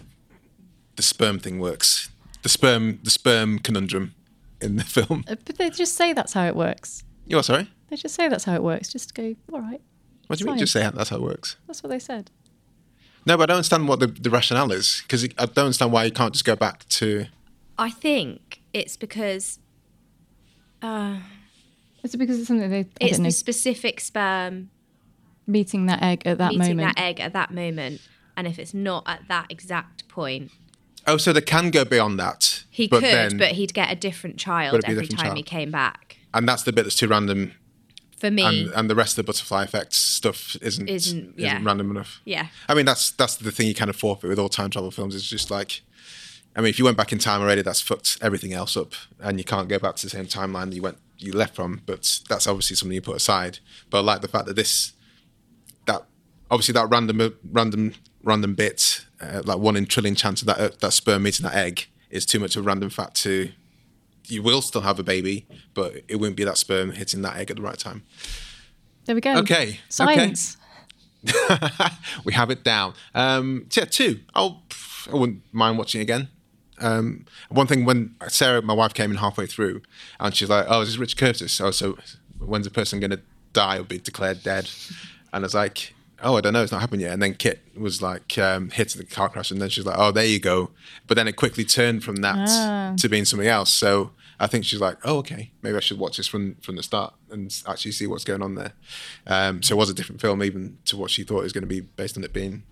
the 1.03 1.07
sperm 1.09 1.38
thing 1.41 1.59
works. 1.59 2.11
The 2.43 2.49
sperm 2.49 3.01
the 3.03 3.11
sperm 3.11 3.59
conundrum 3.59 4.15
in 4.61 4.77
the 4.77 4.85
film. 4.85 5.25
Uh, 5.29 5.35
But 5.45 5.59
they 5.59 5.69
just 5.71 5.95
say 5.97 6.12
that's 6.12 6.33
how 6.33 6.47
it 6.47 6.55
works. 6.57 7.03
You 7.27 7.38
are 7.38 7.43
sorry? 7.43 7.69
They 7.88 7.97
just 7.97 8.15
say 8.15 8.29
that's 8.29 8.45
how 8.45 8.55
it 8.55 8.62
works. 8.62 8.88
Just 8.93 9.15
go, 9.15 9.35
all 9.53 9.61
right. 9.61 9.81
What 10.29 10.38
do 10.38 10.45
you 10.45 10.47
mean? 10.47 10.59
Science. 10.59 10.61
Just 10.61 10.73
say 10.73 10.91
that's 10.97 11.11
how 11.11 11.17
it 11.17 11.23
works. 11.23 11.57
That's 11.67 11.83
what 11.83 11.91
they 11.91 11.99
said. 11.99 12.31
No, 13.27 13.37
but 13.37 13.45
I 13.45 13.47
don't 13.47 13.57
understand 13.59 13.87
what 13.88 14.01
the, 14.01 14.07
the 14.07 14.31
rationale 14.31 14.73
is 14.73 15.03
because 15.03 15.25
I 15.25 15.47
don't 15.47 15.67
understand 15.67 15.93
why 15.93 16.05
you 16.05 16.11
can't 16.12 16.33
just 16.33 16.45
go 16.45 16.57
back 16.57 16.88
to. 16.88 17.27
I 17.79 17.91
think 17.91 18.61
it's 18.73 18.97
because 18.97 19.59
Is 20.83 22.15
it 22.15 22.19
because 22.19 22.38
it's 22.38 22.49
something 22.49 22.71
they 22.71 22.81
I 22.81 22.87
it's 23.01 23.12
don't 23.12 23.23
know, 23.25 23.29
the 23.29 23.33
specific 23.33 24.01
sperm 24.01 24.71
meeting 25.47 25.87
that 25.87 26.03
egg 26.03 26.23
at 26.27 26.38
that 26.38 26.53
meeting 26.53 26.59
moment? 26.77 26.79
Meeting 26.79 26.95
that 26.97 27.01
egg 27.01 27.21
at 27.21 27.33
that 27.35 27.51
moment, 27.53 28.01
and 28.37 28.47
if 28.47 28.59
it's 28.59 28.75
not 28.75 29.05
at 29.07 29.29
that 29.29 29.47
exact 29.51 30.09
point, 30.09 30.51
Oh, 31.07 31.17
so 31.17 31.33
they 31.33 31.41
can 31.41 31.71
go 31.71 31.85
beyond 31.85 32.19
that. 32.21 32.65
he 32.71 32.87
but 32.88 33.01
could, 33.01 33.05
then- 33.12 33.38
but 33.38 33.53
he'd 33.53 33.75
get 33.75 33.91
a 33.91 33.97
different 33.97 34.37
child 34.38 34.75
it'd 34.75 34.87
be 34.87 34.93
a 34.93 34.95
every 34.97 35.03
different 35.07 35.19
time 35.21 35.27
child. 35.29 35.37
he 35.37 35.43
came 35.43 35.71
back. 35.71 36.17
and 36.35 36.49
that's 36.49 36.62
the 36.62 36.73
bit 36.73 36.85
that's 36.85 36.95
too 36.97 37.09
random, 37.09 37.53
For 38.19 38.31
me, 38.31 38.45
and 38.45 38.71
and 38.75 38.88
the 38.91 38.95
rest 38.95 39.12
of 39.19 39.25
the 39.25 39.25
butterfly 39.31 39.65
effects 39.65 39.97
stuff 39.99 40.57
isn't 40.62 40.88
Isn't- 40.88 41.38
yeah. 41.38 41.59
random 41.62 41.91
enough. 41.91 42.21
yeah. 42.25 42.47
I 42.69 42.75
mean, 42.75 42.87
that's 42.87 43.11
that's 43.11 43.37
the 43.37 43.51
thing 43.51 43.67
you 43.67 43.75
kind 43.75 43.91
of 43.91 43.97
forfeit 43.97 44.29
with 44.29 44.38
all 44.38 44.49
time 44.49 44.71
travel 44.71 44.91
films. 44.93 45.15
It's 45.17 45.29
just 45.29 45.51
like, 45.51 45.83
I 46.55 46.61
mean, 46.61 46.71
if 46.71 46.79
you 46.79 46.85
went 46.85 46.97
back 46.97 47.11
in 47.12 47.19
time 47.19 47.41
already, 47.41 47.62
that's 47.62 47.81
fucked 47.81 48.19
everything 48.23 48.53
else 48.53 48.77
up, 48.77 48.93
and 49.21 49.38
you 49.38 49.45
can't 49.45 49.69
go 49.69 49.79
back 49.79 49.97
to 49.97 50.07
the 50.07 50.11
same 50.11 50.27
timeline 50.27 50.69
that 50.71 50.77
you 50.77 50.83
went 50.83 50.99
you 51.19 51.33
left 51.33 51.55
from. 51.57 51.83
But 51.87 52.21
that's 52.29 52.47
obviously 52.47 52.77
something 52.77 52.95
you 52.95 53.03
put 53.03 53.17
aside. 53.17 53.59
But 53.91 53.99
I 53.99 54.01
like 54.03 54.21
the 54.23 54.29
fact 54.29 54.47
that 54.47 54.55
this, 54.57 54.93
that 55.87 56.05
obviously 56.51 56.73
that 56.75 56.88
random 56.91 57.35
random 57.51 57.95
random 58.23 58.55
bit, 58.55 59.05
uh, 59.22 59.42
like 59.44 59.58
one 59.58 59.76
in 59.76 59.87
trillion 59.87 60.14
chance 60.14 60.42
of 60.42 60.46
that 60.46 60.58
uh, 60.58 60.70
that 60.80 60.92
sperm 60.92 61.22
meeting 61.22 61.44
that 61.44 61.54
egg 61.54 61.87
is 62.11 62.26
too 62.26 62.40
much 62.40 62.56
of 62.56 62.64
a 62.64 62.66
random 62.66 62.90
fact 62.90 63.14
to. 63.22 63.50
You 64.26 64.42
will 64.42 64.62
still 64.62 64.82
have 64.82 64.98
a 64.98 65.02
baby, 65.02 65.46
but 65.74 65.94
it 66.08 66.16
won't 66.16 66.37
be 66.37 66.44
that 66.44 66.56
sperm 66.56 66.92
hitting 66.92 67.22
that 67.22 67.37
egg 67.37 67.50
at 67.50 67.56
the 67.56 67.62
right 67.62 67.78
time. 67.78 68.04
There 69.04 69.14
we 69.14 69.20
go. 69.20 69.37
Okay, 69.38 69.54
okay. 69.54 69.80
Science. 69.88 70.56
we 72.24 72.32
have 72.32 72.50
it 72.50 72.62
down. 72.64 72.94
Um, 73.14 73.66
yeah, 73.72 73.85
two. 73.85 74.20
I'll, 74.35 74.62
I 75.12 75.16
wouldn't 75.16 75.42
mind 75.52 75.78
watching 75.78 76.00
again. 76.00 76.28
Um, 76.80 77.26
one 77.48 77.66
thing 77.66 77.85
when 77.85 78.14
Sarah, 78.28 78.62
my 78.62 78.74
wife, 78.74 78.94
came 78.94 79.11
in 79.11 79.16
halfway 79.18 79.46
through, 79.46 79.82
and 80.20 80.35
she's 80.35 80.48
like, 80.48 80.66
"Oh, 80.68 80.80
is 80.82 80.88
this 80.90 80.98
Richard 80.98 81.18
Curtis? 81.18 81.61
Oh, 81.61 81.70
so 81.70 81.98
when's 82.38 82.64
the 82.64 82.70
person 82.70 83.00
going 83.00 83.11
to 83.11 83.20
die 83.52 83.78
or 83.78 83.85
be 83.85 83.98
declared 83.98 84.42
dead?" 84.42 84.70
And 85.32 85.44
I 85.44 85.46
was 85.46 85.54
like, 85.54 85.94
"Oh, 86.22 86.37
I 86.37 86.40
don't 86.40 86.52
know. 86.52 86.62
It's 86.62 86.72
not 86.72 86.80
happened 86.80 87.02
yet." 87.02 87.12
And 87.12 87.22
then 87.22 87.35
Kit 87.35 87.62
was 87.76 88.00
like 88.02 88.37
um, 88.38 88.70
hit 88.70 88.94
in 88.94 89.00
the 89.00 89.06
car 89.06 89.28
crash, 89.28 89.50
and 89.50 89.61
then 89.61 89.68
she's 89.68 89.85
like, 89.87 89.96
"Oh, 89.98 90.11
there 90.12 90.26
you 90.26 90.38
go." 90.40 90.70
But 91.06 91.16
then 91.16 91.28
it 91.28 91.37
quickly 91.37 91.64
turned 91.64 92.02
from 92.04 92.16
that 92.16 92.96
to 92.98 93.08
being 93.08 93.24
something 93.24 93.48
else. 93.48 93.72
So 93.72 94.12
I 94.40 94.46
think 94.46 94.64
she's 94.64 94.80
like, 94.80 94.98
"Oh, 95.04 95.18
okay. 95.18 95.50
Maybe 95.62 95.76
I 95.76 95.80
should 95.80 95.98
watch 95.98 96.16
this 96.16 96.26
from 96.26 96.56
from 96.62 96.76
the 96.76 96.82
start 96.82 97.14
and 97.30 97.54
actually 97.66 97.92
see 97.92 98.06
what's 98.06 98.24
going 98.24 98.42
on 98.42 98.54
there." 98.54 98.72
Um, 99.26 99.62
so 99.62 99.74
it 99.74 99.78
was 99.78 99.90
a 99.90 99.94
different 99.94 100.20
film, 100.20 100.42
even 100.42 100.78
to 100.87 100.96
what 100.96 101.11
she 101.11 101.22
thought 101.24 101.40
it 101.40 101.44
was 101.44 101.52
going 101.52 101.62
to 101.62 101.68
be, 101.68 101.80
based 101.80 102.16
on 102.16 102.24
it 102.24 102.32
being 102.32 102.62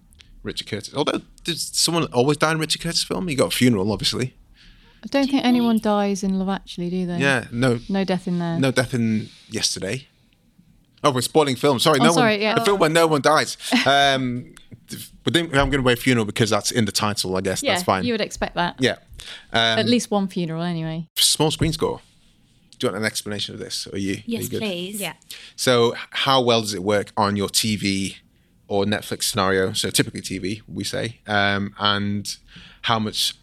Richard 0.43 0.69
Curtis. 0.69 0.95
Although, 0.95 1.21
does 1.45 1.71
someone 1.73 2.05
always 2.13 2.37
die 2.39 2.53
in 2.53 2.59
Richard 2.59 2.81
Curtis 2.83 3.05
film? 3.05 3.29
You 3.29 3.37
got 3.37 3.53
a 3.53 3.57
funeral, 3.57 3.93
obviously. 3.93 4.35
I 5.03 5.07
don't 5.07 5.31
think 5.31 5.45
anyone 5.47 5.79
dies 5.79 6.23
in 6.23 6.39
Love 6.39 6.51
Actually, 6.51 6.91
do 6.91 7.07
they? 7.07 7.17
Yeah, 7.19 7.47
no, 7.51 7.79
No 7.89 8.05
death 8.05 8.29
in 8.29 8.39
there. 8.39 8.59
no 8.59 8.71
death 8.71 8.93
in 8.93 9.31
yesterday. 9.49 10.07
Oh, 11.03 11.11
we're 11.13 11.23
spoiling 11.23 11.57
film. 11.57 11.79
Sorry, 11.79 11.99
Oh, 12.01 12.05
no 12.05 12.13
sorry, 12.13 12.33
one. 12.35 12.41
yeah. 12.43 12.55
A 12.61 12.65
film 12.65 12.79
where 12.79 12.91
no 12.91 13.07
one 13.07 13.23
dies. 13.23 13.57
Um, 13.87 14.55
but 15.25 15.33
then 15.33 15.47
I'm 15.47 15.71
going 15.71 15.73
to 15.73 15.83
wear 15.83 15.97
funeral 15.97 16.25
because 16.27 16.51
that's 16.51 16.71
in 16.71 16.85
the 16.85 16.93
title. 16.93 17.37
I 17.37 17.41
guess 17.41 17.63
Yeah, 17.63 17.73
that's 17.73 17.85
fine. 17.85 18.05
you 18.05 18.13
would 18.13 18.21
expect 18.21 18.55
that. 18.57 18.77
yeah. 18.81 18.97
Um, 19.53 19.79
At 19.79 19.87
least 19.87 20.11
one 20.11 20.29
funeral, 20.29 20.63
anyway. 20.63 21.07
small 21.17 21.51
screen 21.51 21.73
score. 21.73 22.01
Do 22.79 22.87
you 22.87 22.93
want 22.93 23.03
an 23.03 23.07
explanation 23.07 23.55
of 23.55 23.61
this? 23.61 23.87
Or 23.87 23.95
are 23.95 23.99
you? 23.99 24.15
are 24.15 24.23
Yes, 24.27 24.43
you 24.45 24.49
good? 24.49 24.61
please. 24.63 25.01
Yeah. 25.01 25.13
So, 25.57 25.95
how 26.11 26.41
well 26.43 26.63
does 26.63 26.73
it 26.75 26.83
work 26.83 27.13
on 27.17 27.37
your 27.37 27.49
TV 27.49 28.17
or 28.69 28.85
Netflix 28.85 29.25
scenario? 29.25 29.73
So, 29.75 29.91
typically 29.91 30.23
TV, 30.23 30.63
we 30.67 30.83
say, 30.85 31.21
um, 31.27 31.75
and 31.79 32.35
how 32.83 32.99
much 32.99 33.35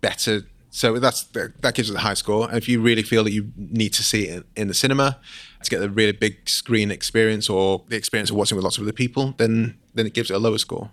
better? 0.00 0.42
So 0.70 0.98
that's 0.98 1.22
that 1.24 1.74
gives 1.74 1.90
it 1.90 1.96
a 1.96 2.00
high 2.00 2.14
score. 2.14 2.48
And 2.48 2.56
if 2.58 2.68
you 2.68 2.80
really 2.80 3.02
feel 3.02 3.22
that 3.24 3.32
you 3.32 3.52
need 3.56 3.92
to 3.92 4.02
see 4.02 4.24
it 4.24 4.44
in 4.56 4.68
the 4.68 4.74
cinema 4.74 5.18
to 5.64 5.70
get 5.70 5.82
a 5.82 5.88
really 5.88 6.12
big 6.12 6.48
screen 6.48 6.90
experience 6.90 7.48
or 7.50 7.84
the 7.88 7.96
experience 7.96 8.30
of 8.30 8.36
watching 8.36 8.56
with 8.56 8.64
lots 8.64 8.78
of 8.78 8.84
other 8.84 8.92
people, 8.92 9.34
then 9.38 9.78
then 9.94 10.06
it 10.06 10.14
gives 10.14 10.30
it 10.30 10.34
a 10.34 10.38
lower 10.38 10.58
score. 10.58 10.90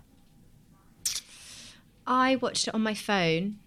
I 2.06 2.36
watched 2.36 2.68
it 2.68 2.74
on 2.74 2.82
my 2.82 2.94
phone 2.94 3.58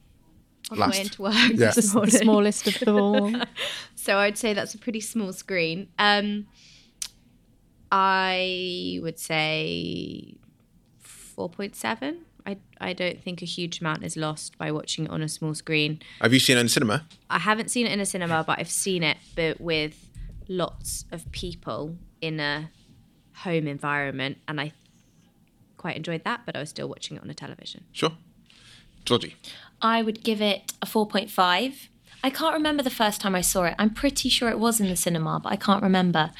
on 0.69 0.77
the 0.77 0.81
Last. 0.81 0.93
way 0.95 1.01
into 1.01 1.21
work 1.21 1.33
Yeah. 1.33 1.71
The, 1.71 1.75
this 1.75 1.91
the 1.91 2.07
smallest 2.11 2.67
of 2.67 2.79
them 2.79 2.95
all. 2.97 3.33
So 3.95 4.17
I'd 4.17 4.37
say 4.37 4.53
that's 4.53 4.73
a 4.73 4.77
pretty 4.77 4.99
small 4.99 5.31
screen. 5.31 5.87
Um, 5.97 6.47
I 7.89 8.99
would 9.01 9.17
say 9.17 10.35
4.7. 11.37 12.17
I, 12.45 12.57
I 12.81 12.91
don't 12.91 13.23
think 13.23 13.41
a 13.41 13.45
huge 13.45 13.79
amount 13.79 14.03
is 14.03 14.17
lost 14.17 14.57
by 14.57 14.71
watching 14.73 15.05
it 15.05 15.11
on 15.11 15.21
a 15.21 15.29
small 15.29 15.53
screen. 15.55 16.01
Have 16.19 16.33
you 16.33 16.39
seen 16.39 16.57
it 16.57 16.61
in 16.61 16.67
cinema? 16.67 17.05
I 17.29 17.39
haven't 17.39 17.71
seen 17.71 17.85
it 17.85 17.93
in 17.93 18.01
a 18.01 18.05
cinema, 18.05 18.43
but 18.45 18.59
I've 18.59 18.69
seen 18.69 19.03
it 19.03 19.17
but 19.37 19.61
with 19.61 20.09
lots 20.47 21.05
of 21.11 21.31
people 21.31 21.97
in 22.21 22.39
a 22.39 22.69
home 23.37 23.67
environment, 23.67 24.37
and 24.47 24.59
I 24.59 24.73
quite 25.77 25.95
enjoyed 25.95 26.23
that. 26.23 26.41
But 26.45 26.55
I 26.55 26.59
was 26.59 26.69
still 26.69 26.87
watching 26.87 27.17
it 27.17 27.23
on 27.23 27.29
a 27.29 27.33
television. 27.33 27.85
Sure. 27.91 28.11
Georgie. 29.05 29.35
I 29.81 30.01
would 30.01 30.23
give 30.23 30.41
it 30.41 30.73
a 30.81 30.85
4.5. 30.85 31.87
I 32.23 32.29
can't 32.29 32.53
remember 32.53 32.83
the 32.83 32.89
first 32.89 33.19
time 33.19 33.35
I 33.35 33.41
saw 33.41 33.63
it. 33.65 33.75
I'm 33.77 33.89
pretty 33.89 34.29
sure 34.29 34.49
it 34.49 34.59
was 34.59 34.79
in 34.79 34.87
the 34.87 34.95
cinema, 34.95 35.41
but 35.43 35.51
I 35.51 35.57
can't 35.57 35.83
remember. 35.83 36.31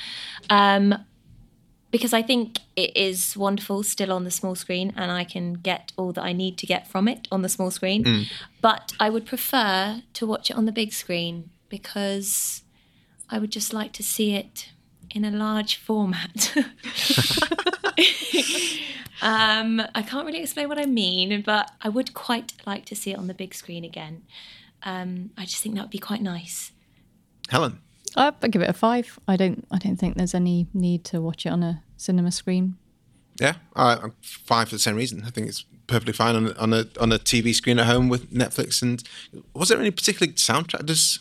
Um, 0.49 0.95
because 1.91 2.11
I 2.11 2.23
think 2.23 2.59
it 2.75 2.97
is 2.97 3.37
wonderful 3.37 3.83
still 3.83 4.11
on 4.11 4.23
the 4.23 4.31
small 4.31 4.55
screen 4.55 4.93
and 4.97 5.11
I 5.11 5.23
can 5.23 5.53
get 5.53 5.91
all 5.95 6.11
that 6.13 6.23
I 6.23 6.33
need 6.33 6.57
to 6.57 6.65
get 6.65 6.87
from 6.87 7.07
it 7.07 7.27
on 7.31 7.43
the 7.43 7.49
small 7.49 7.69
screen. 7.69 8.25
But 8.61 8.93
I 8.99 9.11
would 9.11 9.27
prefer 9.27 10.01
to 10.13 10.25
watch 10.25 10.49
it 10.49 10.57
on 10.57 10.65
the 10.65 10.71
big 10.71 10.91
screen 10.91 11.51
because 11.69 12.62
I 13.34 13.39
would 13.39 13.52
just 13.52 13.74
like 13.74 13.93
to 13.93 14.04
see 14.04 14.36
it 14.36 14.69
in 15.10 15.26
a 15.26 15.32
large 15.32 15.78
format. 15.78 16.56
um, 19.24 19.82
I 19.96 20.04
can't 20.04 20.28
really 20.28 20.41
explain 20.41 20.69
what 20.69 20.78
I 20.78 20.86
mean, 20.86 21.41
but 21.41 21.72
I 21.82 21.89
would 21.89 22.13
quite 22.13 22.54
like 22.67 22.86
to 22.86 22.96
see 22.96 23.10
it 23.10 23.17
on 23.17 23.26
the 23.26 23.34
big 23.34 23.56
screen 23.56 23.84
again. 23.84 24.22
Um, 24.84 25.32
I 25.36 25.46
just 25.46 25.63
think 25.63 25.74
that 25.76 25.82
would 25.82 25.89
be 25.89 25.98
quite 25.98 26.22
nice. 26.22 26.74
Helen. 27.50 27.82
I'd 28.15 28.52
give 28.52 28.62
it 28.62 28.69
a 28.69 28.74
five. 28.74 29.17
I 29.28 29.36
don't. 29.36 29.65
I 29.72 29.80
don't 29.80 29.96
think 29.96 30.15
there's 30.15 30.36
any 30.36 30.67
need 30.72 31.04
to 31.06 31.19
watch 31.19 31.48
it 31.48 31.50
on 31.50 31.63
a 31.63 31.82
cinema 31.98 32.32
screen. 32.32 32.78
Yeah, 33.41 33.56
I, 33.76 33.96
I'm 33.96 34.13
fine 34.22 34.67
for 34.67 34.76
the 34.76 34.80
same 34.80 34.96
reason. 34.96 35.24
I 35.26 35.32
think 35.32 35.48
it's 35.48 35.65
perfectly 35.88 36.13
fine 36.13 36.36
on 36.36 36.48
a, 36.50 36.54
on 36.60 36.74
a 36.74 36.86
on 37.00 37.12
a 37.12 37.17
TV 37.17 37.56
screen 37.56 37.80
at 37.80 37.88
home 37.88 38.10
with 38.10 38.32
Netflix. 38.32 38.84
And 38.84 39.02
was 39.56 39.69
there 39.69 39.80
any 39.80 39.89
particular 39.89 40.32
soundtrack? 40.34 40.86
Does 40.86 41.17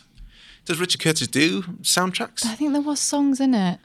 does 0.65 0.79
Richard 0.79 1.01
Curtis 1.01 1.27
do 1.27 1.63
soundtracks? 1.81 2.45
I 2.45 2.55
think 2.55 2.73
there 2.73 2.81
was 2.81 2.99
songs 2.99 3.39
in 3.39 3.53
it. 3.53 3.79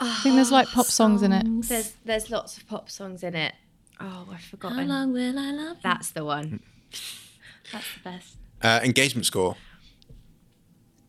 I 0.00 0.14
think 0.22 0.36
there's 0.36 0.52
like 0.52 0.68
pop 0.68 0.86
songs 0.86 1.22
in 1.22 1.32
it. 1.32 1.44
There's 1.68 1.92
there's 2.04 2.30
lots 2.30 2.56
of 2.56 2.68
pop 2.68 2.90
songs 2.90 3.22
in 3.22 3.34
it. 3.34 3.54
Oh, 4.00 4.26
I've 4.32 4.54
How 4.60 4.82
long 4.82 5.12
will 5.12 5.38
I 5.38 5.50
love 5.50 5.76
you? 5.76 5.82
That's 5.82 6.10
the 6.10 6.24
one. 6.24 6.60
That's 7.72 7.86
the 7.94 8.00
best. 8.04 8.36
Uh, 8.62 8.80
engagement 8.84 9.26
score. 9.26 9.56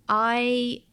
I 0.08 0.84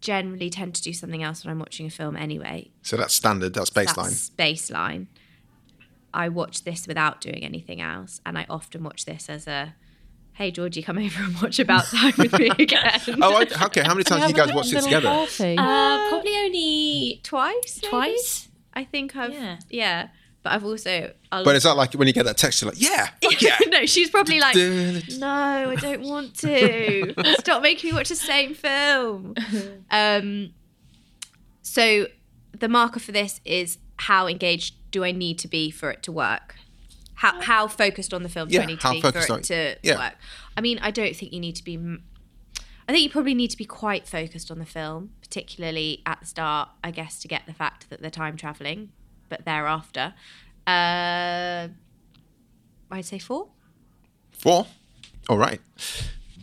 generally 0.00 0.50
tend 0.50 0.74
to 0.76 0.82
do 0.82 0.92
something 0.92 1.22
else 1.22 1.44
when 1.44 1.52
I'm 1.52 1.58
watching 1.58 1.86
a 1.86 1.90
film 1.90 2.16
anyway. 2.16 2.70
So 2.82 2.96
that's 2.96 3.14
standard. 3.14 3.54
That's 3.54 3.70
baseline. 3.70 4.10
That's 4.10 4.30
baseline. 4.30 5.06
I 6.12 6.28
watch 6.28 6.64
this 6.64 6.86
without 6.86 7.20
doing 7.20 7.42
anything 7.42 7.80
else, 7.80 8.20
and 8.24 8.38
I 8.38 8.46
often 8.48 8.82
watch 8.84 9.04
this 9.04 9.28
as 9.28 9.46
a, 9.46 9.74
"Hey 10.34 10.50
Georgie, 10.50 10.82
come 10.82 10.98
over 11.06 11.22
and 11.22 11.40
watch 11.40 11.58
About 11.58 11.84
Time 11.86 12.12
with 12.18 12.38
me 12.38 12.50
again." 12.58 13.00
oh, 13.22 13.34
I, 13.36 13.64
okay. 13.66 13.82
How 13.82 13.94
many 13.94 14.04
times 14.04 14.22
do 14.22 14.28
you 14.28 14.34
guys 14.34 14.52
watched 14.54 14.72
it 14.72 14.82
together? 14.82 15.08
Uh, 15.08 16.08
probably 16.08 16.36
only 16.36 17.20
twice, 17.22 17.80
maybe? 17.82 17.90
twice. 17.90 18.48
I 18.74 18.84
think 18.84 19.14
I've 19.16 19.32
Yeah. 19.32 19.58
yeah, 19.70 20.08
but 20.42 20.52
I've 20.52 20.64
also. 20.64 21.12
I'll, 21.32 21.44
But 21.44 21.56
is 21.56 21.62
that 21.62 21.76
like 21.76 21.94
when 21.94 22.06
you 22.08 22.14
get 22.14 22.24
that 22.26 22.36
text, 22.36 22.60
you're 22.60 22.70
like, 22.70 22.80
yeah, 22.80 23.08
fuck 23.22 23.40
yeah. 23.40 23.56
no, 23.68 23.86
she's 23.86 24.10
probably 24.10 24.40
like, 24.40 24.56
no, 24.56 25.70
I 25.70 25.76
don't 25.80 26.02
want 26.02 26.34
to. 26.38 27.14
Stop 27.40 27.62
making 27.62 27.90
me 27.90 27.96
watch 27.96 28.08
the 28.08 28.16
same 28.16 28.54
film. 28.54 29.34
Um, 29.90 30.52
so 31.62 32.06
the 32.52 32.68
marker 32.68 33.00
for 33.00 33.12
this 33.12 33.40
is 33.44 33.78
how 33.96 34.26
engaged 34.26 34.74
do 34.90 35.02
I 35.04 35.12
need 35.12 35.38
to 35.40 35.48
be 35.48 35.70
for 35.70 35.90
it 35.90 36.02
to 36.04 36.12
work? 36.12 36.56
How 37.14 37.40
how 37.40 37.68
focused 37.68 38.12
on 38.12 38.22
the 38.22 38.28
film 38.28 38.48
do 38.48 38.54
Yeah, 38.54 38.62
I 38.62 38.66
need 38.66 38.80
to 38.80 38.90
be 38.90 39.00
for 39.00 39.08
it 39.08 39.44
to 39.44 39.76
yeah. 39.82 39.98
work? 39.98 40.14
I 40.56 40.60
mean, 40.60 40.78
I 40.80 40.90
don't 40.90 41.14
think 41.14 41.32
you 41.32 41.40
need 41.40 41.56
to 41.56 41.64
be. 41.64 41.78
I 42.86 42.92
think 42.92 43.02
you 43.02 43.10
probably 43.10 43.34
need 43.34 43.50
to 43.50 43.56
be 43.56 43.64
quite 43.64 44.06
focused 44.06 44.50
on 44.50 44.58
the 44.58 44.66
film, 44.66 45.10
particularly 45.20 46.02
at 46.04 46.20
the 46.20 46.26
start, 46.26 46.68
I 46.82 46.90
guess, 46.90 47.18
to 47.20 47.28
get 47.28 47.46
the 47.46 47.54
fact 47.54 47.88
that 47.88 48.02
they're 48.02 48.10
time 48.10 48.36
traveling, 48.36 48.90
but 49.30 49.46
thereafter, 49.46 50.12
uh, 50.66 51.68
I'd 52.90 53.04
say 53.04 53.18
four. 53.18 53.48
Four. 54.32 54.66
All 55.28 55.38
right. 55.38 55.60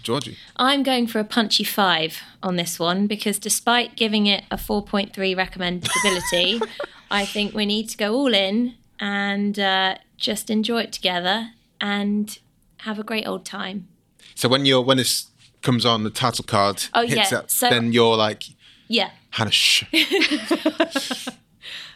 Georgie. 0.01 0.37
I'm 0.57 0.83
going 0.83 1.07
for 1.07 1.19
a 1.19 1.23
punchy 1.23 1.63
five 1.63 2.21
on 2.41 2.55
this 2.55 2.79
one 2.79 3.07
because 3.07 3.37
despite 3.39 3.95
giving 3.95 4.25
it 4.25 4.43
a 4.49 4.57
4.3 4.57 5.11
recommendability, 5.35 6.61
I 7.11 7.25
think 7.25 7.53
we 7.53 7.65
need 7.65 7.89
to 7.89 7.97
go 7.97 8.15
all 8.15 8.33
in 8.33 8.75
and 8.99 9.57
uh, 9.59 9.95
just 10.21 10.49
enjoy 10.49 10.81
it 10.83 10.91
together 10.93 11.49
and 11.81 12.39
have 12.81 12.97
a 12.99 13.03
great 13.03 13.27
old 13.27 13.43
time. 13.45 13.87
So 14.35 14.47
when 14.47 14.65
you're 14.65 14.81
when 14.81 14.97
this 14.97 15.27
comes 15.61 15.85
on 15.85 16.03
the 16.03 16.09
title 16.09 16.43
card 16.45 16.85
Oh, 16.93 17.01
hits 17.05 17.31
yeah, 17.31 17.39
it, 17.39 17.51
so- 17.51 17.69
then 17.69 17.91
you're 17.91 18.15
like 18.15 18.43
Yeah. 18.87 19.11
Hannah 19.31 19.51
shh. 19.51 19.83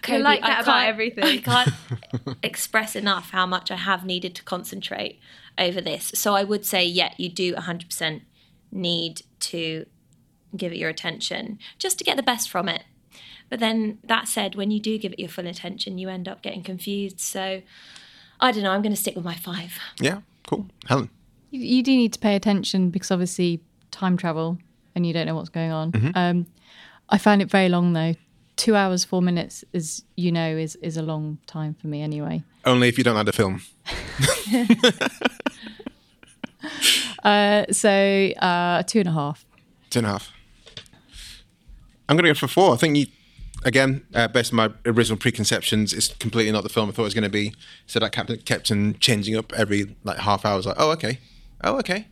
You're 0.08 0.20
like 0.20 0.42
that 0.42 0.62
about 0.64 0.82
can't- 0.84 0.90
everything. 0.90 1.24
I 1.24 1.38
can't 1.38 1.74
express 2.44 2.96
enough 2.96 3.32
how 3.32 3.46
much 3.48 3.72
I 3.72 3.76
have 3.76 4.06
needed 4.06 4.36
to 4.36 4.44
concentrate 4.44 5.20
over 5.58 5.82
this. 5.82 6.12
So 6.14 6.36
I 6.36 6.44
would 6.44 6.64
say, 6.66 6.86
yeah, 6.86 7.14
you 7.18 7.28
do 7.30 7.56
100% 7.56 8.22
need 8.72 9.24
to 9.40 9.86
give 10.56 10.72
it 10.72 10.78
your 10.78 10.90
attention 10.90 11.58
just 11.80 11.98
to 11.98 12.04
get 12.04 12.18
the 12.18 12.24
best 12.24 12.50
from 12.52 12.70
it. 12.70 12.84
But 13.50 13.60
then 13.60 13.98
that 14.04 14.28
said, 14.28 14.54
when 14.56 14.70
you 14.70 14.80
do 14.80 14.98
give 15.00 15.12
it 15.14 15.20
your 15.20 15.30
full 15.30 15.48
attention, 15.48 15.98
you 15.98 16.08
end 16.10 16.28
up 16.28 16.44
getting 16.44 16.62
confused. 16.64 17.20
So 17.20 17.64
I 18.40 18.52
don't 18.52 18.64
know. 18.64 18.72
I'm 18.72 18.82
going 18.82 18.94
to 18.94 19.00
stick 19.02 19.16
with 19.16 19.26
my 19.26 19.36
five. 19.36 19.78
Yeah, 20.00 20.22
cool. 20.48 20.68
Helen. 20.88 21.10
You, 21.52 21.62
you 21.62 21.84
do 21.84 21.96
need 21.96 22.14
to 22.14 22.20
pay 22.20 22.36
attention 22.36 22.90
because 22.90 23.12
obviously 23.12 23.62
time 23.92 24.18
travel 24.18 24.58
and 24.94 25.06
you 25.06 25.14
don't 25.14 25.26
know 25.26 25.36
what's 25.36 25.50
going 25.50 25.72
on. 25.72 26.12
Um, 26.16 26.46
I 27.10 27.18
found 27.18 27.42
it 27.42 27.50
very 27.50 27.70
long 27.70 27.94
though. 27.94 28.16
Two 28.56 28.76
hours 28.76 29.04
four 29.04 29.22
minutes, 29.22 29.66
as 29.74 30.04
you 30.16 30.32
know, 30.32 30.56
is 30.56 30.76
is 30.78 30.96
a 30.96 31.02
long 31.02 31.40
time 31.46 31.74
for 31.74 31.88
me 31.88 32.02
anyway. 32.02 32.44
Only 32.64 32.88
if 32.88 32.98
you 32.98 33.04
don't 33.04 33.16
like 33.16 33.26
the 33.26 33.34
film. 33.34 33.62
Uh, 37.24 37.66
so 37.72 37.90
uh, 38.40 38.84
two 38.84 39.00
and 39.00 39.10
a 39.10 39.12
half. 39.12 39.46
Two 39.90 40.00
and 40.00 40.06
a 40.08 40.12
half. 40.12 40.32
I'm 42.08 42.16
going 42.16 42.26
to 42.26 42.30
go 42.30 42.40
for 42.40 42.48
four. 42.48 42.74
I 42.74 42.78
think 42.78 42.98
you, 42.98 43.08
again, 43.66 44.06
uh, 44.14 44.28
based 44.30 44.54
on 44.54 44.58
my 44.58 44.72
original 44.86 45.18
preconceptions, 45.18 45.92
it's 45.92 46.10
completely 46.10 46.52
not 46.52 46.64
the 46.64 46.70
film 46.70 46.88
I 46.88 46.92
thought 46.94 47.02
it 47.02 47.06
was 47.06 47.14
going 47.14 47.24
to 47.24 47.30
be. 47.30 47.54
So 47.88 48.00
that 48.00 48.12
kept, 48.12 48.46
kept 48.46 48.72
on 48.72 48.96
changing 49.00 49.36
up 49.36 49.52
every 49.54 49.96
like 50.04 50.20
half 50.20 50.46
hour. 50.46 50.54
I 50.54 50.58
was 50.58 50.68
like, 50.68 50.78
oh 50.80 50.92
okay, 50.92 51.20
oh 51.64 51.78
okay, 51.80 52.08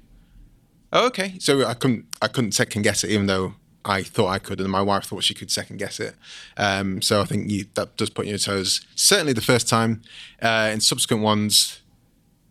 oh 0.92 1.08
okay. 1.08 1.36
So 1.40 1.66
I 1.66 1.76
couldn't, 1.76 2.06
I 2.22 2.28
couldn't 2.28 2.52
second 2.54 2.82
guess 2.82 3.04
it, 3.04 3.12
even 3.12 3.28
though 3.28 3.54
I 3.86 4.04
thought 4.04 4.28
I 4.28 4.40
could, 4.40 4.60
and 4.60 4.70
my 4.70 4.82
wife 4.82 5.06
thought 5.06 5.24
she 5.24 5.34
could 5.34 5.52
second 5.52 5.78
guess 5.78 6.00
it. 6.00 6.16
Um, 6.58 7.02
so 7.02 7.22
I 7.22 7.26
think 7.26 7.50
you, 7.50 7.66
that 7.76 7.96
does 7.96 8.10
put 8.10 8.26
you 8.26 8.32
on 8.32 8.34
your 8.34 8.40
toes. 8.40 8.86
Certainly 8.96 9.34
the 9.34 9.42
first 9.42 9.70
time. 9.70 10.02
Uh, 10.42 10.72
in 10.74 10.82
subsequent 10.82 11.24
ones, 11.24 11.82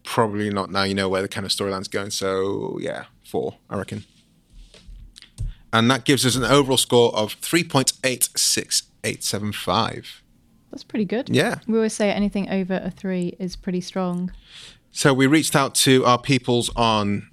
probably 0.04 0.48
not. 0.50 0.70
Now 0.70 0.84
you 0.84 0.94
know 0.94 1.08
where 1.08 1.22
the 1.22 1.28
kind 1.28 1.44
of 1.44 1.52
storyline's 1.52 1.88
going. 1.88 2.10
So 2.10 2.78
yeah, 2.80 3.04
four, 3.24 3.56
I 3.68 3.76
reckon 3.76 4.04
and 5.72 5.90
that 5.90 6.04
gives 6.04 6.26
us 6.26 6.36
an 6.36 6.44
overall 6.44 6.76
score 6.76 7.14
of 7.16 7.40
3.86875. 9.04 10.20
That's 10.70 10.84
pretty 10.84 11.04
good. 11.04 11.28
Yeah. 11.28 11.56
We 11.66 11.76
always 11.76 11.92
say 11.92 12.10
anything 12.10 12.48
over 12.48 12.80
a 12.82 12.90
three 12.90 13.36
is 13.38 13.56
pretty 13.56 13.80
strong. 13.80 14.32
So 14.90 15.12
we 15.12 15.26
reached 15.26 15.54
out 15.54 15.74
to 15.76 16.04
our 16.04 16.18
peoples 16.20 16.70
on 16.76 17.28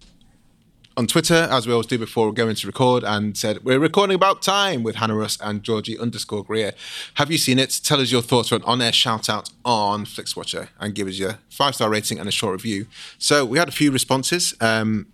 on 0.98 1.08
Twitter, 1.08 1.48
as 1.50 1.66
we 1.66 1.72
always 1.72 1.88
do 1.88 1.98
before 1.98 2.28
we 2.28 2.34
go 2.34 2.50
into 2.50 2.68
record, 2.68 3.06
and 3.06 3.38
said, 3.38 3.64
We're 3.64 3.80
recording 3.80 4.16
about 4.16 4.42
time 4.42 4.84
with 4.84 4.98
Hannah 4.98 5.16
Russ 5.16 5.38
and 5.42 5.64
Georgie 5.64 5.98
underscore 5.98 6.44
Greer. 6.44 6.74
Have 7.14 7.32
you 7.32 7.38
seen 7.38 7.58
it? 7.58 7.80
Tell 7.86 8.02
us 8.02 8.12
your 8.12 8.22
thoughts 8.22 8.50
for 8.50 8.56
an 8.56 8.64
on 8.64 8.82
air 8.82 8.92
shout 8.92 9.30
out 9.30 9.50
on 9.64 10.04
FlixWatcher 10.04 10.68
and 10.78 10.94
give 10.94 11.08
us 11.08 11.18
your 11.18 11.40
five 11.50 11.76
star 11.76 11.90
rating 11.90 12.20
and 12.20 12.28
a 12.28 12.32
short 12.34 12.52
review. 12.52 12.86
So 13.18 13.46
we 13.46 13.58
had 13.60 13.70
a 13.70 13.72
few 13.72 13.92
responses. 13.92 14.54
Um, 14.60 15.08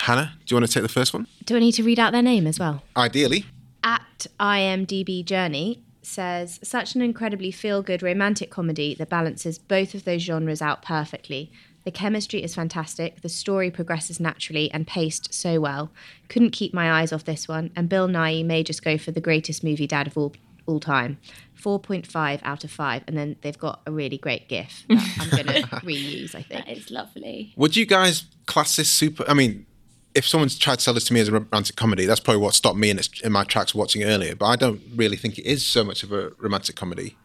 Hannah, 0.00 0.34
do 0.44 0.54
you 0.54 0.60
want 0.60 0.66
to 0.66 0.72
take 0.72 0.82
the 0.82 0.88
first 0.92 1.14
one? 1.14 1.26
Do 1.46 1.56
I 1.56 1.60
need 1.60 1.72
to 1.72 1.82
read 1.82 1.98
out 1.98 2.12
their 2.12 2.20
name 2.22 2.46
as 2.46 2.58
well? 2.58 2.82
Ideally. 2.94 3.46
at 3.82 4.26
IMDb 4.38 5.24
Journey 5.24 5.82
says 6.02 6.60
such 6.62 6.94
an 6.94 7.02
incredibly 7.02 7.50
feel 7.50 7.82
good 7.82 8.02
romantic 8.02 8.50
comedy 8.50 8.94
that 8.94 9.08
balances 9.08 9.58
both 9.58 9.94
of 9.94 10.04
those 10.04 10.22
genres 10.22 10.62
out 10.62 10.82
perfectly. 10.82 11.50
The 11.84 11.90
chemistry 11.90 12.42
is 12.42 12.54
fantastic, 12.54 13.22
the 13.22 13.28
story 13.28 13.70
progresses 13.70 14.20
naturally 14.20 14.70
and 14.70 14.86
paced 14.86 15.34
so 15.34 15.60
well. 15.60 15.90
Couldn't 16.28 16.50
keep 16.50 16.72
my 16.72 17.00
eyes 17.00 17.12
off 17.12 17.24
this 17.24 17.48
one, 17.48 17.70
and 17.74 17.88
Bill 17.88 18.06
Nighy 18.06 18.44
may 18.44 18.62
just 18.62 18.84
go 18.84 18.96
for 18.96 19.10
the 19.10 19.20
greatest 19.20 19.64
movie 19.64 19.86
dad 19.86 20.06
of 20.06 20.16
all 20.16 20.32
all 20.66 20.78
time. 20.80 21.18
4.5 21.60 22.40
out 22.42 22.64
of 22.64 22.70
5 22.70 23.04
and 23.06 23.16
then 23.16 23.36
they've 23.42 23.58
got 23.58 23.82
a 23.86 23.92
really 23.92 24.18
great 24.18 24.48
gif 24.48 24.84
that 24.88 25.16
I'm 25.20 25.30
going 25.30 25.46
to 25.62 25.68
reuse 25.76 26.34
I 26.34 26.42
think. 26.42 26.66
That 26.66 26.68
is 26.68 26.90
lovely. 26.90 27.52
Would 27.56 27.76
you 27.76 27.86
guys 27.86 28.24
class 28.46 28.76
this 28.76 28.90
super? 28.90 29.24
I 29.28 29.34
mean, 29.34 29.66
if 30.14 30.26
someone's 30.26 30.58
tried 30.58 30.76
to 30.76 30.80
sell 30.82 30.94
this 30.94 31.04
to 31.04 31.12
me 31.14 31.20
as 31.20 31.28
a 31.28 31.32
romantic 31.32 31.76
comedy, 31.76 32.04
that's 32.06 32.20
probably 32.20 32.42
what 32.42 32.54
stopped 32.54 32.76
me 32.78 32.90
in, 32.90 32.98
its, 32.98 33.20
in 33.22 33.32
my 33.32 33.44
tracks 33.44 33.74
watching 33.74 34.02
it 34.02 34.06
earlier. 34.06 34.34
But 34.34 34.46
I 34.46 34.56
don't 34.56 34.80
really 34.94 35.16
think 35.16 35.38
it 35.38 35.46
is 35.46 35.64
so 35.64 35.84
much 35.84 36.02
of 36.02 36.12
a 36.12 36.30
romantic 36.38 36.76
comedy. 36.76 37.16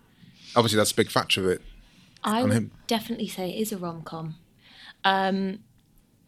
Obviously, 0.55 0.77
that's 0.77 0.91
a 0.91 0.95
big 0.95 1.09
factor 1.09 1.41
of 1.41 1.47
it. 1.47 1.61
I 2.23 2.43
would 2.43 2.51
him. 2.53 2.71
definitely 2.87 3.27
say 3.27 3.49
it 3.49 3.59
is 3.61 3.71
a 3.71 3.77
rom 3.77 4.01
com. 4.03 4.35
Um, 5.03 5.59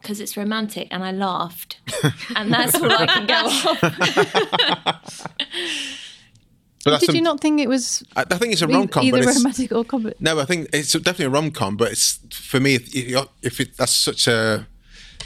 because 0.01 0.21
it's 0.21 0.37
romantic 0.37 0.87
and 0.91 1.03
I 1.03 1.11
laughed, 1.11 1.79
and 2.35 2.53
that's 2.53 2.73
all 2.75 2.89
I 2.89 3.05
can 3.05 3.27
go 3.27 3.33
off. 4.85 5.27
But 6.85 7.01
Did 7.01 7.07
some- 7.07 7.15
you 7.15 7.21
not 7.21 7.41
think 7.41 7.59
it 7.59 7.67
was 7.67 8.03
I, 8.15 8.21
I 8.21 8.37
think 8.37 8.53
it's 8.53 8.61
a 8.61 8.67
rom 8.67 8.87
com, 8.87 9.03
either 9.03 9.17
but 9.17 9.27
it's, 9.27 9.37
romantic 9.39 9.71
or 9.73 9.83
comedy? 9.83 10.15
no, 10.21 10.39
I 10.39 10.45
think 10.45 10.69
it's 10.71 10.93
definitely 10.93 11.25
a 11.25 11.29
rom 11.29 11.51
com. 11.51 11.75
But 11.75 11.91
it's 11.91 12.19
for 12.31 12.59
me, 12.61 12.75
if, 12.75 12.95
if 12.95 13.27
if 13.41 13.59
it, 13.59 13.75
that's 13.77 13.91
such 13.93 14.27
a 14.27 14.65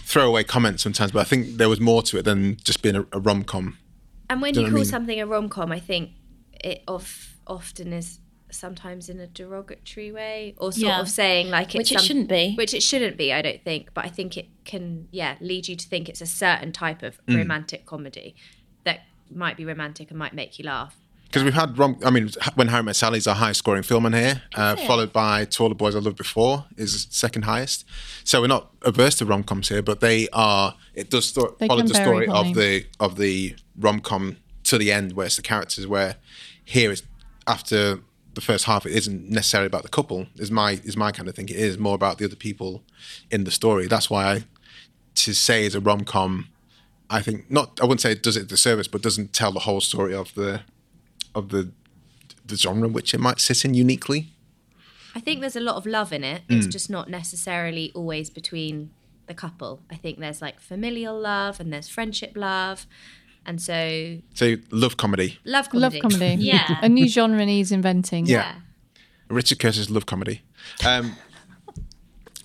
throwaway 0.03 0.43
comment 0.43 0.79
sometimes. 0.79 1.11
But 1.11 1.19
I 1.21 1.23
think 1.23 1.57
there 1.57 1.69
was 1.69 1.79
more 1.79 2.01
to 2.03 2.17
it 2.17 2.23
than 2.23 2.57
just 2.63 2.81
being 2.81 2.95
a, 2.95 3.01
a 3.11 3.19
rom 3.19 3.43
com. 3.43 3.77
And 4.29 4.41
when 4.41 4.53
Do 4.53 4.59
you 4.61 4.65
you 4.67 4.71
know 4.71 4.75
call 4.75 4.79
I 4.79 4.83
mean? 4.83 4.89
something 4.91 5.21
a 5.21 5.25
rom 5.27 5.49
com, 5.49 5.71
I 5.71 5.79
think 5.79 6.11
it 6.63 6.83
of, 6.87 7.35
often 7.47 7.93
is 7.93 8.19
sometimes 8.51 9.09
in 9.09 9.19
a 9.19 9.27
derogatory 9.27 10.11
way, 10.11 10.53
or 10.57 10.71
sort 10.71 10.83
Yeah. 10.85 11.01
of 11.01 11.09
saying 11.09 11.49
like 11.49 11.73
it's 11.75 11.89
Which 11.89 11.91
it 11.91 12.01
shouldn't 12.01 12.29
be. 12.29 12.53
Which 12.55 12.73
it 12.73 12.83
shouldn't 12.83 13.17
be, 13.17 13.33
I 13.33 13.41
don't 13.41 13.63
think. 13.63 13.93
But 13.93 14.05
I 14.05 14.09
think 14.09 14.37
it 14.37 14.47
can, 14.63 15.07
yeah, 15.11 15.35
lead 15.41 15.67
you 15.67 15.75
to 15.75 15.87
think 15.87 16.07
it's 16.07 16.21
a 16.21 16.25
certain 16.27 16.71
type 16.71 17.01
of 17.03 17.19
Mm. 17.25 17.37
romantic 17.37 17.85
comedy 17.85 18.35
that 18.83 19.01
might 19.33 19.57
be 19.57 19.65
romantic 19.65 20.09
and 20.11 20.19
might 20.19 20.33
make 20.33 20.59
you 20.59 20.65
laugh. 20.65 20.95
Because 21.33 21.45
we've 21.45 21.55
had 21.55 21.79
rom. 21.79 21.97
I 22.05 22.11
mean, 22.11 22.29
when 22.53 22.67
Harry 22.67 22.83
Met 22.83 22.95
Sally's 22.95 23.25
our 23.25 23.33
highest 23.33 23.57
scoring 23.57 23.81
film 23.81 24.05
on 24.05 24.13
here, 24.13 24.43
uh, 24.53 24.75
followed 24.75 25.11
by 25.11 25.45
To 25.45 25.63
All 25.63 25.69
the 25.69 25.73
Boys 25.73 25.95
I 25.95 25.99
Loved 25.99 26.17
Before 26.17 26.65
is 26.77 27.07
second 27.09 27.45
highest. 27.45 27.85
So 28.23 28.39
we're 28.41 28.45
not 28.45 28.69
averse 28.83 29.15
to 29.15 29.25
rom 29.25 29.43
coms 29.43 29.69
here, 29.69 29.81
but 29.81 29.99
they 29.99 30.29
are. 30.31 30.75
It 30.93 31.09
does 31.09 31.25
sto- 31.25 31.55
follow 31.57 31.81
the 31.81 31.95
story 31.95 32.27
of 32.27 32.53
the 32.53 32.85
of 32.99 33.17
the 33.17 33.55
rom 33.79 33.99
com 33.99 34.37
to 34.65 34.77
the 34.77 34.91
end, 34.91 35.13
where 35.13 35.25
it's 35.25 35.37
the 35.37 35.41
characters. 35.41 35.87
Where 35.87 36.17
here 36.63 36.91
it's 36.91 37.01
after 37.47 38.01
the 38.35 38.41
first 38.41 38.65
half, 38.65 38.85
it 38.85 38.91
isn't 38.91 39.27
necessarily 39.27 39.65
about 39.65 39.81
the 39.81 39.89
couple. 39.89 40.27
Is 40.35 40.51
my 40.51 40.73
is 40.83 40.95
my 40.95 41.11
kind 41.11 41.27
of 41.27 41.33
thing. 41.33 41.49
It 41.49 41.55
is 41.55 41.79
more 41.79 41.95
about 41.95 42.19
the 42.19 42.25
other 42.25 42.35
people 42.35 42.83
in 43.31 43.43
the 43.43 43.51
story. 43.51 43.87
That's 43.87 44.07
why 44.07 44.25
I 44.25 44.43
to 45.15 45.33
say 45.33 45.65
it's 45.65 45.73
a 45.73 45.79
rom 45.79 46.01
com. 46.01 46.49
I 47.09 47.23
think 47.23 47.49
not. 47.49 47.79
I 47.81 47.85
wouldn't 47.85 48.01
say 48.01 48.11
it 48.11 48.21
does 48.21 48.37
it 48.37 48.47
disservice, 48.47 48.87
but 48.87 49.01
doesn't 49.01 49.33
tell 49.33 49.51
the 49.51 49.61
whole 49.61 49.81
story 49.81 50.13
of 50.13 50.31
the 50.35 50.61
of 51.35 51.49
the 51.49 51.71
the 52.45 52.55
genre 52.57 52.87
which 52.87 53.13
it 53.13 53.19
might 53.19 53.39
sit 53.39 53.63
in 53.65 53.73
uniquely. 53.73 54.29
I 55.15 55.19
think 55.19 55.41
there's 55.41 55.55
a 55.55 55.59
lot 55.61 55.75
of 55.75 55.85
love 55.85 56.11
in 56.11 56.23
it. 56.23 56.41
Mm. 56.49 56.57
It's 56.57 56.67
just 56.67 56.89
not 56.89 57.09
necessarily 57.09 57.91
always 57.95 58.29
between 58.29 58.89
the 59.27 59.33
couple. 59.33 59.79
I 59.89 59.95
think 59.95 60.19
there's 60.19 60.41
like 60.41 60.59
familial 60.59 61.17
love 61.19 61.59
and 61.59 61.71
there's 61.71 61.87
friendship 61.87 62.33
love. 62.35 62.85
And 63.45 63.61
so 63.61 64.19
So 64.33 64.55
love 64.71 64.97
comedy. 64.97 65.39
love 65.45 65.69
comedy. 65.69 66.01
Love 66.01 66.11
comedy. 66.11 66.35
Yeah. 66.43 66.79
A 66.81 66.89
new 66.89 67.07
genre 67.07 67.45
needs 67.45 67.71
inventing. 67.71 68.25
Yeah. 68.25 68.55
Richard 69.29 69.59
Curtis 69.59 69.89
love 69.89 70.05
comedy. 70.05 70.41
Um, 70.85 71.15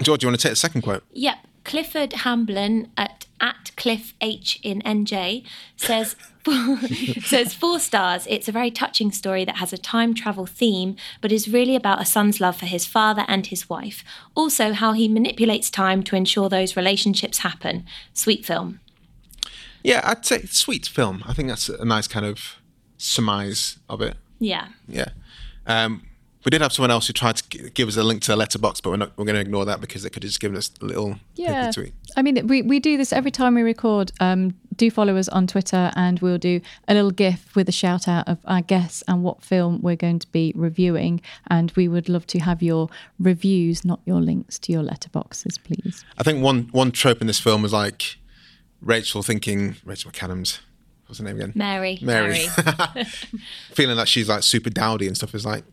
George, 0.03 0.21
do 0.21 0.27
you 0.27 0.31
want 0.31 0.41
to 0.41 0.43
take 0.47 0.53
the 0.53 0.57
second 0.57 0.83
quote? 0.83 1.03
Yep. 1.13 1.37
Clifford 1.65 2.13
Hamblin 2.13 2.91
at 2.97 3.27
at 3.41 3.71
Cliff 3.77 4.15
H 4.21 4.59
in 4.63 4.81
NJ 4.83 5.45
says 5.77 6.17
says 7.25 7.55
four 7.55 7.79
stars. 7.79 8.27
It's 8.29 8.49
a 8.49 8.53
very 8.53 8.71
touching 8.71 9.13
story 9.13 9.45
that 9.45 9.57
has 9.57 9.73
a 9.73 9.79
time 9.79 10.15
travel 10.15 10.47
theme, 10.47 10.97
but 11.21 11.31
is 11.31 11.49
really 11.49 11.77
about 11.77 12.01
a 12.01 12.07
son's 12.07 12.41
love 12.41 12.57
for 12.57 12.67
his 12.67 12.87
father 12.87 13.25
and 13.29 13.47
his 13.47 13.69
wife. 13.69 14.03
Also, 14.35 14.73
how 14.73 14.93
he 14.93 15.09
manipulates 15.09 15.71
time 15.71 16.03
to 16.05 16.17
ensure 16.17 16.49
those 16.49 16.77
relationships 16.77 17.39
happen. 17.39 17.85
Sweet 18.15 18.47
film. 18.47 18.81
Yeah, 19.83 20.01
I'd 20.05 20.25
say 20.25 20.43
sweet 20.43 20.87
film. 20.87 21.23
I 21.27 21.35
think 21.35 21.49
that's 21.49 21.69
a 21.69 21.85
nice 21.85 22.09
kind 22.09 22.27
of 22.27 22.57
surmise 22.97 23.79
of 23.89 24.01
it. 24.01 24.17
Yeah. 24.39 24.69
Yeah. 24.89 25.11
Um, 25.67 26.03
We 26.49 26.51
did 26.51 26.63
have 26.63 26.73
someone 26.73 26.91
else 26.91 27.07
who 27.07 27.13
tried 27.13 27.37
to 27.37 27.69
give 27.75 27.89
us 27.89 27.99
a 27.99 28.03
link 28.03 28.23
to 28.23 28.33
the 28.33 28.37
letterbox, 28.37 28.81
but 28.81 28.89
we're 28.89 28.97
not. 28.97 29.13
We're 29.19 29.27
going 29.27 29.35
to 29.35 29.41
ignore 29.43 29.67
that 29.67 29.83
because 29.83 30.07
it 30.07 30.15
could 30.15 30.23
have 30.23 30.31
just 30.31 30.41
given 30.41 30.57
us 30.57 30.71
a 30.81 30.85
little 30.87 31.21
Yeah. 31.35 31.71
tweet. 31.71 31.93
I 32.17 32.23
mean, 32.23 32.47
we, 32.47 32.63
we 32.63 32.81
do 32.81 32.97
this 32.97 33.13
every 33.13 33.31
time 33.31 33.55
we 33.55 33.61
record. 33.61 34.13
Um, 34.19 34.55
do 34.75 34.91
follow 34.91 35.19
us 35.19 35.29
on 35.29 35.47
Twitter, 35.47 35.93
and 35.95 36.19
we'll 36.21 36.39
do 36.39 36.63
a 36.89 36.95
little 36.95 37.11
GIF 37.11 37.55
with 37.55 37.69
a 37.69 37.73
shout 37.73 38.09
out 38.09 38.27
of 38.27 38.39
our 38.47 38.63
guests 38.63 39.05
and 39.07 39.23
what 39.23 39.43
film 39.43 39.83
we're 39.83 39.95
going 39.95 40.21
to 40.21 40.27
be 40.29 40.55
reviewing. 40.57 41.21
And 41.49 41.71
we 41.77 41.87
would 41.87 42.09
love 42.09 42.27
to 42.29 42.39
have 42.39 42.63
your 42.63 42.89
reviews, 43.21 43.85
not 43.85 44.01
your 44.07 44.23
links 44.23 44.59
to 44.61 44.73
your 44.73 44.83
letterboxes, 44.83 45.63
please. 45.63 46.03
I 46.17 46.23
think 46.23 46.43
one 46.43 46.71
one 46.73 46.93
trope 46.93 47.21
in 47.21 47.27
this 47.27 47.39
film 47.39 47.61
was 47.61 47.75
like 47.75 48.17
Rachel 48.81 49.23
thinking 49.23 49.77
Rachel 49.85 50.11
McAdams. 50.13 50.61
What's 51.09 51.19
her 51.19 51.27
name 51.27 51.37
again? 51.37 51.53
Mary. 51.55 51.99
Mary. 52.01 52.47
Feeling 53.75 53.99
that 53.99 54.09
she's 54.09 54.31
like 54.31 54.43
super 54.45 54.71
dowdy 54.71 55.07
and 55.07 55.15
stuff 55.15 55.35
is 55.35 55.45
like. 55.45 55.65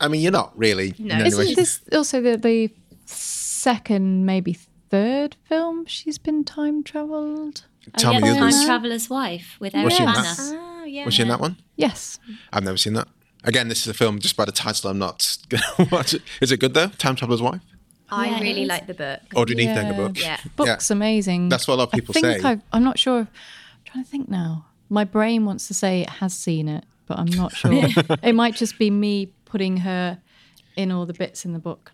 I 0.00 0.08
mean, 0.08 0.20
you're 0.20 0.32
not 0.32 0.56
really. 0.58 0.94
No. 0.98 1.14
in 1.16 1.20
any 1.22 1.34
way. 1.34 1.42
Isn't 1.44 1.56
this 1.56 1.80
also 1.92 2.20
the, 2.20 2.36
the 2.36 2.70
second, 3.06 4.26
maybe 4.26 4.56
third 4.90 5.36
film 5.48 5.86
she's 5.86 6.18
been 6.18 6.44
time 6.44 6.82
travelled? 6.82 7.64
Tell 7.96 8.12
yeah, 8.12 8.20
me 8.20 8.28
the 8.28 8.34
Time 8.34 8.42
others. 8.44 8.64
Traveller's 8.64 9.10
Wife 9.10 9.56
with 9.60 9.72
Was 9.74 9.82
Eric 9.82 9.92
she 9.94 10.02
in 10.02 10.06
Bana. 10.12 10.22
that? 10.22 10.38
Ah, 10.60 10.84
yeah. 10.84 11.04
Was 11.04 11.14
she 11.14 11.22
in 11.22 11.28
that 11.28 11.40
one? 11.40 11.56
Yes. 11.76 12.18
I've 12.52 12.64
never 12.64 12.76
seen 12.76 12.92
that. 12.94 13.08
Again, 13.44 13.68
this 13.68 13.80
is 13.82 13.88
a 13.88 13.94
film 13.94 14.18
just 14.18 14.36
by 14.36 14.44
the 14.44 14.52
title. 14.52 14.90
I'm 14.90 14.98
not 14.98 15.38
going 15.48 15.62
to 15.76 15.88
watch 15.90 16.14
it. 16.14 16.22
Is 16.40 16.52
it 16.52 16.58
good 16.60 16.74
though? 16.74 16.88
Time 16.88 17.16
Traveler's 17.16 17.40
Wife? 17.42 17.62
I 18.10 18.26
Yeah, 18.28 18.38
it 18.38 18.42
really 18.42 18.64
like 18.66 18.86
the 18.86 18.94
book. 18.94 19.20
Or 19.34 19.46
do 19.46 19.52
you 19.52 19.56
need 19.56 19.66
to 19.74 19.80
Yeah. 19.80 19.88
take 19.88 19.96
book? 19.96 20.20
Yeah. 20.20 20.38
Book's 20.56 20.90
amazing. 20.90 21.48
That's 21.48 21.66
what 21.68 21.74
a 21.74 21.76
lot 21.76 21.84
of 21.84 21.92
people 21.92 22.14
I 22.16 22.20
think 22.20 22.42
say. 22.42 22.48
I've, 22.48 22.62
I'm 22.72 22.84
not 22.84 22.98
sure. 22.98 23.20
I'm 23.20 23.28
trying 23.84 24.04
to 24.04 24.10
think 24.10 24.28
now. 24.28 24.66
My 24.90 25.04
brain 25.04 25.44
wants 25.44 25.68
to 25.68 25.74
say 25.74 26.00
it 26.02 26.08
has 26.10 26.32
seen 26.34 26.68
it, 26.68 26.84
but 27.06 27.18
I'm 27.18 27.26
not 27.26 27.52
sure. 27.54 27.72
it 28.22 28.34
might 28.34 28.54
just 28.54 28.78
be 28.78 28.90
me 28.90 29.32
putting 29.48 29.78
her 29.78 30.18
in 30.76 30.90
all 30.92 31.06
the 31.06 31.14
bits 31.14 31.44
in 31.44 31.52
the 31.52 31.58
book. 31.58 31.92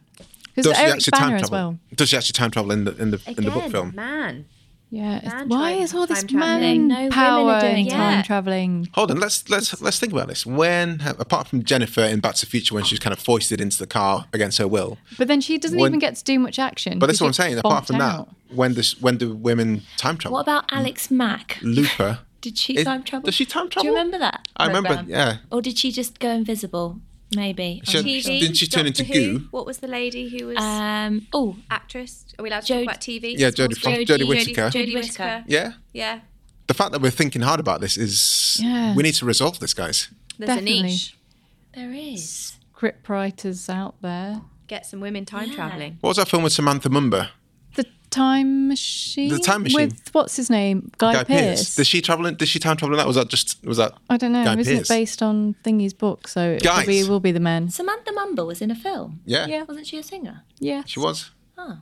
Because 0.55 0.67
Does 0.71 0.77
she 0.79 0.85
actually 0.85 1.11
Bana 1.13 1.25
time 1.25 1.35
as 1.35 1.41
travel? 1.49 1.69
well. 1.71 1.79
Does 1.97 2.09
she 2.11 2.17
actually 2.17 2.33
time 2.35 2.51
travel 2.51 2.71
in 2.73 2.85
the 2.85 2.97
in 2.97 3.11
the 3.11 3.21
in 3.27 3.45
the 3.45 3.51
book 3.51 3.71
film? 3.71 3.93
Man. 3.95 4.45
Yeah. 4.91 5.21
Man 5.25 5.49
why 5.49 5.73
is 5.73 5.93
all 5.93 6.07
this 6.07 6.31
man 6.31 6.87
No, 6.87 6.95
women 6.95 7.09
are 7.09 7.11
power 7.11 7.61
doing 7.61 7.87
in 7.87 7.91
time 7.93 8.13
Yeah. 8.19 8.23
traveling? 8.23 8.89
Hold 8.95 9.11
on, 9.11 9.19
let's 9.19 9.49
let's 9.51 9.81
let's 9.83 9.99
think 9.99 10.13
about 10.13 10.29
this. 10.29 10.47
When, 10.47 11.01
apart 11.19 11.49
from 11.49 11.65
Jennifer 11.65 12.03
in 12.03 12.21
Back 12.21 12.37
to 12.37 12.47
the 12.47 12.51
Future, 12.51 12.75
when 12.77 12.85
she's 12.85 13.01
kind 13.01 13.13
of 13.13 13.19
foisted 13.19 13.61
into 13.61 13.79
the 13.79 13.89
car 13.89 14.27
against 14.33 14.59
her 14.59 14.69
will, 14.69 14.99
But 15.19 15.27
then 15.27 15.41
she 15.41 15.59
doesn't 15.59 15.77
When- 15.81 15.91
even 15.91 15.99
get 15.99 16.15
to 16.17 16.23
do 16.23 16.39
much 16.39 16.61
action. 16.61 17.01
but 17.01 17.07
that's 17.07 17.19
She 17.19 17.25
what 17.25 17.29
I'm 17.31 17.33
saying. 17.35 17.59
Apart 17.59 17.89
from 17.89 17.97
out. 18.01 18.29
that, 18.29 18.55
when 18.57 18.75
does 18.75 19.01
when 19.01 19.17
do 19.17 19.35
women 19.35 19.83
time 19.97 20.17
travel? 20.17 20.35
What 20.35 20.43
about 20.43 20.67
Alex 20.71 21.11
Mack? 21.11 21.59
Looper? 21.63 22.21
Did 22.41 22.57
she 22.59 22.75
Is- 22.77 22.85
time 22.85 23.03
travel? 23.03 23.25
does 23.25 23.35
she 23.35 23.47
time 23.47 23.69
travel? 23.71 23.83
Do 23.83 23.89
you 23.89 23.95
remember 23.95 24.19
that? 24.19 24.47
I 24.57 24.67
remember, 24.69 25.05
yeah. 25.09 25.39
Or 25.51 25.61
did 25.61 25.77
she 25.79 25.91
just 25.91 26.21
go 26.21 26.31
invisible? 26.31 27.01
Maybe. 27.35 27.81
She 27.85 27.99
I'm 27.99 28.05
had- 28.05 28.13
not 28.13 28.23
sure. 28.23 28.33
TV. 28.33 28.41
Didn't 28.41 28.57
she 28.57 28.67
turn 28.67 28.85
Doctor 28.85 29.03
into 29.03 29.13
Who? 29.13 29.39
goo? 29.39 29.49
What 29.51 29.67
was 29.67 29.79
the 29.79 29.87
lady 29.89 30.29
who 30.29 30.47
was 30.47 30.59
Um. 30.59 31.27
Oh, 31.33 31.57
actress? 31.71 32.25
Are 32.39 32.43
we 32.43 32.49
allowed 32.51 32.63
to 32.67 32.73
Jodie- 32.73 32.85
talk 32.85 32.93
about 32.95 33.01
TV? 33.01 33.35
Yeah, 33.39 33.51
Small 33.51 33.69
Jodie 33.69 33.75
screen? 33.77 33.97
Foster- 34.07 34.15
Jodie 34.19 34.29
Whittaker. 34.29 34.63
Jodie 34.71 34.95
Whittaker. 34.95 34.99
Whittaker. 34.99 35.45
Yeah. 35.49 35.73
Yeah. 35.93 36.21
The 36.67 36.75
fact 36.75 36.93
that 36.93 37.01
we're 37.03 37.11
thinking 37.11 37.43
hard 37.43 37.61
about 37.61 37.81
this 37.81 37.97
is 37.97 38.59
Yeah. 38.63 38.95
we 38.95 39.03
need 39.03 39.15
to 39.15 39.25
resolve 39.27 39.59
this, 39.59 39.75
guys. 39.75 40.09
There's 40.39 40.49
Definitely. 40.49 40.81
a 40.81 40.83
niche. 40.85 41.15
there 41.75 41.93
is. 41.93 42.53
Script 42.75 43.09
writers 43.09 43.69
out 43.69 43.97
there. 44.01 44.43
Get 44.69 44.87
some 44.87 45.01
women 45.01 45.25
time 45.25 45.51
traveling. 45.51 45.99
What 46.01 46.11
was 46.11 46.17
that 46.19 46.29
film 46.29 46.43
with 46.45 46.53
Samantha 46.53 46.89
Mumba? 46.89 47.31
The 48.15 48.21
Time 48.21 48.69
Machine. 48.69 49.29
The 49.29 49.39
Time 49.41 49.63
Machine. 49.65 49.89
with 49.89 50.09
what's 50.13 50.37
his 50.37 50.49
name, 50.49 50.93
Guy, 50.99 51.25
Pearce. 51.25 51.75
Did 51.75 51.87
she 51.87 52.01
travel? 52.01 52.27
In, 52.27 52.37
did 52.37 52.47
she 52.49 52.61
time 52.61 52.77
travel 52.77 52.95
in 52.95 52.99
that? 52.99 53.07
Was 53.09 53.17
that 53.17 53.29
just? 53.29 53.65
Was 53.65 53.77
that? 53.79 53.93
I 54.09 54.17
don't 54.17 54.33
know. 54.33 54.45
Guy 54.45 54.57
Isn't 54.61 54.77
Pearce? 54.79 54.89
it 54.91 54.95
based 54.95 55.21
on 55.23 55.55
Thingy's 55.65 55.93
book? 55.95 56.29
So 56.29 56.53
it 56.53 56.63
Guys. 56.63 56.75
probably 56.85 57.03
will 57.09 57.19
be 57.21 57.33
the 57.33 57.41
men. 57.41 57.71
Samantha 57.71 58.13
Mumba 58.13 58.47
was 58.47 58.63
in 58.63 58.71
a 58.71 58.75
film. 58.77 59.21
Yeah. 59.25 59.47
Yeah. 59.49 59.65
Wasn't 59.65 59.87
she 59.89 59.99
a 59.99 60.03
singer? 60.05 60.43
Yeah. 60.61 60.83
She 60.87 61.01
was 61.01 61.33
Oh, 61.59 61.79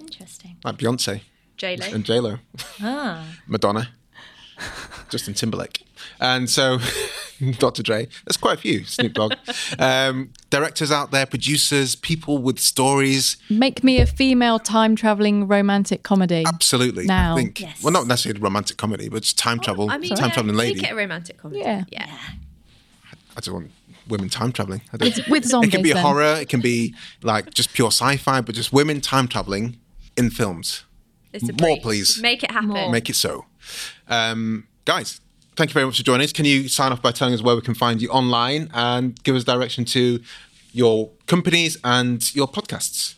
interesting. 0.00 0.56
like 0.64 0.76
Beyonce 0.76 1.20
J 1.56 1.76
Lo. 1.76 1.86
and 1.92 2.04
J 2.04 2.18
Lo, 2.20 2.38
Ah, 2.80 3.24
Madonna, 3.46 3.90
Justin 5.08 5.34
Timberlake, 5.34 5.84
and 6.20 6.48
so 6.48 6.78
Dr. 7.58 7.82
Dre. 7.82 8.06
There's 8.24 8.36
quite 8.36 8.58
a 8.58 8.60
few. 8.60 8.84
Snoop 8.84 9.12
Dogg. 9.14 9.34
Um, 9.78 10.30
directors 10.50 10.92
out 10.92 11.10
there, 11.10 11.26
producers, 11.26 11.96
people 11.96 12.38
with 12.38 12.58
stories. 12.60 13.36
Make 13.50 13.82
me 13.82 14.00
a 14.00 14.06
female 14.06 14.58
time 14.58 14.94
traveling 14.94 15.48
romantic 15.48 16.02
comedy. 16.02 16.44
Absolutely. 16.46 17.06
Now. 17.06 17.34
I 17.34 17.36
think. 17.36 17.60
Yes. 17.60 17.82
Well, 17.82 17.92
not 17.92 18.06
necessarily 18.06 18.40
a 18.40 18.42
romantic 18.42 18.76
comedy, 18.76 19.08
but 19.08 19.22
just 19.22 19.38
time 19.38 19.58
travel. 19.58 19.90
I 19.90 19.98
mean, 19.98 20.14
time 20.14 20.28
yeah, 20.28 20.34
traveling 20.34 20.56
lady. 20.56 20.80
Make 20.80 20.90
it 20.90 20.92
a 20.92 20.96
romantic 20.96 21.38
comedy. 21.38 21.60
Yeah. 21.60 21.84
Yeah. 21.90 22.06
I 23.36 23.40
just 23.40 23.50
want 23.50 23.70
women 24.08 24.28
time 24.28 24.52
traveling. 24.52 24.82
I 24.92 24.96
don't, 24.96 25.28
with 25.28 25.44
It 25.52 25.70
can 25.70 25.82
be 25.82 25.92
then. 25.92 26.02
horror. 26.02 26.36
It 26.40 26.48
can 26.48 26.60
be 26.60 26.94
like 27.22 27.52
just 27.52 27.72
pure 27.72 27.88
sci-fi, 27.90 28.40
but 28.42 28.54
just 28.54 28.72
women 28.72 29.00
time 29.00 29.28
traveling 29.28 29.78
in 30.16 30.30
films. 30.30 30.84
It's 31.32 31.48
a 31.48 31.52
More, 31.52 31.56
brief. 31.76 31.82
please. 31.82 32.22
Make 32.22 32.44
it 32.44 32.50
happen. 32.52 32.68
More. 32.68 32.90
Make 32.92 33.10
it 33.10 33.16
so. 33.16 33.46
Um, 34.08 34.68
guys, 34.84 35.20
thank 35.56 35.70
you 35.70 35.74
very 35.74 35.86
much 35.86 35.96
for 35.98 36.02
joining 36.02 36.24
us. 36.24 36.32
Can 36.32 36.44
you 36.44 36.68
sign 36.68 36.92
off 36.92 37.02
by 37.02 37.12
telling 37.12 37.34
us 37.34 37.42
where 37.42 37.54
we 37.54 37.62
can 37.62 37.74
find 37.74 38.00
you 38.02 38.08
online 38.08 38.70
and 38.74 39.22
give 39.22 39.36
us 39.36 39.44
direction 39.44 39.84
to 39.86 40.20
your 40.72 41.10
companies 41.26 41.78
and 41.84 42.34
your 42.34 42.48
podcasts? 42.48 43.16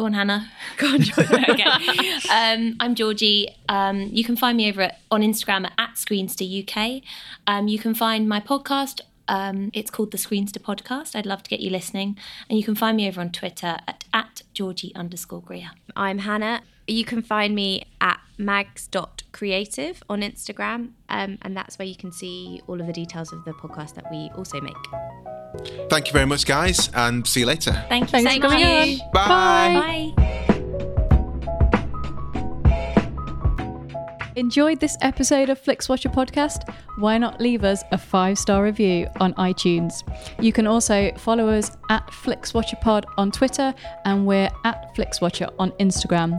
go 0.00 0.06
on, 0.06 0.12
Hannah. 0.14 0.50
Go 0.78 0.86
on, 0.88 1.00
Georgie. 1.00 1.34
okay. 1.50 2.18
Um, 2.30 2.76
I'm 2.80 2.94
Georgie. 2.94 3.54
Um, 3.68 4.08
you 4.12 4.24
can 4.24 4.34
find 4.36 4.56
me 4.56 4.70
over 4.70 4.82
at, 4.82 5.00
on 5.10 5.20
Instagram 5.20 5.66
at, 5.66 5.72
at 5.78 5.90
Screenster 5.96 6.46
UK. 6.62 7.02
Um, 7.46 7.68
you 7.68 7.78
can 7.78 7.94
find 7.94 8.28
my 8.28 8.40
podcast. 8.40 9.00
Um, 9.28 9.70
it's 9.74 9.90
called 9.90 10.10
the 10.10 10.16
Screenster 10.16 10.58
Podcast. 10.58 11.14
I'd 11.14 11.26
love 11.26 11.42
to 11.42 11.50
get 11.50 11.60
you 11.60 11.70
listening. 11.70 12.16
And 12.48 12.58
you 12.58 12.64
can 12.64 12.74
find 12.74 12.96
me 12.96 13.08
over 13.08 13.20
on 13.20 13.30
Twitter 13.30 13.76
at, 13.86 14.04
at 14.12 14.42
Georgie 14.54 14.94
underscore 14.94 15.42
Greer. 15.42 15.70
I'm 15.94 16.18
Hannah. 16.18 16.62
You 16.86 17.04
can 17.04 17.22
find 17.22 17.54
me 17.54 17.84
at 18.00 18.20
mags.creative 19.30 20.02
on 20.08 20.20
Instagram, 20.22 20.90
um, 21.08 21.38
and 21.42 21.56
that's 21.56 21.78
where 21.78 21.86
you 21.86 21.96
can 21.96 22.12
see 22.12 22.60
all 22.66 22.80
of 22.80 22.86
the 22.86 22.92
details 22.92 23.32
of 23.32 23.44
the 23.44 23.52
podcast 23.52 23.94
that 23.94 24.10
we 24.10 24.30
also 24.36 24.60
make. 24.60 24.76
Thank 25.88 26.06
you 26.06 26.12
very 26.12 26.26
much, 26.26 26.46
guys, 26.46 26.90
and 26.94 27.26
see 27.26 27.40
you 27.40 27.46
later. 27.46 27.72
Thank 27.88 28.12
you 28.12 28.20
Thanks 28.22 28.34
so 28.34 28.40
for 28.40 28.48
coming 28.48 28.66
much. 28.66 29.00
on. 29.00 29.12
Bye. 29.12 30.12
Bye. 30.16 30.26
Enjoyed 34.36 34.78
this 34.80 34.96
episode 35.02 35.50
of 35.50 35.60
Flixwatcher 35.60 36.14
podcast? 36.14 36.72
Why 36.98 37.18
not 37.18 37.40
leave 37.40 37.64
us 37.64 37.82
a 37.90 37.98
five 37.98 38.38
star 38.38 38.62
review 38.62 39.08
on 39.20 39.34
iTunes? 39.34 39.92
You 40.40 40.52
can 40.52 40.66
also 40.68 41.10
follow 41.18 41.48
us 41.48 41.72
at 41.90 42.06
FlixWatcherPod 42.06 43.04
on 43.18 43.32
Twitter 43.32 43.74
and 44.04 44.26
we're 44.26 44.48
at 44.64 44.94
FlixWatcher 44.94 45.52
on 45.58 45.72
Instagram. 45.72 46.38